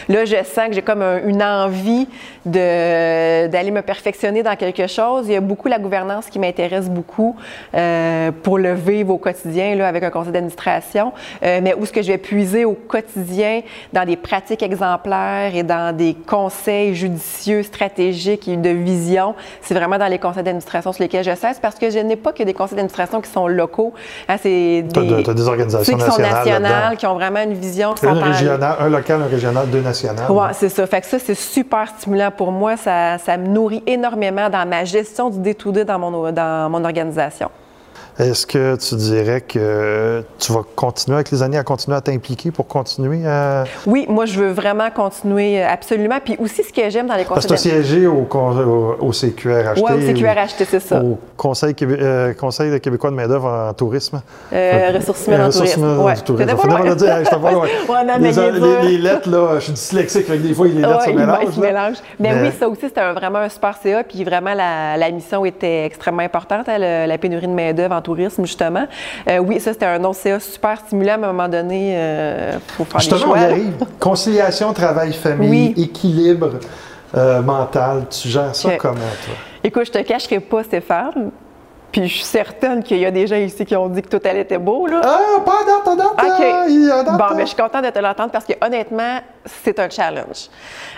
Là, 0.10 0.26
je 0.26 0.36
sens 0.44 0.68
que 0.70 0.74
j'ai 0.74 0.82
comme 0.82 1.04
une 1.26 1.44
envie 1.44 2.08
d'aller 2.46 3.72
me 3.72 3.82
perfectionner 3.82 4.42
dans 4.42 4.56
quelque 4.56 4.88
chose. 4.88 5.26
Il 5.28 5.34
y 5.34 5.36
a 5.36 5.42
beaucoup 5.42 5.68
la 5.68 5.80
gouvernance 5.80 6.28
qui 6.28 6.40
m'intéresse 6.40 6.90
beaucoup 6.90 7.36
euh, 7.76 8.32
pour 8.44 8.58
le 8.58 8.74
vivre 8.74 9.14
au 9.14 9.18
quotidien 9.18 9.76
là, 9.76 9.88
avec 9.88 10.04
un 10.04 10.10
conseil 10.10 10.32
d'administration, 10.32 11.12
euh, 11.44 11.60
mais 11.62 11.74
où 11.78 11.86
ce 11.86 11.92
que 11.92 12.02
je 12.02 12.08
vais 12.08 12.18
puiser 12.18 12.64
au 12.64 12.74
quotidien 12.74 13.62
dans 13.92 14.06
des 14.06 14.16
pratiques 14.16 14.64
exemplaires 14.64 15.54
et 15.54 15.64
dans 15.64 15.96
des 15.96 16.16
conseils 16.26 16.96
judicieux, 16.96 17.64
stratégiques 17.64 18.48
et 18.48 18.56
de 18.56 18.70
vision, 18.70 19.36
c'est 19.62 19.74
vraiment 19.74 19.98
dans 19.98 20.08
les 20.08 20.20
conseils 20.20 20.44
d'administration 20.44 20.94
sur 20.94 21.04
lesquels 21.04 21.26
je 21.26 21.36
cesse 21.36 21.60
parce 21.62 21.76
que 21.76 21.90
je 21.90 22.00
n'ai 22.00 22.16
pas 22.16 22.32
que 22.32 22.44
des 22.44 22.54
conseils 22.54 22.78
d'administration 22.78 23.20
qui 23.20 23.30
sont 23.30 23.48
locaux. 23.48 23.94
Hein, 24.30 24.38
c'est 24.42 24.84
des, 24.84 25.24
des 25.24 25.48
organisations 25.48 25.98
qui 25.98 26.04
sont 26.04 26.22
nationales, 26.22 26.96
qui 26.96 27.06
ont 27.06 27.16
vraiment 27.16 27.44
une 27.44 27.54
vision. 27.54 27.94
un, 28.04 28.08
un 28.80 28.90
local, 28.90 29.22
un 29.22 29.28
régional, 29.28 29.70
deux 29.70 29.82
nationales. 29.82 29.97
Oui, 30.30 30.48
c'est 30.54 30.70
ça. 30.70 30.88
Fait 30.88 31.02
que 31.02 31.08
ça, 31.08 31.20
c'est 31.20 31.36
super 31.36 31.88
stimulant 31.98 32.32
pour 32.32 32.52
moi. 32.52 32.78
Ça, 32.78 33.18
me 33.38 33.48
nourrit 33.48 33.84
énormément 33.86 34.50
dans 34.50 34.68
ma 34.68 34.86
gestion 34.86 35.30
du 35.30 35.40
day 35.40 35.86
dans 35.86 36.00
mon, 36.00 36.32
dans 36.32 36.70
mon 36.70 36.84
organisation. 36.84 37.50
Est-ce 38.20 38.48
que 38.48 38.76
tu 38.78 38.96
dirais 38.96 39.42
que 39.42 40.24
tu 40.40 40.52
vas 40.52 40.62
continuer 40.76 41.18
avec 41.18 41.30
les 41.30 41.44
années 41.44 41.58
à 41.58 41.64
continuer 41.64 41.96
à 41.96 42.02
t'impliquer 42.02 42.50
pour 42.50 42.68
continuer 42.68 43.28
à. 43.28 43.66
Oui, 43.86 44.08
moi, 44.10 44.26
je 44.26 44.40
veux 44.40 44.52
vraiment 44.52 44.90
continuer 44.90 45.62
euh, 45.62 45.70
absolument. 45.70 46.18
Puis 46.24 46.36
aussi, 46.40 46.64
ce 46.64 46.74
que 46.74 46.90
j'aime 46.90 47.06
dans 47.06 47.16
les 47.16 47.26
conseils. 47.26 47.48
Parce 47.48 47.64
que 47.64 47.70
tu 47.70 47.76
as 47.76 47.84
siégé 47.84 48.08
au, 48.08 48.28
au, 49.00 49.12
CQRHT. 49.12 49.78
Oui, 49.78 49.92
au 49.94 50.00
CQRHT, 50.00 50.66
c'est 50.68 50.80
ça. 50.80 51.00
Au 51.04 51.20
Conseil, 51.36 51.76
euh, 51.84 52.34
Conseil 52.34 52.80
québécois 52.82 53.12
de 53.12 53.16
main-d'œuvre 53.16 53.68
en 53.70 53.74
tourisme. 53.74 54.22
Euh, 54.52 54.92
ressources 54.96 55.28
humaines 55.28 55.42
en 55.42 55.50
tourisme. 55.52 56.00
Ouais. 56.00 56.16
Du 56.16 56.22
tourisme. 56.22 56.56
Pas 56.56 56.96
dire, 56.96 57.40
vois, 57.40 58.04
les, 58.20 58.90
les, 58.90 58.98
lettres, 58.98 59.30
là, 59.30 59.56
je 59.56 59.66
suis 59.66 59.74
dyslexique, 59.74 60.32
des 60.42 60.54
fois, 60.56 60.68
les 60.68 60.74
lettres 60.74 61.04
se 61.04 61.10
mélangent. 61.12 61.54
se 61.54 61.60
mélangent. 61.60 61.98
Mais, 62.20 62.34
oui, 62.42 62.52
ça 62.60 62.68
aussi, 62.68 62.82
c'était 62.82 63.14
vraiment 63.14 63.40
un 63.40 63.50
super 63.50 63.76
CA. 63.82 64.04
Puis 64.04 64.24
vraiment, 64.24 64.56
la, 64.56 64.98
la 64.98 65.12
mission 65.12 65.46
était 65.46 65.86
extrêmement 65.86 66.24
importante, 66.24 66.68
hein, 66.68 66.80
la 66.80 67.18
pénurie 67.20 67.48
de 67.48 67.54
main-d'œuvre 67.54 67.94
en 67.94 68.02
tourisme, 68.08 68.46
justement. 68.46 68.88
Euh, 69.30 69.40
oui, 69.40 69.60
ça, 69.60 69.74
c'était 69.74 69.86
un 69.86 70.04
autre 70.04 70.20
CA 70.20 70.40
super 70.40 70.80
stimulant, 70.80 71.14
à 71.14 71.16
un 71.16 71.34
moment 71.34 71.50
donné, 71.50 71.94
euh, 71.96 72.58
pour 72.76 72.88
faire 72.88 73.02
Justement, 73.02 73.34
on 73.34 73.36
y 73.36 73.44
arrive. 73.44 73.74
Conciliation, 74.00 74.72
travail, 74.74 75.12
famille, 75.14 75.74
équilibre 75.78 76.52
euh, 77.16 77.42
mental. 77.42 78.06
Tu 78.10 78.30
gères 78.30 78.56
ça 78.56 78.78
comment, 78.78 78.96
toi? 78.96 79.36
Écoute, 79.64 79.88
je 79.88 79.92
te 79.92 80.02
cacherai 80.02 80.40
pas, 80.40 80.64
Stéphane, 80.64 81.32
puis 81.92 82.08
je 82.08 82.14
suis 82.16 82.24
certaine 82.24 82.84
qu'il 82.84 82.98
y 82.98 83.06
a 83.06 83.12
des 83.12 83.28
gens 83.28 83.38
ici 83.38 83.66
qui 83.66 83.76
ont 83.76 83.88
dit 83.88 84.02
que 84.02 84.10
tout 84.10 84.22
allait 84.28 84.42
était 84.42 84.58
beau, 84.58 84.88
là. 84.88 85.02
Ah, 85.04 85.20
pas 85.46 85.60
pas 85.84 85.96
date. 85.96 86.08
OK. 86.14 87.18
Bon, 87.18 87.36
mais 87.36 87.44
je 87.44 87.48
suis 87.48 87.56
contente 87.56 87.86
de 87.86 87.90
te 87.90 88.00
l'entendre 88.00 88.32
parce 88.32 88.46
que 88.46 88.54
honnêtement, 88.62 89.20
c'est 89.46 89.80
un 89.80 89.90
challenge. 89.90 90.50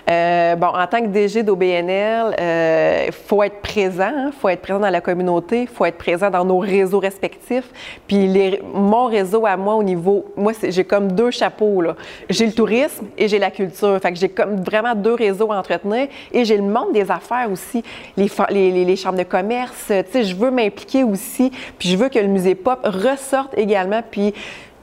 Euh, 0.09 0.55
bon, 0.55 0.67
en 0.67 0.87
tant 0.87 1.01
que 1.01 1.07
DG 1.07 1.43
d'OBNL, 1.43 2.35
il 2.37 2.43
euh, 2.43 3.11
faut 3.11 3.43
être 3.43 3.61
présent, 3.61 4.11
il 4.11 4.19
hein, 4.19 4.31
faut 4.37 4.49
être 4.49 4.61
présent 4.61 4.79
dans 4.79 4.89
la 4.89 5.01
communauté, 5.01 5.61
il 5.61 5.67
faut 5.67 5.85
être 5.85 5.97
présent 5.97 6.29
dans 6.29 6.43
nos 6.43 6.57
réseaux 6.57 6.99
respectifs. 6.99 7.69
Puis 8.07 8.27
les, 8.27 8.61
mon 8.73 9.05
réseau 9.05 9.45
à 9.45 9.55
moi 9.55 9.75
au 9.75 9.83
niveau, 9.83 10.25
moi 10.35 10.53
j'ai 10.63 10.83
comme 10.83 11.11
deux 11.11 11.31
chapeaux 11.31 11.81
là. 11.81 11.95
J'ai 12.29 12.47
le 12.47 12.53
tourisme 12.53 13.05
et 13.17 13.27
j'ai 13.27 13.39
la 13.39 13.51
culture. 13.51 13.99
Fait 14.01 14.11
que 14.11 14.17
j'ai 14.17 14.29
comme 14.29 14.63
vraiment 14.63 14.95
deux 14.95 15.13
réseaux 15.13 15.51
à 15.51 15.57
entretenir 15.59 16.07
et 16.31 16.45
j'ai 16.45 16.57
le 16.57 16.63
monde 16.63 16.91
des 16.93 17.11
affaires 17.11 17.49
aussi, 17.51 17.83
les, 18.17 18.29
les, 18.49 18.85
les 18.85 18.95
chambres 18.95 19.19
de 19.19 19.23
commerce. 19.23 19.85
Tu 19.87 19.93
sais, 20.11 20.23
je 20.23 20.35
veux 20.35 20.49
m'impliquer 20.49 20.88
aussi, 20.97 21.51
puis 21.77 21.89
je 21.89 21.97
veux 21.97 22.09
que 22.09 22.19
le 22.19 22.27
musée 22.27 22.55
pop 22.55 22.79
ressorte 22.83 23.57
également. 23.57 24.01
Puis 24.09 24.33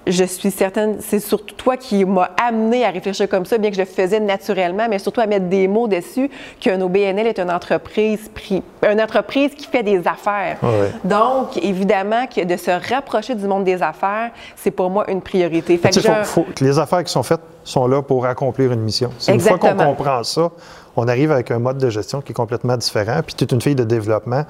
je 0.07 0.25
suis 0.25 0.51
certaine, 0.51 0.99
c'est 1.01 1.19
surtout 1.19 1.55
toi 1.55 1.77
qui 1.77 2.05
m'as 2.05 2.31
amené 2.41 2.85
à 2.85 2.91
réfléchir 2.91 3.29
comme 3.29 3.45
ça, 3.45 3.59
bien 3.59 3.71
que 3.71 3.77
je 3.77 3.81
le 3.81 3.87
faisais 3.87 4.21
naturellement, 4.21 4.87
mais 4.89 4.99
surtout 4.99 5.21
à 5.21 5.27
mettre 5.27 5.47
des 5.47 5.67
mots 5.67 5.89
dessus 5.89 6.31
qu'un 6.61 6.81
OBNL 6.81 7.27
est 7.27 7.41
une 7.41 7.51
entreprise, 7.51 8.31
une 8.89 9.01
entreprise 9.01 9.55
qui 9.55 9.67
fait 9.67 9.83
des 9.83 10.07
affaires. 10.07 10.59
Donc, 11.03 11.57
évidemment, 11.57 12.27
que 12.27 12.45
de 12.45 12.57
se 12.57 12.71
rapprocher 12.93 13.35
du 13.35 13.47
monde 13.47 13.65
des 13.65 13.83
affaires, 13.83 14.31
c'est 14.55 14.71
pour 14.71 14.91
moi 14.91 15.11
une 15.11 15.21
priorité. 15.21 15.77
Fait 15.77 15.91
que 15.91 16.65
les 16.65 16.79
affaires 16.79 17.03
qui 17.03 17.13
sont 17.13 17.25
faites 17.25 17.41
sont 17.65 17.89
là 17.89 18.01
pour 18.01 18.27
accomplir 18.27 18.71
une 18.73 18.83
mission. 18.83 19.11
C'est 19.19 19.35
une 19.35 19.41
fois 19.41 19.59
qu'on 19.59 19.75
comprend 19.75 20.23
ça, 20.23 20.51
on 20.97 21.09
arrive 21.09 21.31
avec 21.31 21.51
un 21.51 21.59
mode 21.59 21.79
de 21.79 21.91
gestion 21.91 22.21
qui 22.21 22.33
est 22.33 22.35
complètement 22.35 22.77
différent. 22.77 23.21
Puis 23.25 23.35
tu 23.35 23.45
es 23.45 23.47
une 23.49 23.61
fille 23.61 23.75
de 23.75 23.85
développement. 23.85 24.45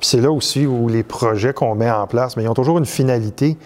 Puis 0.00 0.08
c'est 0.08 0.20
là 0.20 0.30
aussi 0.30 0.66
où 0.66 0.88
les 0.88 1.02
projets 1.02 1.52
qu'on 1.52 1.74
met 1.74 1.90
en 1.90 2.06
place, 2.06 2.36
mais 2.36 2.42
ils 2.42 2.48
ont 2.48 2.54
toujours 2.54 2.78
une 2.78 2.86
finalité 2.86 3.56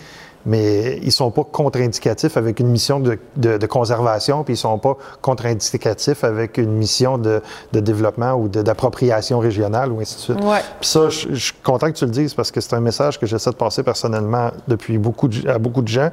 mais 0.47 0.99
ils 1.03 1.07
ne 1.07 1.11
sont 1.11 1.33
pas 1.33 1.43
contre-indicatifs 1.43 2.37
avec 2.37 2.61
une 2.61 2.69
mission 2.69 3.01
de, 3.01 3.67
conservation, 3.67 4.45
puis 4.45 4.55
ils 4.55 4.57
ne 4.57 4.61
sont 4.61 4.79
pas 4.79 4.97
contre-indicatifs 5.21 6.23
avec 6.23 6.57
une 6.57 6.71
mission 6.71 7.19
de, 7.19 7.43
développement 7.73 8.35
ou 8.35 8.49
d'appropriation 8.49 9.41
régionale 9.41 9.91
ou 9.91 10.01
ainsi 10.01 10.15
de 10.15 10.21
suite. 10.21 10.39
Puis 10.81 10.89
ça, 10.89 11.09
je, 11.09 11.35
suis 11.35 11.53
content 11.65 11.89
que 11.89 11.97
tu 11.97 12.05
le 12.05 12.13
dises 12.13 12.33
parce 12.33 12.53
que 12.53 12.61
c'est 12.61 12.75
un 12.75 12.81
message 12.81 13.19
que 13.19 13.27
j'essaie 13.27 13.51
de 13.51 13.57
passer 13.57 13.83
personnellement 13.83 14.51
depuis 14.69 14.99
beaucoup 14.99 15.29
à 15.49 15.59
beaucoup 15.59 15.83
de 15.83 15.89
gens. 15.89 16.11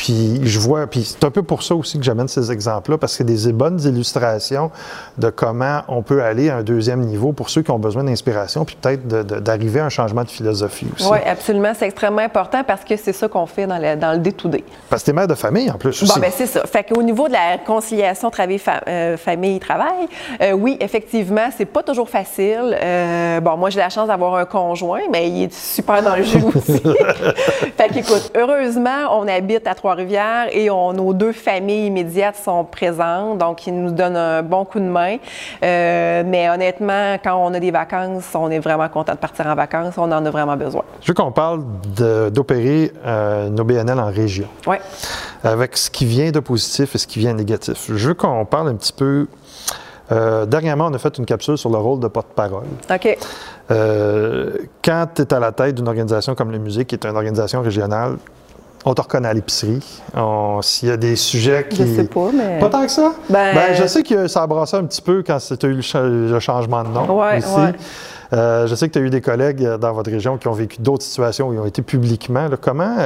Puis 0.00 0.40
je 0.44 0.58
vois, 0.58 0.86
puis 0.86 1.04
c'est 1.04 1.22
un 1.24 1.30
peu 1.30 1.42
pour 1.42 1.62
ça 1.62 1.74
aussi 1.74 1.98
que 1.98 2.04
j'amène 2.04 2.26
ces 2.26 2.50
exemples-là, 2.50 2.96
parce 2.96 3.12
que 3.12 3.18
c'est 3.18 3.48
des 3.48 3.52
bonnes 3.52 3.78
illustrations 3.82 4.70
de 5.18 5.28
comment 5.28 5.82
on 5.88 6.00
peut 6.00 6.22
aller 6.22 6.48
à 6.48 6.56
un 6.56 6.62
deuxième 6.62 7.00
niveau 7.00 7.32
pour 7.32 7.50
ceux 7.50 7.60
qui 7.60 7.70
ont 7.70 7.78
besoin 7.78 8.04
d'inspiration, 8.04 8.64
puis 8.64 8.78
peut-être 8.80 9.06
d'arriver 9.06 9.78
à 9.78 9.84
un 9.84 9.88
changement 9.90 10.24
de 10.24 10.30
philosophie 10.30 10.86
aussi. 10.94 11.06
Oui, 11.06 11.18
absolument. 11.26 11.72
C'est 11.78 11.84
extrêmement 11.84 12.22
important 12.22 12.64
parce 12.66 12.82
que 12.82 12.96
c'est 12.96 13.12
ça 13.12 13.28
qu'on 13.28 13.44
fait 13.44 13.66
dans 13.66 13.76
le, 13.76 13.94
dans 13.94 14.12
le 14.12 14.18
day-to-day. 14.20 14.64
Parce 14.88 15.02
que 15.02 15.06
t'es 15.06 15.12
mère 15.12 15.28
de 15.28 15.34
famille 15.34 15.70
en 15.70 15.76
plus 15.76 16.02
aussi. 16.02 16.10
Bon, 16.14 16.18
bien, 16.18 16.30
c'est 16.34 16.46
ça. 16.46 16.62
Fait 16.64 16.82
qu'au 16.82 17.02
niveau 17.02 17.28
de 17.28 17.34
la 17.34 17.58
conciliation 17.58 18.30
travail-famille-travail, 18.30 20.08
euh, 20.40 20.44
euh, 20.46 20.52
oui, 20.52 20.78
effectivement, 20.80 21.50
c'est 21.54 21.66
pas 21.66 21.82
toujours 21.82 22.08
facile. 22.08 22.74
Euh, 22.82 23.40
bon, 23.40 23.58
moi, 23.58 23.68
j'ai 23.68 23.80
la 23.80 23.90
chance 23.90 24.08
d'avoir 24.08 24.36
un 24.36 24.46
conjoint, 24.46 25.02
mais 25.12 25.28
il 25.28 25.42
est 25.42 25.52
super 25.52 26.02
dans 26.02 26.16
le 26.16 26.22
jeu 26.22 26.40
aussi. 26.54 26.80
fait 27.76 27.88
qu'écoute, 27.92 28.32
heureusement, 28.34 29.18
on 29.18 29.28
habite 29.28 29.66
à 29.66 29.74
trois 29.74 29.89
et 30.52 30.70
on, 30.70 30.92
nos 30.92 31.12
deux 31.12 31.32
familles 31.32 31.86
immédiates 31.86 32.36
sont 32.36 32.64
présentes, 32.64 33.38
donc 33.38 33.66
ils 33.66 33.74
nous 33.74 33.90
donnent 33.90 34.16
un 34.16 34.42
bon 34.42 34.64
coup 34.64 34.78
de 34.78 34.84
main. 34.84 35.16
Euh, 35.62 36.22
mais 36.26 36.48
honnêtement, 36.50 37.16
quand 37.22 37.36
on 37.36 37.54
a 37.54 37.60
des 37.60 37.70
vacances, 37.70 38.24
on 38.34 38.50
est 38.50 38.58
vraiment 38.58 38.88
content 38.88 39.12
de 39.12 39.18
partir 39.18 39.46
en 39.46 39.54
vacances, 39.54 39.94
on 39.96 40.10
en 40.12 40.24
a 40.24 40.30
vraiment 40.30 40.56
besoin. 40.56 40.82
Je 41.00 41.08
veux 41.08 41.14
qu'on 41.14 41.32
parle 41.32 41.62
d'opérer 42.30 42.92
euh, 43.04 43.48
nos 43.48 43.64
BNL 43.64 43.98
en 43.98 44.10
région. 44.10 44.48
Oui. 44.66 44.76
Avec 45.42 45.76
ce 45.76 45.90
qui 45.90 46.04
vient 46.04 46.30
de 46.30 46.40
positif 46.40 46.94
et 46.94 46.98
ce 46.98 47.06
qui 47.06 47.18
vient 47.18 47.32
de 47.32 47.38
négatif. 47.38 47.90
Je 47.94 48.08
veux 48.08 48.14
qu'on 48.14 48.44
parle 48.44 48.68
un 48.68 48.74
petit 48.74 48.92
peu 48.92 49.26
euh, 50.12 50.44
dernièrement, 50.44 50.86
on 50.86 50.94
a 50.94 50.98
fait 50.98 51.16
une 51.18 51.26
capsule 51.26 51.56
sur 51.56 51.70
le 51.70 51.78
rôle 51.78 52.00
de 52.00 52.08
porte-parole. 52.08 52.64
OK. 52.90 53.18
Euh, 53.70 54.52
quand 54.82 55.06
tu 55.14 55.22
es 55.22 55.32
à 55.32 55.38
la 55.38 55.52
tête 55.52 55.76
d'une 55.76 55.86
organisation 55.86 56.34
comme 56.34 56.50
le 56.50 56.58
musée, 56.58 56.84
qui 56.84 56.96
est 56.96 57.04
une 57.04 57.14
organisation 57.14 57.62
régionale, 57.62 58.16
on 58.84 58.94
te 58.94 59.00
reconnaît 59.00 59.28
à 59.28 59.34
l'épicerie. 59.34 59.80
S'il 60.62 60.88
y 60.88 60.92
a 60.92 60.96
des 60.96 61.16
sujets 61.16 61.66
qui. 61.68 61.86
Je 61.86 61.96
sais 61.96 62.04
pas, 62.04 62.30
mais. 62.32 62.58
Pas 62.58 62.68
tant 62.68 62.82
que 62.82 62.90
ça? 62.90 63.12
Ben, 63.28 63.54
ben 63.54 63.74
je 63.74 63.86
sais 63.86 64.02
que 64.02 64.26
ça 64.26 64.42
a 64.42 64.46
brassé 64.46 64.76
un 64.76 64.84
petit 64.84 65.02
peu 65.02 65.22
quand 65.26 65.38
tu 65.38 65.66
as 65.66 65.68
eu 65.68 65.74
le, 65.74 66.40
changement 66.40 66.82
de 66.84 66.88
nom. 66.88 67.20
Oui, 67.20 67.38
ici. 67.38 67.78
Euh, 68.32 68.66
je 68.68 68.74
sais 68.76 68.88
que 68.88 68.92
tu 68.92 68.98
as 69.00 69.02
eu 69.02 69.10
des 69.10 69.20
collègues 69.20 69.62
dans 69.62 69.92
votre 69.92 70.10
région 70.10 70.38
qui 70.38 70.46
ont 70.46 70.52
vécu 70.52 70.80
d'autres 70.80 71.02
situations 71.02 71.48
où 71.48 71.52
ils 71.52 71.58
ont 71.58 71.66
été 71.66 71.82
publiquement. 71.82 72.48
comment. 72.60 72.96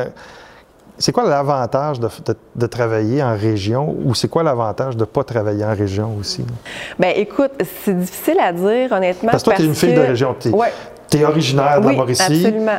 C'est 0.97 1.11
quoi 1.11 1.29
l'avantage 1.29 1.99
de, 1.99 2.67
travailler 2.67 3.21
en 3.21 3.35
région 3.35 3.97
ou 4.05 4.15
c'est 4.15 4.29
quoi 4.29 4.45
l'avantage 4.45 4.95
de 4.95 5.01
ne 5.01 5.07
pas 5.07 5.25
travailler 5.25 5.65
en 5.65 5.75
région 5.75 6.17
aussi? 6.21 6.45
Bien, 7.01 7.11
écoute, 7.17 7.51
c'est 7.85 7.99
difficile 7.99 8.39
à 8.41 8.53
dire, 8.53 8.93
honnêtement. 8.93 9.33
Parce 9.33 9.43
que 9.43 9.51
toi, 9.51 9.57
tu 9.57 9.63
es 9.63 9.67
une 9.67 9.75
fille 9.75 9.95
de 9.95 10.01
région. 10.01 10.37
Tu 10.39 10.51
es, 11.19 11.25
originaire 11.25 11.81
de 11.81 11.89
oui, 11.89 11.97
Mauricie. 11.97 12.23
Absolument 12.23 12.79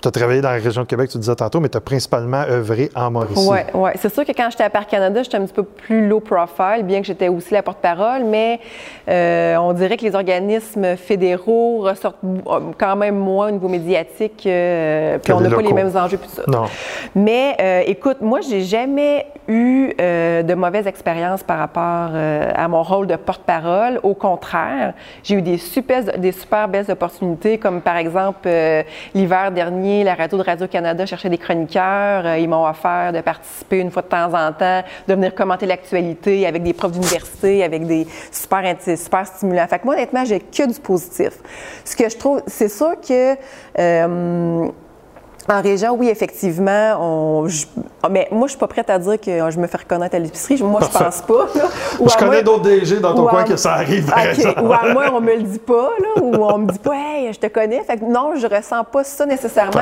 tu 0.00 0.08
as 0.08 0.10
travaillé 0.10 0.40
dans 0.40 0.50
la 0.50 0.56
région 0.56 0.82
de 0.82 0.86
Québec, 0.86 1.10
tu 1.10 1.18
disais 1.18 1.34
tantôt, 1.34 1.60
mais 1.60 1.68
tu 1.68 1.76
as 1.76 1.80
principalement 1.80 2.42
œuvré 2.48 2.90
en 2.94 3.10
Mauricie. 3.10 3.46
Oui, 3.48 3.58
oui. 3.74 3.90
C'est 3.96 4.12
sûr 4.12 4.24
que 4.24 4.32
quand 4.32 4.48
j'étais 4.50 4.64
à 4.64 4.70
Parc 4.70 4.90
Canada, 4.90 5.22
j'étais 5.22 5.36
un 5.36 5.44
petit 5.44 5.52
peu 5.52 5.62
plus 5.62 6.08
low 6.08 6.20
profile, 6.20 6.82
bien 6.84 7.00
que 7.00 7.06
j'étais 7.06 7.28
aussi 7.28 7.52
la 7.52 7.62
porte-parole, 7.62 8.24
mais 8.24 8.60
euh, 9.08 9.56
on 9.56 9.72
dirait 9.72 9.96
que 9.96 10.04
les 10.04 10.14
organismes 10.14 10.96
fédéraux 10.96 11.80
ressortent 11.80 12.18
quand 12.78 12.96
même 12.96 13.16
moins 13.16 13.48
au 13.48 13.50
niveau 13.52 13.68
médiatique, 13.68 14.44
euh, 14.46 15.18
puis 15.18 15.32
on 15.32 15.40
n'a 15.40 15.50
pas 15.50 15.62
les 15.62 15.72
mêmes 15.72 15.94
enjeux, 15.94 16.16
puis 16.16 16.30
ça. 16.30 16.42
Non. 16.46 16.64
Mais 17.14 17.56
euh, 17.60 17.82
écoute, 17.86 18.18
moi, 18.20 18.40
j'ai 18.40 18.62
jamais 18.62 19.26
eu 19.48 19.92
de 19.98 20.54
mauvaises 20.54 20.86
expériences 20.86 21.42
par 21.42 21.58
rapport 21.58 22.10
à 22.14 22.68
mon 22.68 22.84
rôle 22.84 23.08
de 23.08 23.16
porte-parole. 23.16 23.98
Au 24.04 24.14
contraire, 24.14 24.94
j'ai 25.24 25.34
eu 25.34 25.42
des 25.42 25.58
super, 25.58 26.04
des 26.18 26.30
super 26.30 26.68
belles 26.68 26.88
opportunités, 26.88 27.58
comme 27.58 27.80
par 27.80 27.96
exemple 27.96 28.48
l'hiver 29.12 29.50
dernier, 29.50 29.89
la 30.04 30.14
radio 30.14 30.38
de 30.38 30.42
Radio-Canada 30.42 31.06
chercher 31.06 31.28
des 31.28 31.38
chroniqueurs. 31.38 32.24
Euh, 32.26 32.38
ils 32.38 32.48
m'ont 32.48 32.66
offert 32.66 33.12
de 33.12 33.20
participer 33.20 33.78
une 33.78 33.90
fois 33.90 34.02
de 34.02 34.08
temps 34.08 34.32
en 34.32 34.52
temps, 34.52 34.82
de 35.08 35.14
venir 35.14 35.34
commenter 35.34 35.66
l'actualité 35.66 36.46
avec 36.46 36.62
des 36.62 36.72
profs 36.72 36.92
d'université, 36.92 37.64
avec 37.64 37.86
des 37.86 38.06
super, 38.30 38.76
super 38.96 39.26
stimulants. 39.26 39.66
Fait 39.68 39.78
que 39.78 39.84
moi, 39.84 39.94
honnêtement, 39.94 40.24
j'ai 40.24 40.40
que 40.40 40.72
du 40.72 40.80
positif. 40.80 41.32
Ce 41.84 41.96
que 41.96 42.08
je 42.08 42.16
trouve, 42.16 42.42
c'est 42.46 42.68
sûr 42.68 42.92
que... 43.00 43.36
Euh, 43.78 44.68
en 45.50 45.62
région, 45.62 45.96
oui, 45.98 46.08
effectivement. 46.08 46.96
On, 47.00 47.46
ah, 48.02 48.08
mais 48.08 48.28
moi, 48.30 48.46
je 48.46 48.52
suis 48.52 48.58
pas 48.58 48.66
prête 48.66 48.88
à 48.88 48.98
dire 48.98 49.20
que 49.20 49.50
je 49.50 49.58
me 49.58 49.66
fais 49.66 49.76
reconnaître 49.76 50.14
à 50.14 50.18
l'épicerie. 50.18 50.62
Moi, 50.62 50.80
je 50.82 50.98
pense 50.98 51.20
pas. 51.20 51.46
je 52.00 52.16
connais 52.16 52.42
d'autres 52.42 52.62
DG 52.62 52.98
dans 52.98 53.14
ton 53.14 53.26
coin 53.26 53.44
que 53.44 53.56
ça 53.56 53.74
arrive. 53.74 54.10
Ou 54.62 54.72
à 54.72 54.92
moi, 54.92 55.04
on 55.12 55.20
me 55.20 55.34
le 55.36 55.42
dit 55.42 55.58
pas, 55.58 55.90
là, 56.00 56.22
ou 56.22 56.34
on 56.36 56.58
me 56.58 56.72
dit 56.72 56.78
pas, 56.78 56.94
hey, 56.94 57.32
je 57.32 57.38
te 57.38 57.46
connais. 57.48 57.82
Fait 57.82 57.98
que 57.98 58.04
non, 58.04 58.32
je 58.36 58.46
ressens 58.46 58.84
pas 58.84 59.04
ça 59.04 59.26
nécessairement. 59.26 59.72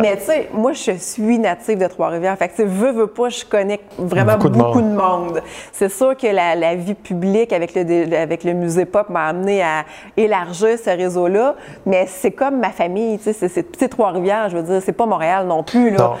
Mais 0.00 0.16
tu 0.16 0.24
sais, 0.24 0.48
moi, 0.54 0.72
je 0.72 0.92
suis 0.92 1.38
native 1.38 1.78
de 1.78 1.86
Trois-Rivières. 1.86 2.36
Fait 2.38 2.48
que 2.48 2.56
tu 2.56 2.64
veux, 2.64 2.92
veux 2.92 3.06
pas, 3.08 3.28
je 3.28 3.44
connais 3.44 3.80
vraiment 3.98 4.38
beaucoup, 4.38 4.80
de 4.80 4.86
monde. 4.86 5.42
C'est 5.72 5.90
sûr 5.90 6.16
que 6.16 6.26
la, 6.28 6.74
vie 6.76 6.94
publique 6.94 7.52
avec 7.52 7.74
le, 7.74 8.16
avec 8.16 8.42
le 8.44 8.54
musée 8.54 8.86
pop 8.86 9.10
m'a 9.10 9.26
amené 9.26 9.62
à 9.62 9.84
élargir 10.16 10.78
ce 10.82 10.90
réseau-là. 10.90 11.56
Mais 11.84 12.06
c'est 12.06 12.30
comme 12.30 12.58
ma 12.58 12.70
famille, 12.70 13.18
tu 13.18 13.34
sais, 13.34 13.48
c'est 13.48 13.88
Trois-Rivières. 13.88 14.48
Je 14.48 14.56
veux 14.56 14.62
dire, 14.62 14.80
c'est 14.82 14.92
pas 14.92 15.06
Montréal 15.16 15.46
non 15.46 15.62
plus. 15.62 15.90
Là. 15.90 16.14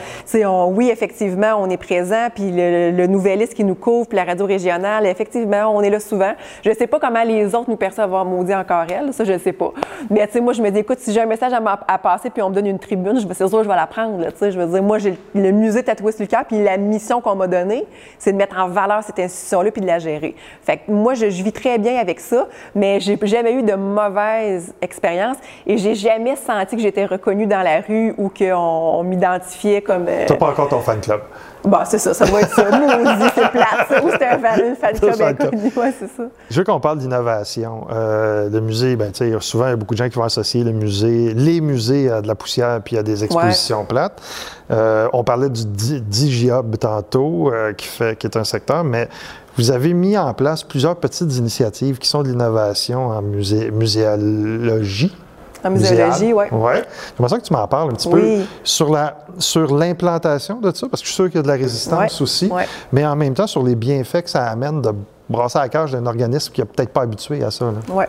On, 0.46 0.72
oui, 0.74 0.90
effectivement, 0.90 1.54
on 1.58 1.68
est 1.68 1.76
présent, 1.76 2.28
puis 2.34 2.50
le, 2.50 2.90
le 2.90 3.06
Nouvelliste 3.06 3.54
qui 3.54 3.64
nous 3.64 3.74
couvre, 3.74 4.08
puis 4.08 4.16
la 4.16 4.24
radio 4.24 4.46
régionale, 4.46 5.06
effectivement, 5.06 5.74
on 5.74 5.82
est 5.82 5.90
là 5.90 6.00
souvent. 6.00 6.32
Je 6.64 6.70
ne 6.70 6.74
sais 6.74 6.86
pas 6.86 6.98
comment 6.98 7.22
les 7.22 7.54
autres 7.54 7.68
nous 7.70 7.76
perçoivent 7.76 8.06
avoir 8.06 8.24
maudit 8.24 8.54
encore 8.54 8.84
elle, 8.88 9.12
ça, 9.12 9.24
je 9.24 9.32
ne 9.32 9.38
sais 9.38 9.52
pas. 9.52 9.72
Mais 10.10 10.26
tu 10.26 10.34
sais, 10.34 10.40
moi, 10.40 10.52
je 10.52 10.62
me 10.62 10.70
dis, 10.70 10.80
écoute, 10.80 10.98
si 10.98 11.12
j'ai 11.12 11.20
un 11.20 11.26
message 11.26 11.52
à, 11.52 11.98
passer, 11.98 12.30
puis 12.30 12.42
on 12.42 12.50
me 12.50 12.54
donne 12.54 12.66
une 12.66 12.78
tribune, 12.78 13.18
je 13.20 13.26
me 13.26 13.34
c'est 13.34 13.48
sûr, 13.48 13.62
je 13.62 13.68
vais 13.68 13.76
la 13.76 13.86
prendre. 13.86 14.26
Je 14.40 14.58
veux 14.58 14.66
dire, 14.66 14.82
moi, 14.82 14.98
j'ai 14.98 15.18
le 15.34 15.50
musée 15.50 15.82
le 16.18 16.26
cœur, 16.26 16.44
puis 16.44 16.62
la 16.62 16.76
mission 16.76 17.20
qu'on 17.20 17.34
m'a 17.34 17.46
donnée, 17.46 17.84
c'est 18.18 18.32
de 18.32 18.36
mettre 18.36 18.58
en 18.58 18.68
valeur 18.68 19.02
cette 19.02 19.18
institution-là, 19.18 19.70
puis 19.70 19.80
de 19.80 19.86
la 19.86 19.98
gérer. 19.98 20.34
Fait 20.62 20.78
que 20.78 20.90
moi, 20.90 21.14
je, 21.14 21.26
vis 21.26 21.52
très 21.52 21.78
bien 21.78 21.98
avec 21.98 22.20
ça, 22.20 22.46
mais 22.74 23.00
j'ai 23.00 23.18
jamais 23.22 23.52
eu 23.52 23.62
de 23.62 23.74
mauvaise 23.74 24.74
expérience 24.80 25.36
et 25.66 25.76
j'ai 25.76 25.94
jamais 25.94 26.36
senti 26.36 26.76
que 26.76 26.82
j'étais 26.82 27.04
reconnue 27.04 27.46
dans 27.46 27.62
la 27.62 27.80
rue 27.80 28.14
ou 28.16 28.28
qu'on 28.28 28.75
m'identifiait 29.02 29.82
comme. 29.82 30.06
Euh, 30.08 30.24
T'as 30.26 30.36
pas 30.36 30.50
encore 30.50 30.68
ton 30.68 30.80
fan 30.80 31.00
club. 31.00 31.20
Bon, 31.66 31.78
c'est 31.84 31.98
ça, 31.98 32.14
ça 32.14 32.24
va 32.26 32.42
être 32.42 32.54
ça. 32.54 32.70
Maudit, 32.78 33.24
c'est 33.34 33.50
plate. 33.50 34.04
Ou 34.04 34.10
c'était 34.10 34.26
un 34.26 34.38
fan, 34.38 34.76
fan 34.80 34.98
club 34.98 35.20
inconnu. 35.20 35.72
Ouais, 35.76 35.92
c'est 35.98 36.06
ça. 36.06 36.22
Je 36.48 36.58
veux 36.58 36.64
qu'on 36.64 36.78
parle 36.78 36.98
d'innovation. 36.98 37.88
Euh, 37.90 38.48
le 38.48 38.60
musée, 38.60 38.94
ben, 38.94 39.10
tu 39.10 39.30
sais, 39.30 39.36
souvent, 39.40 39.66
il 39.66 39.70
y 39.70 39.72
a 39.72 39.76
beaucoup 39.76 39.94
de 39.94 39.98
gens 39.98 40.08
qui 40.08 40.14
vont 40.14 40.22
associer 40.24 40.62
le 40.62 40.70
musée, 40.70 41.34
les 41.34 41.60
musées 41.60 42.08
à 42.10 42.22
de 42.22 42.28
la 42.28 42.36
poussière 42.36 42.80
puis 42.84 42.96
à 42.96 43.02
des 43.02 43.24
expositions 43.24 43.84
plates. 43.84 44.22
Euh, 44.70 45.08
on 45.12 45.24
parlait 45.24 45.50
du 45.50 45.64
Digiob 45.66 46.76
tantôt, 46.78 47.52
euh, 47.52 47.72
qui, 47.72 47.88
fait, 47.88 48.16
qui 48.16 48.28
est 48.28 48.36
un 48.36 48.44
secteur, 48.44 48.84
mais 48.84 49.08
vous 49.56 49.72
avez 49.72 49.92
mis 49.92 50.16
en 50.16 50.34
place 50.34 50.62
plusieurs 50.62 50.96
petites 50.96 51.34
initiatives 51.36 51.98
qui 51.98 52.08
sont 52.08 52.22
de 52.22 52.28
l'innovation 52.28 53.08
en 53.08 53.22
muséologie. 53.22 55.16
En 55.64 55.70
muséologie, 55.70 56.32
oui. 56.32 56.44
Oui. 56.52 56.72
J'aimerais 57.16 57.28
ça 57.28 57.38
que 57.38 57.44
tu 57.44 57.52
m'en 57.52 57.66
parles 57.66 57.90
un 57.90 57.94
petit 57.94 58.08
peu 58.08 58.40
sur 58.62 58.90
la 58.90 59.16
sur 59.38 59.74
l'implantation 59.74 60.60
de 60.60 60.74
ça, 60.74 60.88
parce 60.88 61.02
que 61.02 61.08
je 61.08 61.12
suis 61.12 61.14
sûr 61.14 61.26
qu'il 61.26 61.36
y 61.36 61.38
a 61.38 61.42
de 61.42 61.48
la 61.48 61.54
résistance 61.54 62.20
aussi, 62.20 62.50
mais 62.92 63.06
en 63.06 63.16
même 63.16 63.34
temps 63.34 63.46
sur 63.46 63.62
les 63.62 63.74
bienfaits 63.74 64.22
que 64.22 64.30
ça 64.30 64.44
amène 64.46 64.80
de 64.80 64.92
brasser 65.28 65.58
à 65.58 65.62
la 65.62 65.68
cage 65.68 65.92
d'un 65.92 66.06
organisme 66.06 66.52
qui 66.52 66.60
n'est 66.60 66.66
peut-être 66.66 66.92
pas 66.92 67.02
habitué 67.02 67.42
à 67.42 67.50
ça. 67.50 67.66
Oui. 67.90 68.04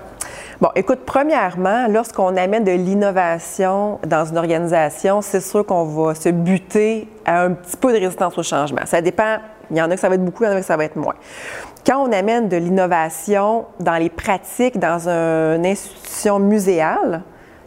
Bon, 0.61 0.69
écoute, 0.75 0.99
premièrement, 1.05 1.87
lorsqu'on 1.87 2.35
amène 2.35 2.63
de 2.63 2.71
l'innovation 2.71 3.99
dans 4.07 4.25
une 4.25 4.37
organisation, 4.37 5.21
c'est 5.21 5.41
sûr 5.41 5.65
qu'on 5.65 5.85
va 5.85 6.15
se 6.15 6.29
buter 6.29 7.07
à 7.25 7.43
un 7.43 7.51
petit 7.51 7.77
peu 7.77 7.91
de 7.93 7.99
résistance 7.99 8.37
au 8.37 8.43
changement. 8.43 8.81
Ça 8.85 9.01
dépend. 9.01 9.37
Il 9.69 9.77
y 9.77 9.81
en 9.81 9.91
a 9.91 9.95
que 9.95 9.99
ça 9.99 10.07
va 10.07 10.15
être 10.15 10.23
beaucoup, 10.23 10.43
il 10.43 10.47
y 10.47 10.49
en 10.49 10.55
a 10.55 10.59
que 10.59 10.65
ça 10.65 10.77
va 10.77 10.85
être 10.85 10.95
moins. 10.95 11.15
Quand 11.85 11.97
on 12.07 12.11
amène 12.11 12.47
de 12.47 12.57
l'innovation 12.57 13.65
dans 13.79 13.97
les 13.97 14.09
pratiques 14.09 14.79
dans 14.79 15.09
une 15.09 15.65
institution 15.65 16.39
muséale, 16.39 17.21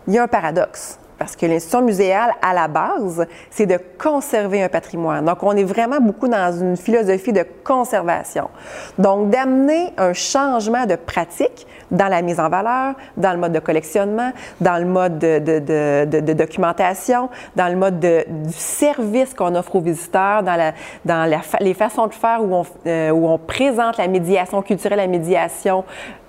il 0.06 0.14
y 0.14 0.18
a 0.18 0.22
un 0.22 0.28
paradoxe. 0.28 0.98
Parce 1.20 1.36
que 1.36 1.44
l'institution 1.44 1.82
muséale, 1.82 2.30
à 2.40 2.54
la 2.54 2.66
base, 2.66 3.26
c'est 3.50 3.66
de 3.66 3.78
conserver 4.02 4.62
un 4.62 4.70
patrimoine. 4.70 5.22
Donc, 5.26 5.42
on 5.42 5.54
est 5.54 5.64
vraiment 5.64 6.00
beaucoup 6.00 6.28
dans 6.28 6.50
une 6.58 6.78
philosophie 6.78 7.34
de 7.34 7.44
conservation. 7.62 8.48
Donc, 8.96 9.28
d'amener 9.28 9.92
un 9.98 10.14
changement 10.14 10.86
de 10.86 10.96
pratique 10.96 11.66
dans 11.90 12.08
la 12.08 12.22
mise 12.22 12.40
en 12.40 12.48
valeur, 12.48 12.94
dans 13.18 13.32
le 13.32 13.36
mode 13.36 13.52
de 13.52 13.58
collectionnement, 13.58 14.32
dans 14.62 14.78
le 14.78 14.86
mode 14.86 15.18
de, 15.18 16.32
documentation, 16.32 17.28
dans 17.54 17.68
le 17.68 17.76
mode 17.76 18.00
du 18.00 18.52
service 18.54 19.34
qu'on 19.34 19.54
offre 19.56 19.76
aux 19.76 19.82
visiteurs, 19.82 20.42
dans, 20.42 21.42
les 21.60 21.74
façons 21.74 22.06
de 22.06 22.14
faire 22.14 22.42
où 22.42 22.54
on, 22.54 22.64
euh, 22.86 23.10
où 23.10 23.28
on 23.28 23.36
présente 23.36 23.98
la 23.98 24.08
médiation 24.08 24.62
culturelle, 24.62 24.96
la 24.96 25.06
médiation 25.06 25.84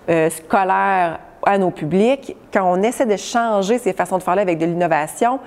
euh, 0.09 0.30
scolaire 0.30 1.19
à 1.45 1.57
nos 1.57 1.71
publics, 1.71 2.35
quand 2.53 2.63
on 2.65 2.81
essaie 2.83 3.05
de 3.05 3.17
changer 3.17 3.77
ces 3.77 3.93
façons 3.93 4.17
de 4.17 4.23
faire-là 4.23 4.41
avec 4.41 4.57
de 4.57 4.65
l'innovation, 4.65 5.39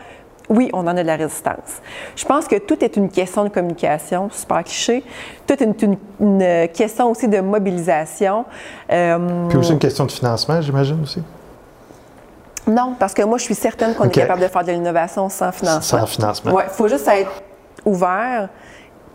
oui, 0.51 0.69
on 0.73 0.81
en 0.81 0.89
a 0.89 1.03
de 1.03 1.07
la 1.07 1.17
résistance. 1.17 1.81
Je 2.17 2.25
pense 2.25 2.47
que 2.47 2.57
tout 2.57 2.85
est 2.85 2.97
une 2.97 3.09
question 3.09 3.45
de 3.45 3.49
communication, 3.49 4.29
super 4.31 4.63
cliché. 4.63 5.03
Tout 5.47 5.55
est 5.55 5.83
une, 5.83 6.69
question 6.69 7.11
aussi 7.11 7.29
de 7.29 7.41
mobilisation. 7.41 8.45
Euh, 8.91 9.49
Puis 9.49 9.59
aussi 9.59 9.73
une 9.73 9.79
question 9.79 10.05
de 10.05 10.13
financement, 10.13 10.61
j'imagine 10.61 11.01
aussi. 11.03 11.23
Non, 12.67 12.95
parce 12.99 13.15
que 13.15 13.23
moi, 13.23 13.39
je 13.39 13.45
suis 13.45 13.55
certaine 13.55 13.95
qu'on 13.95 14.05
est 14.05 14.11
capable 14.11 14.41
de 14.41 14.49
faire 14.49 14.65
de 14.65 14.73
l'innovation 14.73 15.29
sans 15.29 15.53
financement. 15.53 15.99
Sans 16.01 16.07
financement. 16.07 16.53
Oui, 16.55 16.63
il 16.67 16.73
faut 16.73 16.89
juste 16.89 17.09
être 17.09 17.31
ouvert 17.85 18.49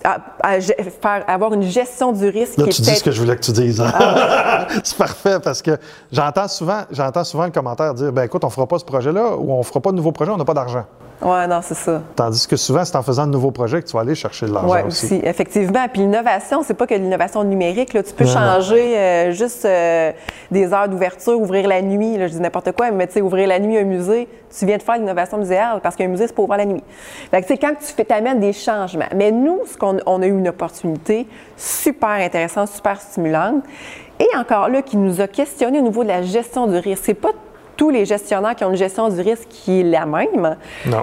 à, 0.03 0.59
faire, 0.61 1.23
avoir 1.27 1.53
une 1.53 1.63
gestion 1.63 2.11
du 2.11 2.27
risque. 2.29 2.57
Là, 2.57 2.65
tu 2.67 2.81
dis 2.81 2.95
ce 2.95 3.03
que 3.03 3.11
je 3.11 3.19
voulais 3.19 3.35
que 3.35 3.41
tu 3.41 3.51
dises. 3.51 3.81
Hein? 3.81 3.91
Ah. 3.93 4.67
c'est 4.83 4.97
parfait 4.97 5.39
parce 5.43 5.61
que 5.61 5.77
j'entends 6.11 6.47
souvent, 6.47 6.81
j'entends 6.91 7.23
souvent 7.23 7.45
le 7.45 7.51
commentaire 7.51 7.93
dire 7.93 8.11
ben 8.11 8.23
écoute, 8.23 8.43
on 8.43 8.49
fera 8.49 8.67
pas 8.67 8.79
ce 8.79 8.85
projet-là 8.85 9.35
ou 9.37 9.51
on 9.51 9.63
fera 9.63 9.79
pas 9.79 9.91
de 9.91 9.97
nouveau 9.97 10.11
projet, 10.11 10.31
on 10.31 10.37
n'a 10.37 10.45
pas 10.45 10.53
d'argent. 10.53 10.85
Oui, 11.21 11.47
non, 11.49 11.59
c'est 11.61 11.75
ça. 11.75 12.01
Tandis 12.15 12.47
que 12.47 12.55
souvent, 12.55 12.85
c'est 12.85 12.95
en 12.95 13.03
faisant 13.03 13.27
de 13.27 13.31
nouveaux 13.31 13.51
projets 13.51 13.81
que 13.81 13.87
tu 13.87 13.93
vas 13.93 14.01
aller 14.01 14.15
chercher 14.15 14.45
de 14.45 14.53
l'argent. 14.53 14.73
Oui, 14.73 14.79
aussi. 14.87 15.19
effectivement. 15.23 15.85
Puis 15.91 16.01
l'innovation, 16.01 16.63
c'est 16.63 16.73
pas 16.73 16.87
que 16.87 16.93
l'innovation 16.93 17.43
numérique. 17.43 17.93
Là. 17.93 18.03
Tu 18.03 18.13
peux 18.13 18.25
changer 18.25 18.97
euh, 18.97 19.31
juste 19.31 19.65
euh, 19.65 20.11
des 20.49 20.71
heures 20.73 20.87
d'ouverture, 20.87 21.39
ouvrir 21.39 21.67
la 21.67 21.81
nuit. 21.81 22.17
Là, 22.17 22.27
je 22.27 22.33
dis 22.33 22.39
n'importe 22.39 22.71
quoi, 22.71 22.91
mais 22.91 23.07
tu 23.07 23.13
sais, 23.13 23.21
ouvrir 23.21 23.49
la 23.49 23.59
nuit 23.59 23.77
un 23.77 23.83
musée, 23.83 24.29
tu 24.57 24.65
viens 24.65 24.77
de 24.77 24.83
faire 24.83 24.95
l'innovation 24.95 25.37
muséale 25.37 25.81
parce 25.81 25.97
qu'un 25.97 26.07
musée, 26.07 26.27
c'est 26.27 26.35
pas 26.35 26.43
ouvrir 26.43 26.57
la 26.57 26.65
nuit. 26.65 26.83
Fait 27.31 27.41
que, 27.41 27.53
quand 27.53 27.73
tu 27.79 27.93
fais, 27.93 28.05
t'amènes 28.05 28.39
des 28.39 28.53
changements. 28.53 29.09
Mais 29.13 29.31
nous, 29.31 29.59
ce 29.69 29.77
qu'on 29.77 29.97
on 30.05 30.21
a 30.21 30.25
eu 30.25 30.37
une 30.37 30.47
opportunité 30.47 31.27
super 31.57 32.09
intéressante, 32.09 32.69
super 32.69 33.01
stimulante, 33.01 33.63
et 34.19 34.37
encore 34.37 34.69
là, 34.69 34.81
qui 34.81 34.97
nous 34.97 35.21
a 35.21 35.27
questionné 35.27 35.79
au 35.79 35.83
niveau 35.83 36.03
de 36.03 36.09
la 36.09 36.21
gestion 36.21 36.67
du 36.67 36.77
risque. 36.77 37.03
C'est 37.05 37.13
pas 37.13 37.31
tous 37.79 37.89
les 37.89 38.03
gestionnaires 38.03 38.55
qui 38.55 38.65
ont 38.65 38.71
une 38.71 38.75
gestion 38.75 39.07
du 39.07 39.21
risque 39.21 39.47
qui 39.47 39.79
est 39.79 39.83
la 39.83 40.05
même. 40.05 40.57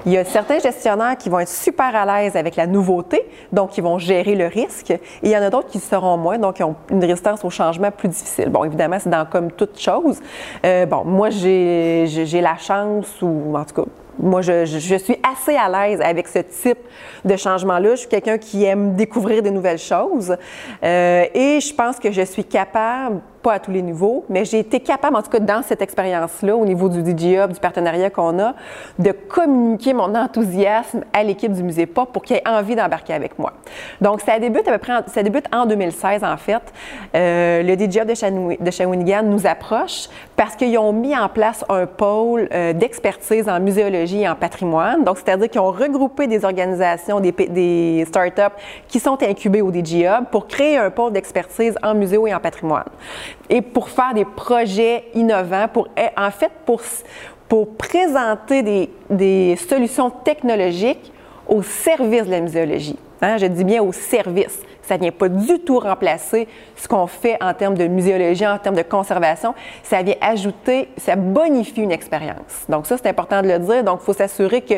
Il 0.04 0.12
y 0.12 0.18
a 0.18 0.26
certains 0.26 0.58
gestionnaires 0.58 1.16
qui 1.16 1.30
vont 1.30 1.40
être 1.40 1.48
super 1.48 1.96
à 1.96 2.04
l'aise 2.04 2.36
avec 2.36 2.54
la 2.54 2.66
nouveauté, 2.66 3.26
donc 3.50 3.70
qui 3.70 3.80
vont 3.80 3.98
gérer 3.98 4.34
le 4.34 4.46
risque. 4.46 4.90
Et 4.90 5.00
il 5.22 5.30
y 5.30 5.36
en 5.38 5.40
a 5.40 5.48
d'autres 5.48 5.68
qui 5.68 5.78
seront 5.78 6.18
moins, 6.18 6.36
donc 6.36 6.56
qui 6.56 6.62
ont 6.62 6.76
une 6.90 7.02
résistance 7.02 7.42
au 7.46 7.50
changement 7.50 7.90
plus 7.90 8.08
difficile. 8.08 8.50
Bon, 8.50 8.62
évidemment, 8.62 8.98
c'est 9.00 9.08
dans 9.08 9.24
comme 9.24 9.52
toute 9.52 9.80
chose. 9.80 10.20
Euh, 10.66 10.84
bon, 10.84 11.02
moi, 11.06 11.30
j'ai 11.30 12.40
la 12.42 12.58
chance, 12.58 13.22
ou 13.22 13.56
en 13.56 13.64
tout 13.64 13.82
cas, 13.82 13.90
moi, 14.18 14.42
je, 14.42 14.64
suis 14.98 15.16
assez 15.22 15.56
à 15.56 15.68
l'aise 15.68 16.00
avec 16.02 16.28
ce 16.28 16.40
type 16.40 16.78
de 17.24 17.36
changement-là. 17.36 17.90
Je 17.92 18.00
suis 18.00 18.08
quelqu'un 18.08 18.36
qui 18.36 18.64
aime 18.64 18.96
découvrir 18.96 19.42
de 19.42 19.48
nouvelles 19.48 19.78
choses. 19.78 20.36
Euh, 20.84 21.24
et 21.32 21.58
je 21.60 21.74
pense 21.74 21.98
que 21.98 22.12
je 22.12 22.22
suis 22.22 22.44
capable 22.44 23.20
à 23.54 23.58
tous 23.58 23.70
les 23.70 23.82
niveaux, 23.82 24.24
mais 24.28 24.44
j'ai 24.44 24.58
été 24.58 24.80
capable, 24.80 25.16
en 25.16 25.22
tout 25.22 25.30
cas 25.30 25.38
dans 25.38 25.62
cette 25.62 25.82
expérience-là, 25.82 26.56
au 26.56 26.64
niveau 26.64 26.88
du 26.88 27.00
DJ 27.00 27.36
Hub, 27.36 27.52
du 27.52 27.60
partenariat 27.60 28.10
qu'on 28.10 28.38
a, 28.38 28.54
de 28.98 29.12
communiquer 29.12 29.92
mon 29.92 30.14
enthousiasme 30.14 31.02
à 31.12 31.22
l'équipe 31.22 31.52
du 31.52 31.62
Musée 31.62 31.86
Pop 31.86 32.12
pour 32.12 32.22
qu'ils 32.22 32.36
aient 32.36 32.48
envie 32.48 32.76
d'embarquer 32.76 33.14
avec 33.14 33.38
moi. 33.38 33.52
Donc, 34.00 34.20
ça 34.20 34.38
débute 34.38 34.66
à 34.68 34.72
peu 34.72 34.78
près, 34.78 34.94
en, 34.94 35.00
ça 35.06 35.22
débute 35.22 35.46
en 35.54 35.66
2016, 35.66 36.24
en 36.24 36.36
fait. 36.36 36.62
Euh, 37.14 37.62
le 37.62 37.74
DJ 37.74 37.96
Hub 37.96 38.08
de, 38.60 38.70
Shawinigan 38.70 39.22
nous 39.22 39.46
approche 39.46 40.08
parce 40.36 40.56
qu'ils 40.56 40.76
ont 40.78 40.92
mis 40.92 41.16
en 41.16 41.28
place 41.28 41.64
un 41.68 41.86
pôle 41.86 42.48
euh, 42.52 42.72
d'expertise 42.72 43.48
en 43.48 43.60
muséologie 43.60 44.22
et 44.22 44.28
en 44.28 44.34
patrimoine. 44.34 45.04
Donc, 45.04 45.18
c'est-à-dire 45.18 45.48
qu'ils 45.48 45.60
ont 45.60 45.70
regroupé 45.70 46.26
des 46.26 46.44
organisations, 46.44 47.20
des, 47.20 47.32
des 47.32 48.04
startups 48.06 48.54
qui 48.88 49.00
sont 49.00 49.22
incubées 49.22 49.62
au 49.62 49.72
DJ 49.72 50.04
Hub 50.04 50.26
pour 50.30 50.46
créer 50.46 50.78
un 50.78 50.90
pôle 50.90 51.12
d'expertise 51.12 51.76
en 51.82 51.94
muséo 51.94 52.26
et 52.26 52.34
en 52.34 52.40
patrimoine 52.40 52.84
et 53.48 53.62
pour 53.62 53.88
faire 53.88 54.14
des 54.14 54.24
projets 54.24 55.04
innovants, 55.14 55.68
pour, 55.72 55.88
eh, 55.96 56.08
en 56.20 56.30
fait, 56.30 56.50
pour, 56.64 56.80
pour 57.48 57.76
présenter 57.76 58.62
des, 58.62 58.90
des 59.08 59.56
solutions 59.56 60.10
technologiques 60.10 61.12
au 61.46 61.62
service 61.62 62.24
de 62.24 62.30
la 62.30 62.40
muséologie. 62.40 62.98
Hein, 63.22 63.36
je 63.38 63.46
dis 63.46 63.64
bien 63.64 63.82
au 63.82 63.92
service. 63.92 64.60
Ça 64.82 64.96
ne 64.96 65.02
vient 65.02 65.12
pas 65.12 65.28
du 65.28 65.58
tout 65.60 65.78
remplacer 65.80 66.46
ce 66.76 66.86
qu'on 66.86 67.06
fait 67.06 67.36
en 67.42 67.52
termes 67.54 67.74
de 67.74 67.86
muséologie, 67.86 68.46
en 68.46 68.58
termes 68.58 68.76
de 68.76 68.82
conservation. 68.82 69.54
Ça 69.82 70.02
vient 70.02 70.14
ajouter, 70.20 70.88
ça 70.96 71.16
bonifie 71.16 71.82
une 71.82 71.92
expérience. 71.92 72.66
Donc 72.68 72.86
ça, 72.86 72.96
c'est 72.96 73.08
important 73.08 73.42
de 73.42 73.48
le 73.48 73.58
dire. 73.58 73.82
Donc, 73.82 74.00
il 74.02 74.04
faut 74.04 74.12
s'assurer 74.12 74.60
que 74.60 74.74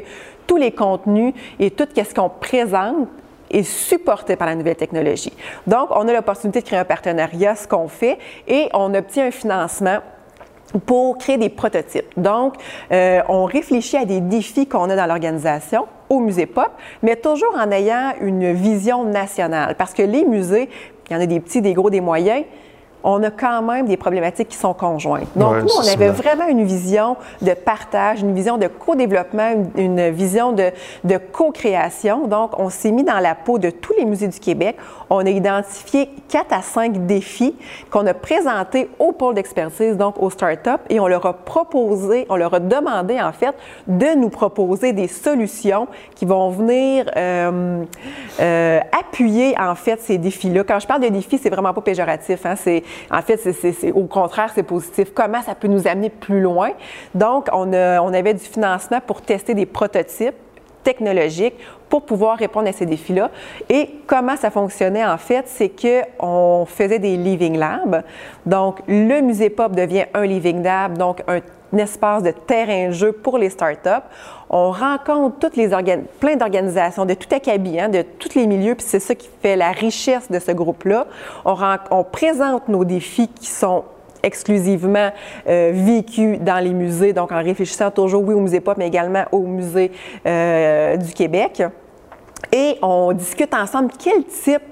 tous 0.46 0.56
les 0.56 0.72
contenus 0.72 1.34
et 1.58 1.70
tout 1.70 1.86
ce 1.94 2.14
qu'on 2.14 2.30
présente 2.30 3.08
est 3.50 3.62
supporté 3.62 4.36
par 4.36 4.46
la 4.46 4.54
nouvelle 4.54 4.76
technologie. 4.76 5.32
Donc, 5.66 5.88
on 5.90 6.06
a 6.08 6.12
l'opportunité 6.12 6.60
de 6.60 6.66
créer 6.66 6.78
un 6.78 6.84
partenariat, 6.84 7.54
ce 7.54 7.66
qu'on 7.66 7.88
fait, 7.88 8.18
et 8.46 8.68
on 8.74 8.94
obtient 8.94 9.26
un 9.26 9.30
financement 9.30 9.98
pour 10.86 11.18
créer 11.18 11.38
des 11.38 11.48
prototypes. 11.48 12.08
Donc, 12.16 12.54
euh, 12.92 13.20
on 13.28 13.44
réfléchit 13.44 13.96
à 13.96 14.04
des 14.04 14.20
défis 14.20 14.66
qu'on 14.66 14.90
a 14.90 14.96
dans 14.96 15.06
l'organisation 15.06 15.86
au 16.08 16.20
musée 16.20 16.46
Pop, 16.46 16.70
mais 17.02 17.16
toujours 17.16 17.54
en 17.58 17.70
ayant 17.70 18.12
une 18.20 18.52
vision 18.52 19.04
nationale. 19.04 19.74
Parce 19.76 19.94
que 19.94 20.02
les 20.02 20.24
musées, 20.24 20.68
il 21.08 21.14
y 21.14 21.16
en 21.16 21.20
a 21.20 21.26
des 21.26 21.40
petits, 21.40 21.62
des 21.62 21.74
gros, 21.74 21.90
des 21.90 22.00
moyens, 22.00 22.44
on 23.04 23.22
a 23.22 23.30
quand 23.30 23.62
même 23.62 23.86
des 23.86 23.96
problématiques 23.96 24.48
qui 24.48 24.56
sont 24.56 24.74
conjointes. 24.74 25.28
Donc, 25.36 25.62
nous, 25.62 25.68
on 25.78 25.86
avait 25.86 26.08
vraiment 26.08 26.46
une 26.48 26.64
vision 26.64 27.16
de 27.42 27.52
partage, 27.52 28.20
une 28.20 28.34
vision 28.34 28.58
de 28.58 28.66
co-développement, 28.66 29.52
une, 29.76 30.10
vision 30.10 30.52
de, 30.52 30.70
de 31.04 31.18
co-création. 31.18 32.26
Donc, 32.26 32.58
on 32.58 32.70
s'est 32.70 32.90
mis 32.90 33.04
dans 33.04 33.20
la 33.20 33.34
peau 33.34 33.58
de 33.58 33.70
tous 33.70 33.94
les 33.98 34.04
musées 34.04 34.28
du 34.28 34.40
Québec. 34.40 34.76
On 35.10 35.24
a 35.24 35.30
identifié 35.30 36.10
quatre 36.28 36.52
à 36.52 36.62
cinq 36.62 37.06
défis 37.06 37.54
qu'on 37.90 38.06
a 38.06 38.14
présentés 38.14 38.90
au 38.98 39.12
pôle 39.12 39.34
d'expertise, 39.34 39.96
donc 39.96 40.20
aux 40.20 40.30
startups, 40.30 40.70
et 40.90 41.00
on 41.00 41.06
leur 41.06 41.24
a 41.24 41.32
proposé, 41.32 42.26
on 42.28 42.36
leur 42.36 42.52
a 42.54 42.60
demandé, 42.60 43.20
en 43.20 43.32
fait, 43.32 43.54
de 43.86 44.14
nous 44.16 44.28
proposer 44.28 44.92
des 44.92 45.08
solutions 45.08 45.86
qui 46.14 46.24
vont 46.24 46.50
venir 46.50 47.06
euh, 47.16 47.84
euh, 48.40 48.80
appuyer, 48.98 49.54
en 49.58 49.74
fait, 49.74 50.00
ces 50.00 50.18
défis-là. 50.18 50.64
Quand 50.64 50.78
je 50.78 50.86
parle 50.86 51.02
de 51.02 51.08
défis, 51.08 51.38
c'est 51.38 51.50
vraiment 51.50 51.72
pas 51.72 51.80
péjoratif. 51.80 52.44
Hein? 52.44 52.54
C'est 52.56 52.82
en 53.10 53.22
fait, 53.22 53.36
c'est, 53.36 53.92
au 53.92 54.04
contraire, 54.04 54.50
c'est 54.54 54.62
positif. 54.62 55.12
Comment 55.14 55.42
ça 55.42 55.54
peut 55.54 55.68
nous 55.68 55.86
amener 55.86 56.10
plus 56.10 56.40
loin? 56.40 56.70
Donc, 57.14 57.48
on, 57.52 57.72
on 57.72 58.14
avait 58.14 58.34
du 58.34 58.44
financement 58.44 59.00
pour 59.06 59.22
tester 59.22 59.54
des 59.54 59.66
prototypes 59.66 60.34
technologiques 60.82 61.54
pour 61.88 62.02
pouvoir 62.02 62.38
répondre 62.38 62.68
à 62.68 62.72
ces 62.72 62.86
défis-là. 62.86 63.30
Et 63.68 63.90
comment 64.06 64.36
ça 64.36 64.50
fonctionnait 64.50 65.04
en 65.04 65.18
fait, 65.18 65.44
c'est 65.46 65.70
qu'on 65.70 66.66
faisait 66.66 66.98
des 66.98 67.16
living 67.16 67.58
labs. 67.58 68.02
Donc, 68.46 68.80
le 68.86 69.20
musée 69.20 69.50
Pop 69.50 69.74
devient 69.74 70.06
un 70.14 70.24
living 70.24 70.62
lab, 70.62 70.96
donc 70.96 71.22
un, 71.28 71.40
espace 71.76 72.22
de 72.22 72.30
terrain 72.30 72.88
de 72.88 72.92
jeu 72.92 73.12
pour 73.12 73.38
les 73.38 73.50
startups. 73.50 74.06
On 74.50 74.70
rencontre 74.70 75.50
plein 76.20 76.36
d'organisations 76.36 77.04
de 77.04 77.14
tout 77.14 77.34
acabit, 77.34 77.78
hein, 77.78 77.88
de 77.88 78.02
tous 78.02 78.34
les 78.34 78.46
milieux, 78.46 78.74
puis 78.74 78.86
c'est 78.88 79.00
ça 79.00 79.14
qui 79.14 79.28
fait 79.42 79.56
la 79.56 79.72
richesse 79.72 80.30
de 80.30 80.38
ce 80.38 80.52
groupe-là. 80.52 81.06
On, 81.44 81.54
on 81.90 82.04
présente 82.04 82.68
nos 82.68 82.84
défis 82.84 83.28
qui 83.28 83.46
sont 83.46 83.84
exclusivement 84.22 85.10
euh, 85.48 85.70
vécus 85.74 86.40
dans 86.40 86.62
les 86.62 86.72
musées, 86.72 87.12
donc 87.12 87.32
en 87.32 87.42
réfléchissant 87.42 87.90
toujours, 87.90 88.24
oui, 88.24 88.34
au 88.34 88.40
musée 88.40 88.60
Pop, 88.60 88.76
mais 88.78 88.88
également 88.88 89.24
au 89.32 89.40
musée 89.40 89.92
euh, 90.26 90.96
du 90.96 91.12
Québec. 91.12 91.62
Et 92.52 92.78
on 92.82 93.12
discute 93.12 93.52
ensemble 93.52 93.90
quel 93.98 94.24
type 94.24 94.62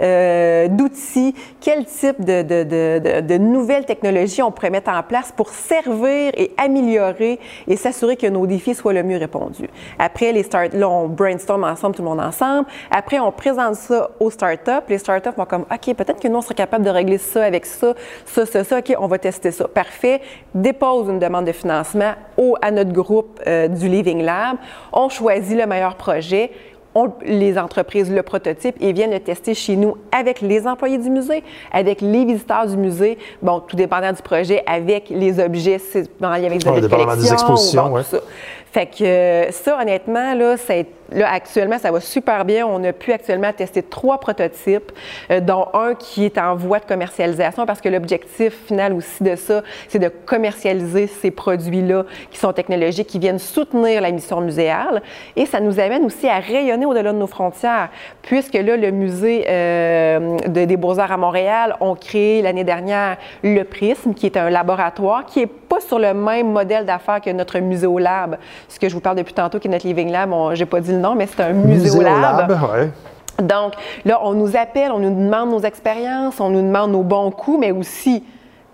euh, 0.00 0.68
d'outils, 0.68 1.34
quel 1.60 1.84
type 1.86 2.24
de, 2.24 3.38
nouvelles 3.38 3.86
technologies 3.86 4.42
on 4.42 4.52
pourrait 4.52 4.70
mettre 4.70 4.90
en 4.90 5.02
place 5.02 5.32
pour 5.32 5.48
servir 5.48 6.32
et 6.36 6.52
améliorer 6.56 7.40
et 7.66 7.76
s'assurer 7.76 8.16
que 8.16 8.26
nos 8.26 8.46
défis 8.46 8.74
soient 8.74 8.92
le 8.92 9.02
mieux 9.02 9.18
répondus. 9.18 9.68
Après, 9.98 10.32
les 10.32 10.42
start 10.42 10.74
là, 10.74 10.88
on 10.88 11.08
brainstorm 11.08 11.64
ensemble, 11.64 11.96
tout 11.96 12.02
le 12.02 12.08
monde 12.08 12.20
ensemble. 12.20 12.68
Après, 12.90 13.18
on 13.18 13.32
présente 13.32 13.76
ça 13.76 14.10
aux 14.20 14.30
startups. 14.30 14.84
Les 14.88 14.98
startups 14.98 15.30
vont 15.36 15.46
comme, 15.46 15.62
OK, 15.62 15.94
peut-être 15.94 16.20
que 16.20 16.28
nous, 16.28 16.36
on 16.36 16.42
sera 16.42 16.54
capable 16.54 16.84
de 16.84 16.90
régler 16.90 17.18
ça 17.18 17.44
avec 17.44 17.66
ça, 17.66 17.94
ça, 18.26 18.46
ça, 18.46 18.64
ça. 18.64 18.78
OK, 18.78 18.94
on 18.98 19.06
va 19.06 19.18
tester 19.18 19.50
ça. 19.50 19.66
Parfait. 19.66 20.20
Dépose 20.54 21.08
une 21.08 21.18
demande 21.18 21.46
de 21.46 21.52
financement 21.52 22.12
au, 22.36 22.56
à 22.62 22.70
notre 22.70 22.92
groupe 22.92 23.40
euh, 23.46 23.66
du 23.66 23.88
Living 23.88 24.22
Lab. 24.22 24.56
On 24.92 25.08
choisit 25.08 25.58
le 25.58 25.66
meilleur 25.66 25.96
projet 25.96 26.50
les 27.24 27.58
entreprises 27.58 28.10
le 28.10 28.22
prototype 28.22 28.76
et 28.80 28.92
viennent 28.92 29.10
le 29.12 29.20
tester 29.20 29.54
chez 29.54 29.76
nous 29.76 29.96
avec 30.12 30.40
les 30.40 30.66
employés 30.66 30.98
du 30.98 31.10
musée, 31.10 31.42
avec 31.72 32.00
les 32.00 32.24
visiteurs 32.24 32.66
du 32.66 32.76
musée, 32.76 33.18
bon, 33.42 33.60
tout 33.60 33.76
dépendant 33.76 34.12
du 34.12 34.22
projet, 34.22 34.62
avec 34.66 35.08
les 35.10 35.40
objets, 35.40 35.80
dans, 36.20 36.30
avec 36.30 36.62
des, 36.62 36.70
ouais, 36.70 36.80
des 36.80 37.32
expositions. 37.32 37.88
Bon, 37.90 38.02
fait 38.74 38.86
que 38.86 39.04
euh, 39.04 39.50
ça, 39.52 39.78
honnêtement, 39.80 40.34
là, 40.34 40.56
là, 41.14 41.32
actuellement, 41.32 41.78
ça 41.78 41.90
va 41.90 42.00
super 42.00 42.44
bien. 42.44 42.66
On 42.66 42.82
a 42.84 42.92
pu 42.92 43.12
actuellement 43.12 43.52
tester 43.52 43.82
trois 43.82 44.18
prototypes, 44.18 44.92
euh, 45.30 45.40
dont 45.40 45.68
un 45.74 45.94
qui 45.94 46.24
est 46.24 46.38
en 46.38 46.56
voie 46.56 46.80
de 46.80 46.84
commercialisation 46.84 47.66
parce 47.66 47.80
que 47.80 47.88
l'objectif 47.88 48.54
final 48.66 48.92
aussi 48.92 49.22
de 49.22 49.36
ça, 49.36 49.62
c'est 49.88 49.98
de 49.98 50.08
commercialiser 50.08 51.06
ces 51.06 51.30
produits-là 51.30 52.04
qui 52.30 52.38
sont 52.38 52.52
technologiques, 52.52 53.08
qui 53.08 53.18
viennent 53.18 53.38
soutenir 53.38 54.00
la 54.00 54.10
mission 54.10 54.40
muséale. 54.40 55.02
Et 55.36 55.46
ça 55.46 55.60
nous 55.60 55.80
amène 55.80 56.04
aussi 56.04 56.28
à 56.28 56.38
rayonner 56.38 56.86
au-delà 56.86 57.12
de 57.12 57.18
nos 57.18 57.26
frontières, 57.26 57.88
puisque 58.22 58.54
là, 58.54 58.76
le 58.76 58.90
musée 58.90 59.44
euh, 59.48 60.36
des 60.48 60.76
Beaux-Arts 60.76 61.12
à 61.12 61.16
Montréal 61.16 61.76
ont 61.80 61.94
créé 61.94 62.42
l'année 62.42 62.64
dernière 62.64 63.16
le 63.42 63.62
Prisme, 63.62 64.14
qui 64.14 64.26
est 64.26 64.36
un 64.36 64.50
laboratoire 64.50 65.26
qui 65.26 65.40
est 65.40 65.46
pas 65.74 65.80
sur 65.80 65.98
le 65.98 66.14
même 66.14 66.52
modèle 66.52 66.84
d'affaires 66.84 67.20
que 67.20 67.30
notre 67.30 67.58
Muséolab 67.58 68.36
ce 68.68 68.78
que 68.78 68.88
je 68.88 68.94
vous 68.94 69.00
parle 69.00 69.16
depuis 69.16 69.34
tantôt, 69.34 69.58
qui 69.58 69.68
est 69.68 69.70
notre 69.70 69.86
Living 69.86 70.10
Lab. 70.10 70.30
Je 70.54 70.60
n'ai 70.60 70.66
pas 70.66 70.80
dit 70.80 70.92
le 70.92 70.98
nom, 70.98 71.14
mais 71.14 71.26
c'est 71.26 71.42
un 71.42 71.52
muséolab. 71.52 72.48
Lab, 72.48 72.90
Donc, 73.42 73.74
là, 74.04 74.20
on 74.22 74.32
nous 74.32 74.56
appelle, 74.56 74.92
on 74.92 74.98
nous 74.98 75.14
demande 75.14 75.50
nos 75.50 75.60
expériences, 75.60 76.40
on 76.40 76.50
nous 76.50 76.62
demande 76.62 76.92
nos 76.92 77.02
bons 77.02 77.30
coups, 77.30 77.58
mais 77.60 77.72
aussi 77.72 78.22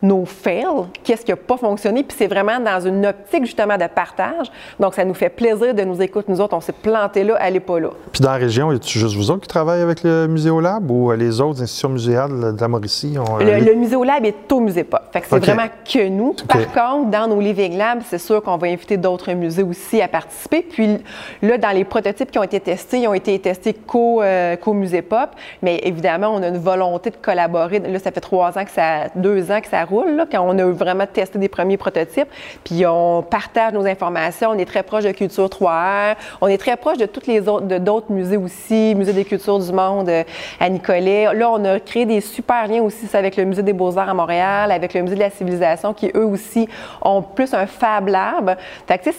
nos 0.03 0.24
fails, 0.24 0.86
qu'est-ce 1.05 1.24
qui 1.24 1.30
n'a 1.30 1.36
pas 1.36 1.57
fonctionné, 1.57 2.03
puis 2.03 2.16
c'est 2.18 2.26
vraiment 2.26 2.59
dans 2.61 2.80
une 2.80 3.07
optique 3.07 3.44
justement 3.44 3.76
de 3.76 3.86
partage. 3.86 4.51
Donc, 4.78 4.94
ça 4.94 5.05
nous 5.05 5.14
fait 5.14 5.28
plaisir 5.28 5.74
de 5.74 5.82
nous 5.82 6.01
écouter. 6.01 6.32
Nous 6.32 6.40
autres, 6.40 6.57
on 6.57 6.61
s'est 6.61 6.72
planté 6.72 7.24
là, 7.24 7.36
elle 7.40 7.55
n'est 7.55 7.61
pas 7.61 7.78
là. 7.78 7.90
Puis 8.12 8.22
dans 8.22 8.30
la 8.30 8.36
région, 8.36 8.70
a 8.70 8.74
juste 8.80 9.14
vous 9.14 9.30
autres 9.30 9.42
qui 9.42 9.48
travaillez 9.48 9.82
avec 9.82 10.03
le 10.03 10.26
Muséolab 10.26 10.90
ou 10.90 11.12
les 11.12 11.40
autres 11.40 11.62
institutions 11.62 11.88
muséales 11.90 12.55
de 12.55 12.61
la 12.61 12.68
Mauricie? 12.68 13.16
Ont... 13.18 13.38
Le, 13.38 13.61
le 13.61 13.74
Muséolab 13.74 14.24
est 14.24 14.51
au 14.53 14.61
Musée 14.61 14.84
Pop. 14.84 15.03
Fait 15.12 15.20
que 15.20 15.26
c'est 15.28 15.38
vraiment 15.38 15.68
que 15.84 16.09
nous. 16.09 16.34
Par 16.48 16.66
contre, 16.72 17.11
dans 17.11 17.28
nos 17.28 17.40
Living 17.40 17.76
Labs, 17.76 18.03
c'est 18.09 18.18
sûr 18.18 18.42
qu'on 18.42 18.57
va 18.57 18.68
inviter 18.68 18.96
d'autres 18.96 19.32
musées 19.32 19.62
aussi 19.62 20.01
à 20.01 20.09
participer. 20.09 20.62
Puis 20.62 20.98
là, 21.42 21.59
dans 21.59 21.70
les 21.70 21.84
prototypes 21.84 22.30
qui 22.30 22.38
ont 22.38 22.42
été 22.42 22.61
testés, 22.61 23.01
ils 23.01 23.09
ont 23.09 23.14
été 23.14 23.38
testés 23.38 23.74
qu'au 23.74 24.22
euh, 24.22 24.57
Musée 24.66 25.03
Pop. 25.03 25.30
Mais 25.62 25.80
évidemment, 25.82 26.28
on 26.28 26.42
a 26.42 26.48
une 26.48 26.59
volonté 26.59 27.11
de 27.11 27.16
collaborer. 27.16 27.80
Là, 27.80 27.98
ça 27.98 28.12
fait 28.12 28.20
trois 28.20 28.57
ans 28.57 28.64
que 28.64 28.70
ça, 28.70 29.09
deux 29.14 29.51
ans 29.51 29.61
que 29.61 29.68
ça 29.68 29.84
quand 30.30 30.41
on 30.47 30.59
a 30.59 30.64
vraiment 30.64 31.07
testé 31.07 31.38
des 31.38 31.49
premiers 31.49 31.76
prototypes. 31.76 32.28
Puis 32.64 32.84
on 32.86 33.22
partage 33.22 33.72
nos 33.72 33.86
informations. 33.86 34.51
On 34.51 34.59
est 34.59 34.64
très 34.64 34.82
proche 34.82 35.05
de 35.05 35.12
Culture 35.12 35.47
3R. 35.47 36.16
On 36.41 36.47
est 36.47 36.59
très 36.59 36.76
proche 36.76 36.99
de 36.99 37.07
tous 37.07 37.26
les 37.26 37.49
autres, 37.49 37.66
d'autres 37.78 38.12
musées 38.12 38.36
aussi, 38.36 38.95
Musée 38.95 39.12
des 39.12 39.24
cultures 39.24 39.59
du 39.59 39.72
monde 39.72 40.09
euh, 40.09 40.24
à 40.59 40.68
Nicolet. 40.68 41.32
Là, 41.34 41.51
on 41.51 41.64
a 41.64 41.80
créé 41.80 42.07
des 42.07 42.20
super 42.20 42.66
liens 42.68 42.82
aussi 42.82 43.09
avec 43.12 43.36
le 43.36 43.45
Musée 43.45 43.62
des 43.62 43.72
beaux-arts 43.72 44.09
à 44.09 44.14
Montréal, 44.14 44.72
avec 44.72 44.95
le 44.95 45.03
Musée 45.03 45.14
de 45.14 45.20
la 45.20 45.30
civilisation, 45.30 45.95
qui 45.95 46.11
eux 46.14 46.26
aussi 46.26 46.68
ont 47.03 47.22
plus 47.22 47.53
un 47.55 47.66
Fab 47.66 48.09
Lab. 48.09 48.57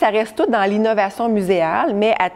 Ça 0.01 0.07
reste 0.07 0.35
tout 0.35 0.49
dans 0.49 0.63
l'innovation 0.63 1.29
muséale, 1.29 1.93
mais 1.93 2.15
à 2.17 2.29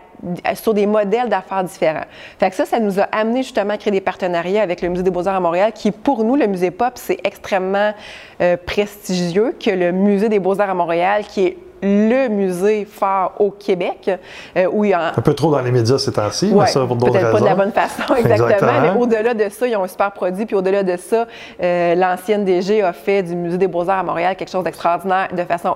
sur 0.56 0.74
des 0.74 0.86
modèles 0.86 1.30
d'affaires 1.30 1.64
différents. 1.64 2.06
Fait 2.40 2.50
que 2.50 2.56
ça, 2.56 2.66
ça 2.66 2.80
nous 2.80 3.00
a 3.00 3.04
amené 3.04 3.44
justement 3.44 3.74
à 3.74 3.78
créer 3.78 3.92
des 3.92 4.02
partenariats 4.02 4.62
avec 4.62 4.82
le 4.82 4.90
Musée 4.90 5.04
des 5.04 5.12
Beaux-Arts 5.12 5.36
à 5.36 5.40
Montréal, 5.40 5.72
qui 5.74 5.92
pour 5.92 6.24
nous, 6.24 6.36
le 6.36 6.48
Musée 6.48 6.72
Pop, 6.72 6.94
c'est 6.96 7.20
extrêmement 7.24 7.94
euh, 8.42 8.58
prestigieux 8.58 9.56
que 9.60 9.70
le 9.70 9.92
Musée 9.92 10.30
des 10.30 10.40
Beaux-Arts 10.40 10.70
à 10.70 10.74
Montréal, 10.74 11.24
qui 11.28 11.46
est 11.46 11.58
le 11.82 12.30
musée 12.30 12.86
phare 12.86 13.34
au 13.40 13.52
Québec, 13.52 14.10
euh, 14.58 14.68
où 14.72 14.86
il 14.86 14.92
y 14.92 14.94
a... 14.94 15.10
Un 15.16 15.22
peu 15.22 15.34
trop 15.34 15.52
dans 15.52 15.62
les 15.62 15.72
médias 15.72 15.98
ces 15.98 16.12
temps-ci, 16.12 16.52
mais 16.54 16.66
ça 16.68 16.80
pour 16.86 16.96
d'autres. 16.96 17.12
Peut-être 17.12 17.32
pas 17.32 17.40
de 17.40 17.46
la 17.46 17.56
bonne 17.56 17.72
façon, 17.72 18.16
exactement. 18.18 18.82
Mais 18.82 19.00
au-delà 19.00 19.34
de 19.34 19.50
ça, 19.50 19.68
ils 19.68 19.76
ont 19.76 19.84
un 19.84 19.88
super 19.88 20.12
produit. 20.12 20.46
Puis 20.46 20.56
au-delà 20.56 20.84
de 20.84 20.98
ça, 20.98 21.28
euh, 21.62 21.96
l'ancienne 21.96 22.46
DG 22.46 22.82
a 22.82 22.94
fait 22.94 23.24
du 23.24 23.36
Musée 23.36 23.58
des 23.58 23.68
Beaux-Arts 23.68 24.00
à 24.00 24.04
Montréal 24.04 24.36
quelque 24.36 24.52
chose 24.52 24.64
d'extraordinaire 24.64 25.28
de 25.32 25.44
façon 25.44 25.76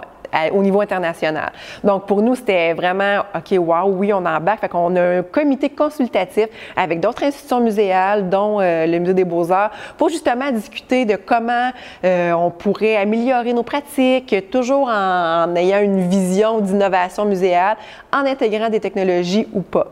au 0.53 0.61
niveau 0.61 0.81
international. 0.81 1.51
Donc, 1.83 2.05
pour 2.05 2.21
nous, 2.21 2.35
c'était 2.35 2.73
vraiment, 2.73 3.23
OK, 3.35 3.57
wow, 3.57 3.89
oui, 3.89 4.13
on 4.13 4.25
embarque. 4.25 4.61
Fait 4.61 4.69
qu'on 4.69 4.95
a 4.95 5.01
un 5.01 5.23
comité 5.23 5.69
consultatif 5.69 6.47
avec 6.75 6.99
d'autres 6.99 7.23
institutions 7.23 7.61
muséales, 7.61 8.29
dont 8.29 8.59
euh, 8.59 8.85
le 8.85 8.99
Musée 8.99 9.13
des 9.13 9.25
Beaux-Arts, 9.25 9.71
pour 9.97 10.09
justement 10.09 10.51
discuter 10.51 11.05
de 11.05 11.15
comment 11.15 11.71
euh, 12.03 12.31
on 12.33 12.51
pourrait 12.51 12.97
améliorer 12.97 13.53
nos 13.53 13.63
pratiques, 13.63 14.35
toujours 14.51 14.87
en 14.87 15.55
ayant 15.55 15.79
une 15.79 16.07
vision 16.07 16.59
d'innovation 16.59 17.25
muséale, 17.25 17.77
en 18.13 18.25
intégrant 18.25 18.69
des 18.69 18.79
technologies 18.79 19.47
ou 19.53 19.61
pas. 19.61 19.87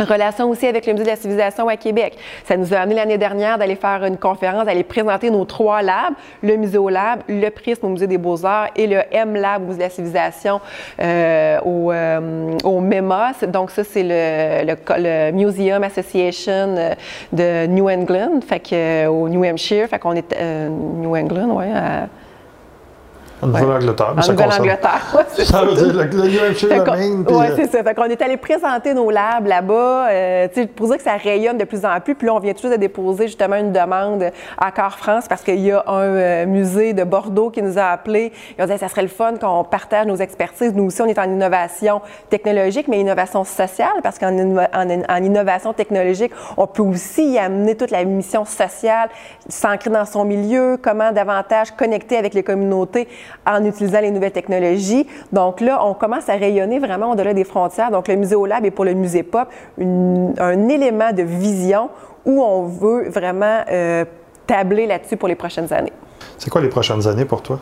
Relation 0.00 0.48
aussi 0.50 0.66
avec 0.66 0.86
le 0.86 0.92
Musée 0.92 1.04
de 1.04 1.10
la 1.10 1.16
civilisation 1.16 1.68
à 1.68 1.76
Québec. 1.76 2.16
Ça 2.44 2.56
nous 2.56 2.74
a 2.74 2.78
amené 2.78 2.96
l'année 2.96 3.18
dernière 3.18 3.58
d'aller 3.58 3.76
faire 3.76 4.04
une 4.04 4.16
conférence, 4.16 4.66
d'aller 4.66 4.84
présenter 4.84 5.30
nos 5.30 5.44
trois 5.44 5.82
labs, 5.82 6.14
le 6.42 6.56
Muséolab, 6.56 7.20
le 7.28 7.48
Prisme 7.50 7.86
au 7.86 7.88
Musée 7.90 8.06
des 8.06 8.18
Beaux-Arts 8.18 8.68
et 8.76 8.86
le 8.86 9.00
M-Lab 9.10 9.62
au 9.62 9.66
Musée 9.66 9.78
de 9.78 9.82
la 9.84 9.90
civilisation 9.90 10.60
euh, 11.00 11.58
au, 11.64 11.92
euh, 11.92 12.50
au 12.64 12.80
MEMA. 12.80 13.32
Donc 13.48 13.70
ça, 13.70 13.84
c'est 13.84 14.02
le, 14.02 14.74
le, 14.98 15.32
Museum 15.32 15.82
Association 15.82 16.74
euh, 16.76 16.94
de 17.32 17.66
New 17.66 17.88
England, 17.88 18.40
fait 18.46 18.60
que, 18.60 19.06
au 19.06 19.28
New 19.28 19.44
Hampshire. 19.44 19.88
Fait 19.88 19.98
qu'on 19.98 20.14
est 20.14 20.36
New 20.68 21.16
England, 21.16 21.50
ouais, 21.56 21.72
à, 21.74 22.08
en 23.42 23.48
Nouvelle-Angleterre. 23.48 24.14
En 24.16 24.32
Nouvelle-Angleterre, 24.32 25.24
ça. 25.36 25.62
veut 25.62 25.74
dire 25.74 25.92
le, 25.92 26.04
le 26.04 26.28
New 26.28 26.40
Hampshire, 26.50 26.68
le 26.68 26.90
Maine. 26.90 27.24
Oui, 27.28 27.46
c'est 27.56 27.70
ça. 27.70 27.82
Fait 27.82 27.94
qu'on 27.94 28.04
est 28.04 28.22
allé 28.22 28.36
présenter 28.36 28.94
nos 28.94 29.10
labs 29.10 29.46
là-bas, 29.46 30.08
euh, 30.10 30.48
pour 30.74 30.88
dire 30.88 30.96
que 30.96 31.02
ça 31.02 31.16
rayonne 31.16 31.58
de 31.58 31.64
plus 31.64 31.84
en 31.84 32.00
plus. 32.00 32.14
Puis 32.14 32.26
là, 32.26 32.34
on 32.34 32.38
vient 32.38 32.54
toujours 32.54 32.70
de 32.70 32.76
déposer 32.76 33.26
justement 33.26 33.56
une 33.56 33.72
demande 33.72 34.30
à 34.58 34.70
Car 34.70 34.98
France 34.98 35.26
parce 35.28 35.42
qu'il 35.42 35.60
y 35.60 35.70
a 35.70 35.84
un 35.86 36.00
euh, 36.00 36.46
musée 36.46 36.92
de 36.92 37.04
Bordeaux 37.04 37.50
qui 37.50 37.62
nous 37.62 37.78
a 37.78 37.84
appelés. 37.84 38.32
Ils 38.58 38.64
ont 38.64 38.66
dit 38.66 38.78
ça 38.78 38.88
serait 38.88 39.02
le 39.02 39.08
fun 39.08 39.34
qu'on 39.40 39.64
partage 39.64 40.06
nos 40.06 40.16
expertises. 40.16 40.72
Nous 40.74 40.84
aussi, 40.84 41.02
on 41.02 41.06
est 41.06 41.18
en 41.18 41.24
innovation 41.24 42.00
technologique, 42.30 42.88
mais 42.88 43.00
innovation 43.00 43.44
sociale 43.44 44.00
parce 44.02 44.18
qu'en 44.18 44.34
en, 44.36 45.22
innovation 45.22 45.72
technologique, 45.72 46.32
on 46.56 46.66
peut 46.66 46.82
aussi 46.82 47.32
y 47.32 47.38
amener 47.38 47.74
toute 47.74 47.90
la 47.90 48.04
mission 48.04 48.44
sociale, 48.44 49.08
s'ancrer 49.48 49.90
dans 49.90 50.04
son 50.04 50.24
milieu, 50.24 50.78
comment 50.80 51.12
davantage 51.12 51.72
connecter 51.72 52.16
avec 52.16 52.34
les 52.34 52.42
communautés 52.42 53.08
en 53.46 53.64
utilisant 53.64 54.00
les 54.00 54.10
nouvelles 54.10 54.32
technologies. 54.32 55.06
Donc 55.32 55.60
là, 55.60 55.84
on 55.84 55.94
commence 55.94 56.28
à 56.28 56.34
rayonner 56.34 56.78
vraiment 56.78 57.12
au-delà 57.12 57.34
des 57.34 57.44
frontières. 57.44 57.90
Donc 57.90 58.08
le 58.08 58.16
Musée 58.16 58.36
Lab 58.46 58.64
est 58.64 58.70
pour 58.70 58.84
le 58.84 58.94
Musée 58.94 59.22
Pop 59.22 59.48
un 59.78 60.68
élément 60.68 61.12
de 61.12 61.22
vision 61.22 61.90
où 62.24 62.42
on 62.42 62.64
veut 62.64 63.08
vraiment 63.08 63.60
euh, 63.70 64.04
tabler 64.46 64.86
là-dessus 64.86 65.16
pour 65.16 65.28
les 65.28 65.34
prochaines 65.34 65.72
années. 65.72 65.92
C'est 66.38 66.50
quoi 66.50 66.60
les 66.60 66.68
prochaines 66.68 67.06
années 67.06 67.24
pour 67.24 67.42
toi? 67.42 67.58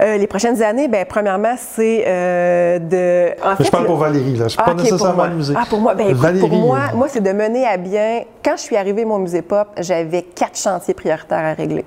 Euh, 0.00 0.16
les 0.16 0.26
prochaines 0.26 0.62
années, 0.62 0.88
bien, 0.88 1.04
premièrement, 1.06 1.54
c'est 1.58 2.04
euh, 2.06 2.78
de. 2.78 3.34
En 3.44 3.62
je 3.62 3.70
parle 3.70 3.84
pour 3.84 3.96
Valérie, 3.96 4.32
là. 4.32 4.38
Je 4.38 4.42
ne 4.44 4.48
suis 4.48 4.56
pas 4.56 4.64
ah, 4.68 4.74
nécessairement 4.74 5.26
le 5.26 5.34
musée. 5.34 5.54
Ah, 5.56 5.64
pour 5.68 5.80
moi, 5.80 5.94
bien, 5.94 6.14
pour 6.40 6.48
moi, 6.48 6.78
moi 6.94 7.08
c'est 7.08 7.20
de 7.20 7.32
mener 7.32 7.66
à 7.66 7.76
bien. 7.76 8.22
Quand 8.42 8.56
je 8.56 8.62
suis 8.62 8.76
arrivée 8.76 9.02
à 9.02 9.06
mon 9.06 9.18
musée 9.18 9.42
pop, 9.42 9.68
j'avais 9.78 10.22
quatre 10.22 10.58
chantiers 10.58 10.94
prioritaires 10.94 11.44
à 11.44 11.52
régler. 11.52 11.84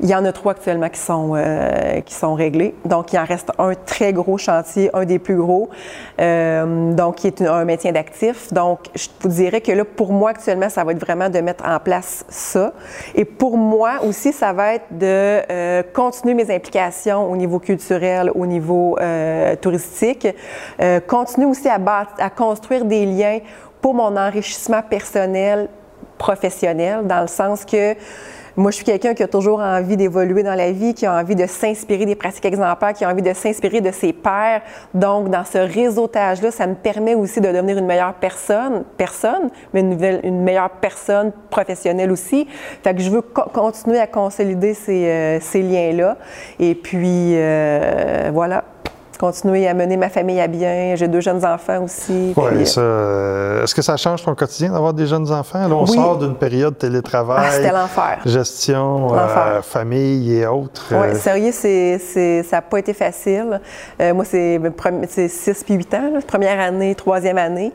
Il 0.00 0.08
y 0.08 0.14
en 0.14 0.24
a 0.24 0.32
trois 0.32 0.52
actuellement 0.52 0.88
qui 0.88 0.98
sont, 0.98 1.34
euh, 1.36 2.00
qui 2.00 2.14
sont 2.14 2.34
réglés. 2.34 2.74
Donc, 2.84 3.12
il 3.12 3.18
en 3.18 3.24
reste 3.24 3.52
un 3.58 3.74
très 3.74 4.12
gros 4.12 4.38
chantier, 4.38 4.90
un 4.94 5.04
des 5.04 5.20
plus 5.20 5.36
gros, 5.36 5.68
donc 6.18 7.16
qui 7.16 7.28
est 7.28 7.42
un 7.42 7.64
maintien 7.64 7.92
d'actifs. 7.92 8.52
Donc, 8.52 8.80
je 8.96 9.06
vous 9.20 9.28
dirais 9.28 9.60
que 9.60 9.70
là, 9.70 9.84
pour 9.84 10.12
moi, 10.12 10.30
actuellement, 10.30 10.68
ça 10.68 10.82
va 10.82 10.92
être 10.92 11.00
vraiment 11.00 11.28
de 11.28 11.38
mettre 11.38 11.64
en 11.64 11.78
place 11.78 12.24
ça. 12.28 12.72
Et 13.14 13.24
pour 13.24 13.56
moi 13.56 13.98
aussi, 14.04 14.32
ça 14.32 14.52
va 14.52 14.74
être 14.74 14.86
de 14.90 15.82
continuer 15.92 16.34
mes 16.34 16.52
implications 16.52 17.30
au 17.30 17.35
niveau 17.36 17.58
culturel, 17.58 18.30
au 18.34 18.46
niveau 18.46 18.96
euh, 18.98 19.56
touristique. 19.56 20.26
Euh, 20.80 21.00
continuer 21.00 21.46
aussi 21.46 21.68
à, 21.68 21.78
à 22.18 22.30
construire 22.30 22.84
des 22.84 23.06
liens 23.06 23.38
pour 23.80 23.94
mon 23.94 24.16
enrichissement 24.16 24.82
personnel, 24.82 25.68
professionnel, 26.18 27.06
dans 27.06 27.20
le 27.20 27.28
sens 27.28 27.64
que 27.64 27.94
moi, 28.56 28.70
je 28.70 28.76
suis 28.76 28.84
quelqu'un 28.84 29.14
qui 29.14 29.22
a 29.22 29.28
toujours 29.28 29.60
envie 29.60 29.96
d'évoluer 29.96 30.42
dans 30.42 30.54
la 30.54 30.72
vie, 30.72 30.94
qui 30.94 31.04
a 31.04 31.14
envie 31.14 31.34
de 31.34 31.46
s'inspirer 31.46 32.06
des 32.06 32.14
pratiques 32.14 32.46
exemplaires, 32.46 32.94
qui 32.94 33.04
a 33.04 33.10
envie 33.10 33.22
de 33.22 33.32
s'inspirer 33.34 33.80
de 33.80 33.90
ses 33.90 34.12
pairs. 34.12 34.62
Donc, 34.94 35.28
dans 35.30 35.44
ce 35.44 35.58
réseautage-là, 35.58 36.50
ça 36.50 36.66
me 36.66 36.74
permet 36.74 37.14
aussi 37.14 37.40
de 37.40 37.48
devenir 37.48 37.76
une 37.76 37.86
meilleure 37.86 38.14
personne, 38.14 38.84
personne, 38.96 39.50
mais 39.74 39.80
une, 39.80 40.42
meilleure 40.42 40.70
personne 40.70 41.32
professionnelle 41.50 42.10
aussi. 42.10 42.46
Fait 42.82 42.94
que 42.94 43.02
je 43.02 43.10
veux 43.10 43.22
continuer 43.22 43.98
à 43.98 44.06
consolider 44.06 44.72
ces, 44.74 45.06
euh, 45.06 45.38
liens-là. 45.54 46.16
Et 46.58 46.74
puis, 46.74 47.32
euh, 47.34 48.30
voilà 48.32 48.64
continuer 49.16 49.66
à 49.68 49.74
mener 49.74 49.96
ma 49.96 50.08
famille 50.08 50.40
à 50.40 50.46
bien. 50.46 50.94
J'ai 50.96 51.08
deux 51.08 51.20
jeunes 51.20 51.44
enfants 51.44 51.84
aussi. 51.84 52.34
Oui, 52.36 52.66
ça. 52.66 52.80
Euh, 52.80 53.62
est-ce 53.62 53.74
que 53.74 53.82
ça 53.82 53.96
change 53.96 54.24
ton 54.24 54.34
quotidien 54.34 54.72
d'avoir 54.72 54.94
des 54.94 55.06
jeunes 55.06 55.30
enfants? 55.32 55.66
Là, 55.68 55.74
on 55.74 55.86
sort 55.86 56.18
d'une 56.18 56.34
période 56.34 56.76
télétravail. 56.78 57.46
Ah, 57.48 57.50
c'était 57.50 57.72
l'enfer. 57.72 58.18
Gestion, 58.24 59.14
euh, 59.14 59.62
famille 59.62 60.38
et 60.38 60.46
autres. 60.46 60.86
Oui, 60.90 61.08
euh. 61.08 61.14
sérieux, 61.14 61.52
c'est, 61.52 62.42
ça 62.42 62.56
n'a 62.56 62.62
pas 62.62 62.78
été 62.78 62.92
facile. 62.92 63.60
moi, 64.00 64.24
c'est, 64.24 65.28
6 65.28 65.64
puis 65.64 65.74
8 65.74 65.94
ans, 65.94 66.12
première 66.26 66.60
année, 66.60 66.94
troisième 66.94 67.38
année. 67.38 67.72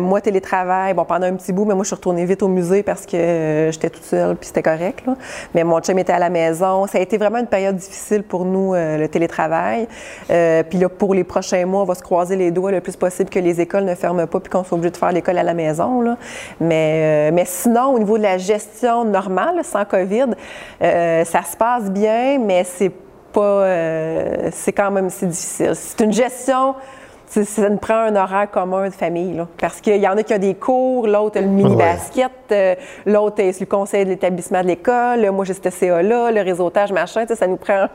moi, 0.00 0.20
télétravail, 0.20 0.94
bon, 0.94 1.04
pendant 1.04 1.26
un 1.26 1.34
petit 1.34 1.52
bout, 1.52 1.64
mais 1.64 1.74
moi, 1.74 1.84
je 1.84 1.88
suis 1.88 1.96
retournée 1.96 2.24
vite 2.24 2.42
au 2.42 2.48
musée 2.48 2.82
parce 2.82 3.06
que 3.06 3.68
j'étais 3.70 3.90
toute 3.90 4.04
seule 4.04 4.36
puis 4.36 4.48
c'était 4.48 4.62
correct. 4.62 5.04
Mais 5.54 5.64
mon 5.64 5.80
chum 5.80 5.98
était 5.98 6.12
à 6.12 6.18
la 6.18 6.30
maison. 6.30 6.86
Ça 6.86 6.98
a 6.98 7.00
été 7.00 7.18
vraiment 7.18 7.38
une 7.38 7.46
période 7.46 7.76
difficile 7.76 8.22
pour 8.22 8.44
nous, 8.44 8.74
le 8.74 9.06
télétravail. 9.06 9.88
Puis 10.68 10.78
là, 10.78 10.88
pour 10.88 11.14
les 11.14 11.24
prochains 11.24 11.66
mois, 11.66 11.82
on 11.82 11.84
va 11.84 11.94
se 11.94 12.02
croiser 12.02 12.36
les 12.36 12.50
doigts 12.50 12.70
le 12.70 12.80
plus 12.80 12.96
possible 12.96 13.30
que 13.30 13.38
les 13.38 13.60
écoles 13.60 13.84
ne 13.84 13.94
ferment 13.94 14.26
pas 14.26 14.40
puis 14.40 14.50
qu'on 14.50 14.64
soit 14.64 14.76
obligé 14.76 14.90
de 14.90 14.96
faire 14.96 15.12
l'école 15.12 15.38
à 15.38 15.42
la 15.42 15.54
maison. 15.54 16.00
Là. 16.00 16.16
Mais, 16.60 17.30
euh, 17.30 17.34
mais 17.34 17.44
sinon, 17.44 17.94
au 17.94 17.98
niveau 17.98 18.18
de 18.18 18.22
la 18.22 18.38
gestion 18.38 19.04
normale, 19.04 19.64
sans 19.64 19.84
COVID, 19.84 20.26
euh, 20.82 21.24
ça 21.24 21.42
se 21.42 21.56
passe 21.56 21.90
bien, 21.90 22.38
mais 22.38 22.64
c'est 22.64 22.92
pas. 23.32 23.40
Euh, 23.40 24.50
c'est 24.52 24.72
quand 24.72 24.90
même 24.90 25.10
c'est 25.10 25.26
difficile. 25.26 25.72
C'est 25.74 26.04
une 26.04 26.12
gestion 26.12 26.74
ça 27.28 27.68
nous 27.68 27.78
prend 27.78 27.98
un 27.98 28.14
horaire 28.14 28.48
commun 28.50 28.88
de 28.88 28.94
famille. 28.94 29.34
Là, 29.34 29.48
parce 29.60 29.80
qu'il 29.80 30.00
y 30.00 30.06
en 30.06 30.16
a 30.16 30.22
qui 30.22 30.32
ont 30.32 30.38
des 30.38 30.54
cours, 30.54 31.06
l'autre 31.08 31.38
a 31.38 31.40
le 31.40 31.48
mini-basket, 31.48 32.54
l'autre 33.04 33.40
est 33.40 33.58
le 33.58 33.66
conseil 33.66 34.04
de 34.04 34.10
l'établissement 34.10 34.62
de 34.62 34.68
l'école, 34.68 35.28
moi 35.32 35.44
j'ai 35.44 35.54
ce 35.54 35.68
CA-là, 35.68 36.30
le 36.30 36.40
réseautage, 36.40 36.92
machin. 36.92 37.24
Ça 37.26 37.46
nous 37.48 37.56
prend 37.56 37.88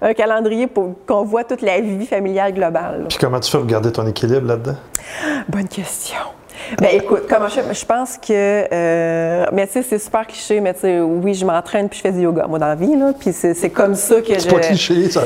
un 0.00 0.14
calendrier 0.14 0.66
pour 0.66 0.94
qu'on 1.06 1.24
voit 1.24 1.44
toute 1.44 1.62
la 1.62 1.80
vie 1.80 2.06
familiale 2.06 2.52
globale. 2.54 3.06
Puis 3.08 3.18
comment 3.18 3.40
tu 3.40 3.50
fais 3.50 3.58
regarder 3.58 3.92
ton 3.92 4.06
équilibre 4.06 4.46
là-dedans? 4.46 4.76
Bonne 5.48 5.68
question. 5.68 6.18
Ben 6.80 6.90
écoute, 6.92 7.24
comment 7.28 7.48
je, 7.48 7.60
je 7.72 7.84
pense 7.84 8.18
que, 8.18 8.32
euh, 8.72 9.46
mais 9.52 9.66
tu 9.66 9.74
sais, 9.74 9.82
c'est 9.82 9.98
super 9.98 10.26
cliché, 10.26 10.60
mais 10.60 10.74
tu 10.74 10.80
sais, 10.80 11.00
oui, 11.00 11.34
je 11.34 11.44
m'entraîne 11.44 11.88
puis 11.88 11.98
je 11.98 12.02
fais 12.02 12.12
du 12.12 12.22
yoga, 12.22 12.46
moi, 12.46 12.58
dans 12.58 12.68
la 12.68 12.74
vie, 12.74 12.96
là, 12.96 13.12
puis 13.18 13.32
c'est 13.32 13.70
comme 13.70 13.94
ça 13.94 14.20
que 14.20 14.34
je... 14.34 14.40
C'est 14.40 14.48
pas 14.48 14.60
cliché, 14.60 15.10
ça, 15.10 15.22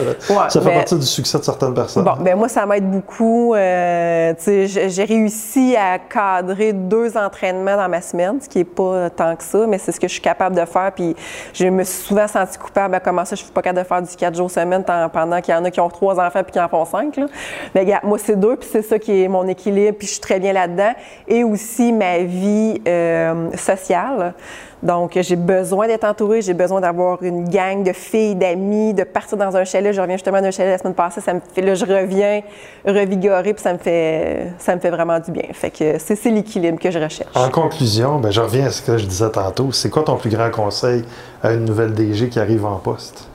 ça 0.48 0.60
fait 0.60 0.74
partie 0.74 0.96
du 0.96 1.06
succès 1.06 1.38
de 1.38 1.44
certaines 1.44 1.74
personnes. 1.74 2.04
Bon, 2.04 2.14
ben 2.20 2.36
moi, 2.36 2.48
ça 2.48 2.66
m'aide 2.66 2.90
beaucoup. 2.90 3.54
Euh, 3.54 4.32
tu 4.34 4.68
sais, 4.68 4.88
j'ai 4.88 5.04
réussi 5.04 5.76
à 5.76 5.98
cadrer 5.98 6.72
deux 6.72 7.16
entraînements 7.16 7.76
dans 7.76 7.88
ma 7.88 8.00
semaine, 8.00 8.38
ce 8.40 8.48
qui 8.48 8.60
est 8.60 8.64
pas 8.64 9.10
tant 9.10 9.34
que 9.36 9.42
ça, 9.42 9.66
mais 9.66 9.78
c'est 9.78 9.92
ce 9.92 10.00
que 10.00 10.08
je 10.08 10.12
suis 10.12 10.22
capable 10.22 10.56
de 10.56 10.64
faire, 10.64 10.92
puis 10.94 11.16
je 11.54 11.66
me 11.66 11.84
suis 11.84 12.04
souvent 12.04 12.28
sentie 12.28 12.58
coupable 12.58 12.94
à 12.94 13.00
comment 13.00 13.24
ça, 13.24 13.36
je 13.36 13.42
suis 13.42 13.52
pas 13.52 13.62
capable 13.62 13.82
de 13.82 13.88
faire 13.88 14.02
du 14.02 14.16
quatre 14.16 14.36
jours 14.36 14.50
semaine 14.50 14.84
pendant 14.84 15.40
qu'il 15.40 15.54
y 15.54 15.56
en 15.56 15.64
a 15.64 15.70
qui 15.70 15.80
ont 15.80 15.88
trois 15.88 16.18
enfants 16.20 16.42
puis 16.42 16.52
qui 16.52 16.60
en 16.60 16.68
font 16.68 16.84
cinq, 16.84 17.16
là. 17.16 17.26
Mais 17.74 17.80
regarde, 17.80 18.04
moi, 18.04 18.18
c'est 18.18 18.38
deux, 18.38 18.56
puis 18.56 18.68
c'est 18.70 18.82
ça 18.82 18.98
qui 18.98 19.22
est 19.22 19.28
mon 19.28 19.46
équilibre, 19.46 19.96
puis 19.98 20.06
je 20.06 20.12
suis 20.12 20.20
très 20.20 20.40
bien 20.40 20.52
là-dedans 20.52 20.92
et 21.30 21.44
aussi 21.44 21.92
ma 21.92 22.18
vie 22.18 22.82
euh, 22.86 23.50
sociale. 23.56 24.34
Donc, 24.82 25.18
j'ai 25.20 25.36
besoin 25.36 25.86
d'être 25.86 26.04
entourée, 26.04 26.40
j'ai 26.40 26.54
besoin 26.54 26.80
d'avoir 26.80 27.22
une 27.22 27.48
gang 27.48 27.82
de 27.82 27.92
filles, 27.92 28.34
d'amis, 28.34 28.94
de 28.94 29.04
partir 29.04 29.36
dans 29.36 29.54
un 29.54 29.64
chalet. 29.64 29.94
Je 29.94 30.00
reviens 30.00 30.16
justement 30.16 30.40
d'un 30.40 30.50
chalet 30.50 30.72
la 30.72 30.78
semaine 30.78 30.94
passée, 30.94 31.20
ça 31.20 31.34
me 31.34 31.40
fait, 31.54 31.60
là, 31.60 31.74
je 31.74 31.84
reviens 31.84 32.40
revigorée, 32.86 33.52
puis 33.52 33.62
ça 33.62 33.74
me 33.74 33.78
fait, 33.78 34.52
ça 34.58 34.74
me 34.74 34.80
fait 34.80 34.90
vraiment 34.90 35.20
du 35.20 35.30
bien. 35.30 35.44
Fait 35.52 35.70
que 35.70 35.98
c'est, 35.98 36.30
l'équilibre 36.30 36.78
que 36.78 36.90
je 36.90 36.98
recherche. 36.98 37.36
En 37.36 37.50
conclusion, 37.50 38.18
ben, 38.18 38.30
je 38.30 38.40
reviens 38.40 38.66
à 38.66 38.70
ce 38.70 38.80
que 38.80 38.96
je 38.96 39.06
disais 39.06 39.30
tantôt. 39.30 39.70
C'est 39.70 39.90
quoi 39.90 40.02
ton 40.02 40.16
plus 40.16 40.30
grand 40.30 40.50
conseil 40.50 41.04
à 41.42 41.52
une 41.52 41.66
nouvelle 41.66 41.92
DG 41.92 42.28
qui 42.28 42.40
arrive 42.40 42.64
en 42.64 42.76
poste? 42.76 43.28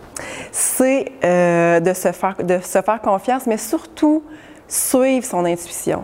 C'est 0.51 1.11
euh, 1.23 1.79
de, 1.79 1.93
se 1.93 2.11
faire, 2.11 2.35
de 2.43 2.59
se 2.59 2.81
faire 2.81 3.01
confiance, 3.01 3.45
mais 3.45 3.57
surtout 3.57 4.23
suivre 4.67 5.25
son 5.25 5.45
intuition. 5.45 6.03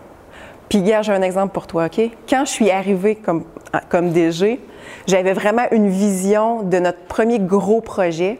Puis, 0.72 0.80
hier, 0.80 1.02
j'ai 1.02 1.12
un 1.12 1.20
exemple 1.20 1.52
pour 1.52 1.66
toi, 1.66 1.84
OK? 1.84 2.00
Quand 2.26 2.46
je 2.46 2.50
suis 2.50 2.70
arrivée 2.70 3.14
comme, 3.16 3.44
comme 3.90 4.08
DG, 4.08 4.58
j'avais 5.06 5.34
vraiment 5.34 5.64
une 5.70 5.90
vision 5.90 6.62
de 6.62 6.78
notre 6.78 7.00
premier 7.00 7.38
gros 7.38 7.82
projet. 7.82 8.38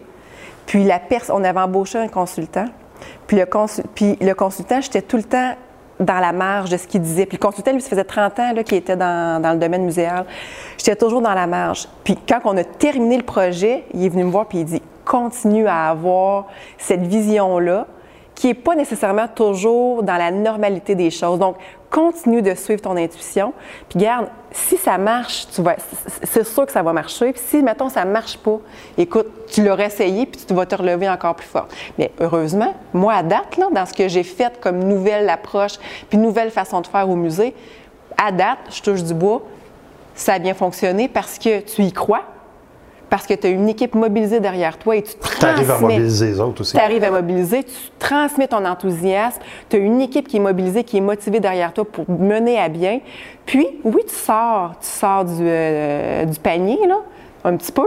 Puis, 0.64 0.82
la 0.82 0.98
on 1.28 1.44
avait 1.44 1.60
embauché 1.60 1.98
un 1.98 2.08
consultant. 2.08 2.64
Puis, 3.26 3.36
le, 3.36 3.44
puis 3.94 4.16
le 4.18 4.32
consultant, 4.32 4.80
j'étais 4.80 5.02
tout 5.02 5.18
le 5.18 5.24
temps 5.24 5.52
dans 6.00 6.20
la 6.20 6.32
marge 6.32 6.70
de 6.70 6.78
ce 6.78 6.86
qu'il 6.86 7.02
disait. 7.02 7.26
Puis 7.26 7.36
le 7.36 7.46
consultant, 7.46 7.70
lui, 7.70 7.82
ça 7.82 7.90
faisait 7.90 8.02
30 8.02 8.38
ans 8.38 8.54
qu'il 8.64 8.78
était 8.78 8.96
dans, 8.96 9.42
dans, 9.42 9.52
le 9.52 9.58
domaine 9.58 9.84
muséal. 9.84 10.24
J'étais 10.78 10.96
toujours 10.96 11.20
dans 11.20 11.34
la 11.34 11.46
marge. 11.46 11.86
Puis 12.02 12.16
quand 12.26 12.40
on 12.44 12.56
a 12.56 12.64
terminé 12.64 13.18
le 13.18 13.24
projet, 13.24 13.84
il 13.92 14.06
est 14.06 14.08
venu 14.08 14.24
me 14.24 14.30
voir 14.30 14.46
puis 14.46 14.60
il 14.60 14.64
dit 14.64 14.82
continue 15.04 15.66
à 15.66 15.90
avoir 15.90 16.46
cette 16.78 17.02
vision-là 17.02 17.86
qui 18.34 18.46
n'est 18.46 18.54
pas 18.54 18.74
nécessairement 18.74 19.28
toujours 19.28 20.02
dans 20.02 20.16
la 20.16 20.30
normalité 20.30 20.94
des 20.94 21.10
choses. 21.10 21.38
Donc, 21.38 21.56
continue 21.92 22.40
de 22.40 22.54
suivre 22.54 22.80
ton 22.80 22.96
intuition. 22.96 23.52
Puis 23.90 24.00
garde, 24.00 24.28
si 24.50 24.78
ça 24.78 24.96
marche, 24.98 25.46
tu 25.54 25.62
vas, 25.62 25.76
c'est 26.24 26.44
sûr 26.44 26.66
que 26.66 26.72
ça 26.72 26.82
va 26.82 26.92
marcher. 26.92 27.32
Puis 27.32 27.42
si, 27.44 27.62
mettons, 27.62 27.90
ça 27.90 28.04
marche 28.04 28.38
pas, 28.38 28.58
écoute, 28.96 29.26
tu 29.48 29.62
l'auras 29.62 29.84
essayé, 29.84 30.24
puis 30.26 30.40
tu 30.44 30.54
vas 30.54 30.64
te 30.64 30.74
relever 30.74 31.08
encore 31.08 31.36
plus 31.36 31.46
fort. 31.46 31.68
Mais 31.98 32.10
heureusement, 32.18 32.74
moi, 32.94 33.14
à 33.14 33.22
date, 33.22 33.60
dans 33.70 33.86
ce 33.86 33.92
que 33.92 34.08
j'ai 34.08 34.22
fait 34.22 34.58
comme 34.60 34.82
nouvelle 34.82 35.28
approche, 35.28 35.74
puis 36.08 36.18
nouvelle 36.18 36.50
façon 36.50 36.80
de 36.80 36.86
faire 36.86 37.08
au 37.08 37.14
musée, 37.14 37.54
à 38.16 38.32
date, 38.32 38.58
je 38.70 38.80
touche 38.80 39.02
du 39.02 39.14
bois, 39.14 39.42
ça 40.14 40.34
a 40.34 40.38
bien 40.38 40.54
fonctionné 40.54 41.08
parce 41.08 41.38
que 41.38 41.60
tu 41.60 41.82
y 41.82 41.92
crois, 41.92 42.22
parce 43.12 43.26
que 43.26 43.34
tu 43.34 43.46
as 43.46 43.50
une 43.50 43.68
équipe 43.68 43.94
mobilisée 43.94 44.40
derrière 44.40 44.78
toi 44.78 44.96
et 44.96 45.02
tu 45.02 45.12
Tu 45.38 45.44
arrives 45.44 45.70
à 45.70 45.74
transmets. 45.74 45.96
mobiliser 45.96 46.26
les 46.28 46.40
autres 46.40 46.62
aussi. 46.62 46.72
Tu 46.74 46.82
arrives 46.82 47.04
à 47.04 47.10
mobiliser, 47.10 47.62
tu 47.62 47.74
transmets 47.98 48.48
ton 48.48 48.64
enthousiasme, 48.64 49.42
tu 49.68 49.76
as 49.76 49.80
une 49.80 50.00
équipe 50.00 50.26
qui 50.28 50.38
est 50.38 50.40
mobilisée, 50.40 50.82
qui 50.82 50.96
est 50.96 51.00
motivée 51.02 51.38
derrière 51.38 51.74
toi 51.74 51.84
pour 51.84 52.08
mener 52.08 52.58
à 52.58 52.70
bien. 52.70 53.00
Puis, 53.44 53.68
oui, 53.84 54.00
tu 54.08 54.14
sors, 54.14 54.72
tu 54.80 54.86
sors 54.88 55.26
du, 55.26 55.42
euh, 55.42 56.24
du 56.24 56.40
panier, 56.40 56.78
là, 56.88 57.00
un 57.44 57.54
petit 57.58 57.72
peu, 57.72 57.86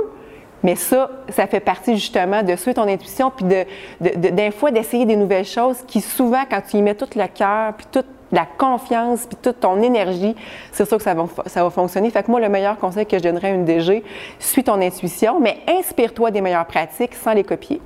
mais 0.62 0.76
ça, 0.76 1.10
ça 1.30 1.48
fait 1.48 1.60
partie 1.60 1.96
justement 1.96 2.44
de 2.44 2.56
suivre 2.56 2.76
ton 2.76 2.88
intuition, 2.88 3.32
puis 3.36 3.46
de, 3.46 3.66
de, 4.02 4.20
de- 4.20 4.30
d'un 4.30 4.52
fois 4.52 4.70
d'essayer 4.70 5.08
des 5.08 5.16
nouvelles 5.16 5.46
choses 5.46 5.78
qui, 5.88 6.02
souvent, 6.02 6.44
quand 6.48 6.62
tu 6.70 6.78
y 6.78 6.84
mets 6.84 6.94
tout 6.94 7.08
le 7.16 7.26
cœur, 7.34 7.74
puis 7.76 7.88
toute 7.92 8.06
la 8.32 8.46
confiance, 8.46 9.26
puis 9.26 9.38
toute 9.42 9.60
ton 9.60 9.82
énergie, 9.82 10.36
c'est 10.72 10.88
sûr 10.88 10.98
que 10.98 11.04
ça 11.04 11.14
va, 11.14 11.26
ça 11.46 11.64
va 11.64 11.70
fonctionner. 11.70 12.10
Fait 12.10 12.24
que 12.24 12.32
moi, 12.32 12.40
le 12.40 12.50
meilleur 12.50 12.78
conseil 12.78 13.06
que 13.06 13.18
je 13.18 13.24
donnerais 13.24 13.50
à 13.50 13.54
une 13.54 13.66
DG, 13.66 14.04
suis 14.40 14.64
ton 14.64 14.82
intuition, 14.82 15.40
mais 15.40 15.60
inspire-toi 15.68 16.32
des 16.32 16.42
meilleures 16.42 16.66
pratiques 16.66 17.16
sans 17.16 17.34
les 17.34 17.44
copier. 17.44 17.82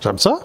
J'aime 0.00 0.18
ça. 0.18 0.38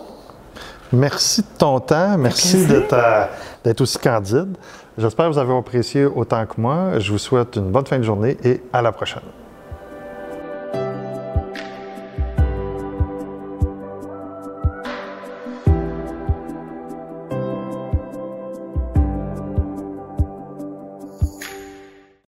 Merci 0.91 1.41
de 1.41 1.57
ton 1.57 1.79
temps. 1.79 2.17
Merci 2.17 2.65
d'être 2.65 3.81
aussi 3.81 3.97
candide. 3.97 4.55
J'espère 4.97 5.27
que 5.27 5.33
vous 5.33 5.37
avez 5.37 5.55
apprécié 5.55 6.05
autant 6.05 6.45
que 6.45 6.59
moi. 6.59 6.99
Je 6.99 7.11
vous 7.11 7.17
souhaite 7.17 7.55
une 7.55 7.69
bonne 7.69 7.85
fin 7.85 7.97
de 7.97 8.03
journée 8.03 8.37
et 8.43 8.63
à 8.73 8.81
la 8.81 8.91
prochaine. 8.91 9.21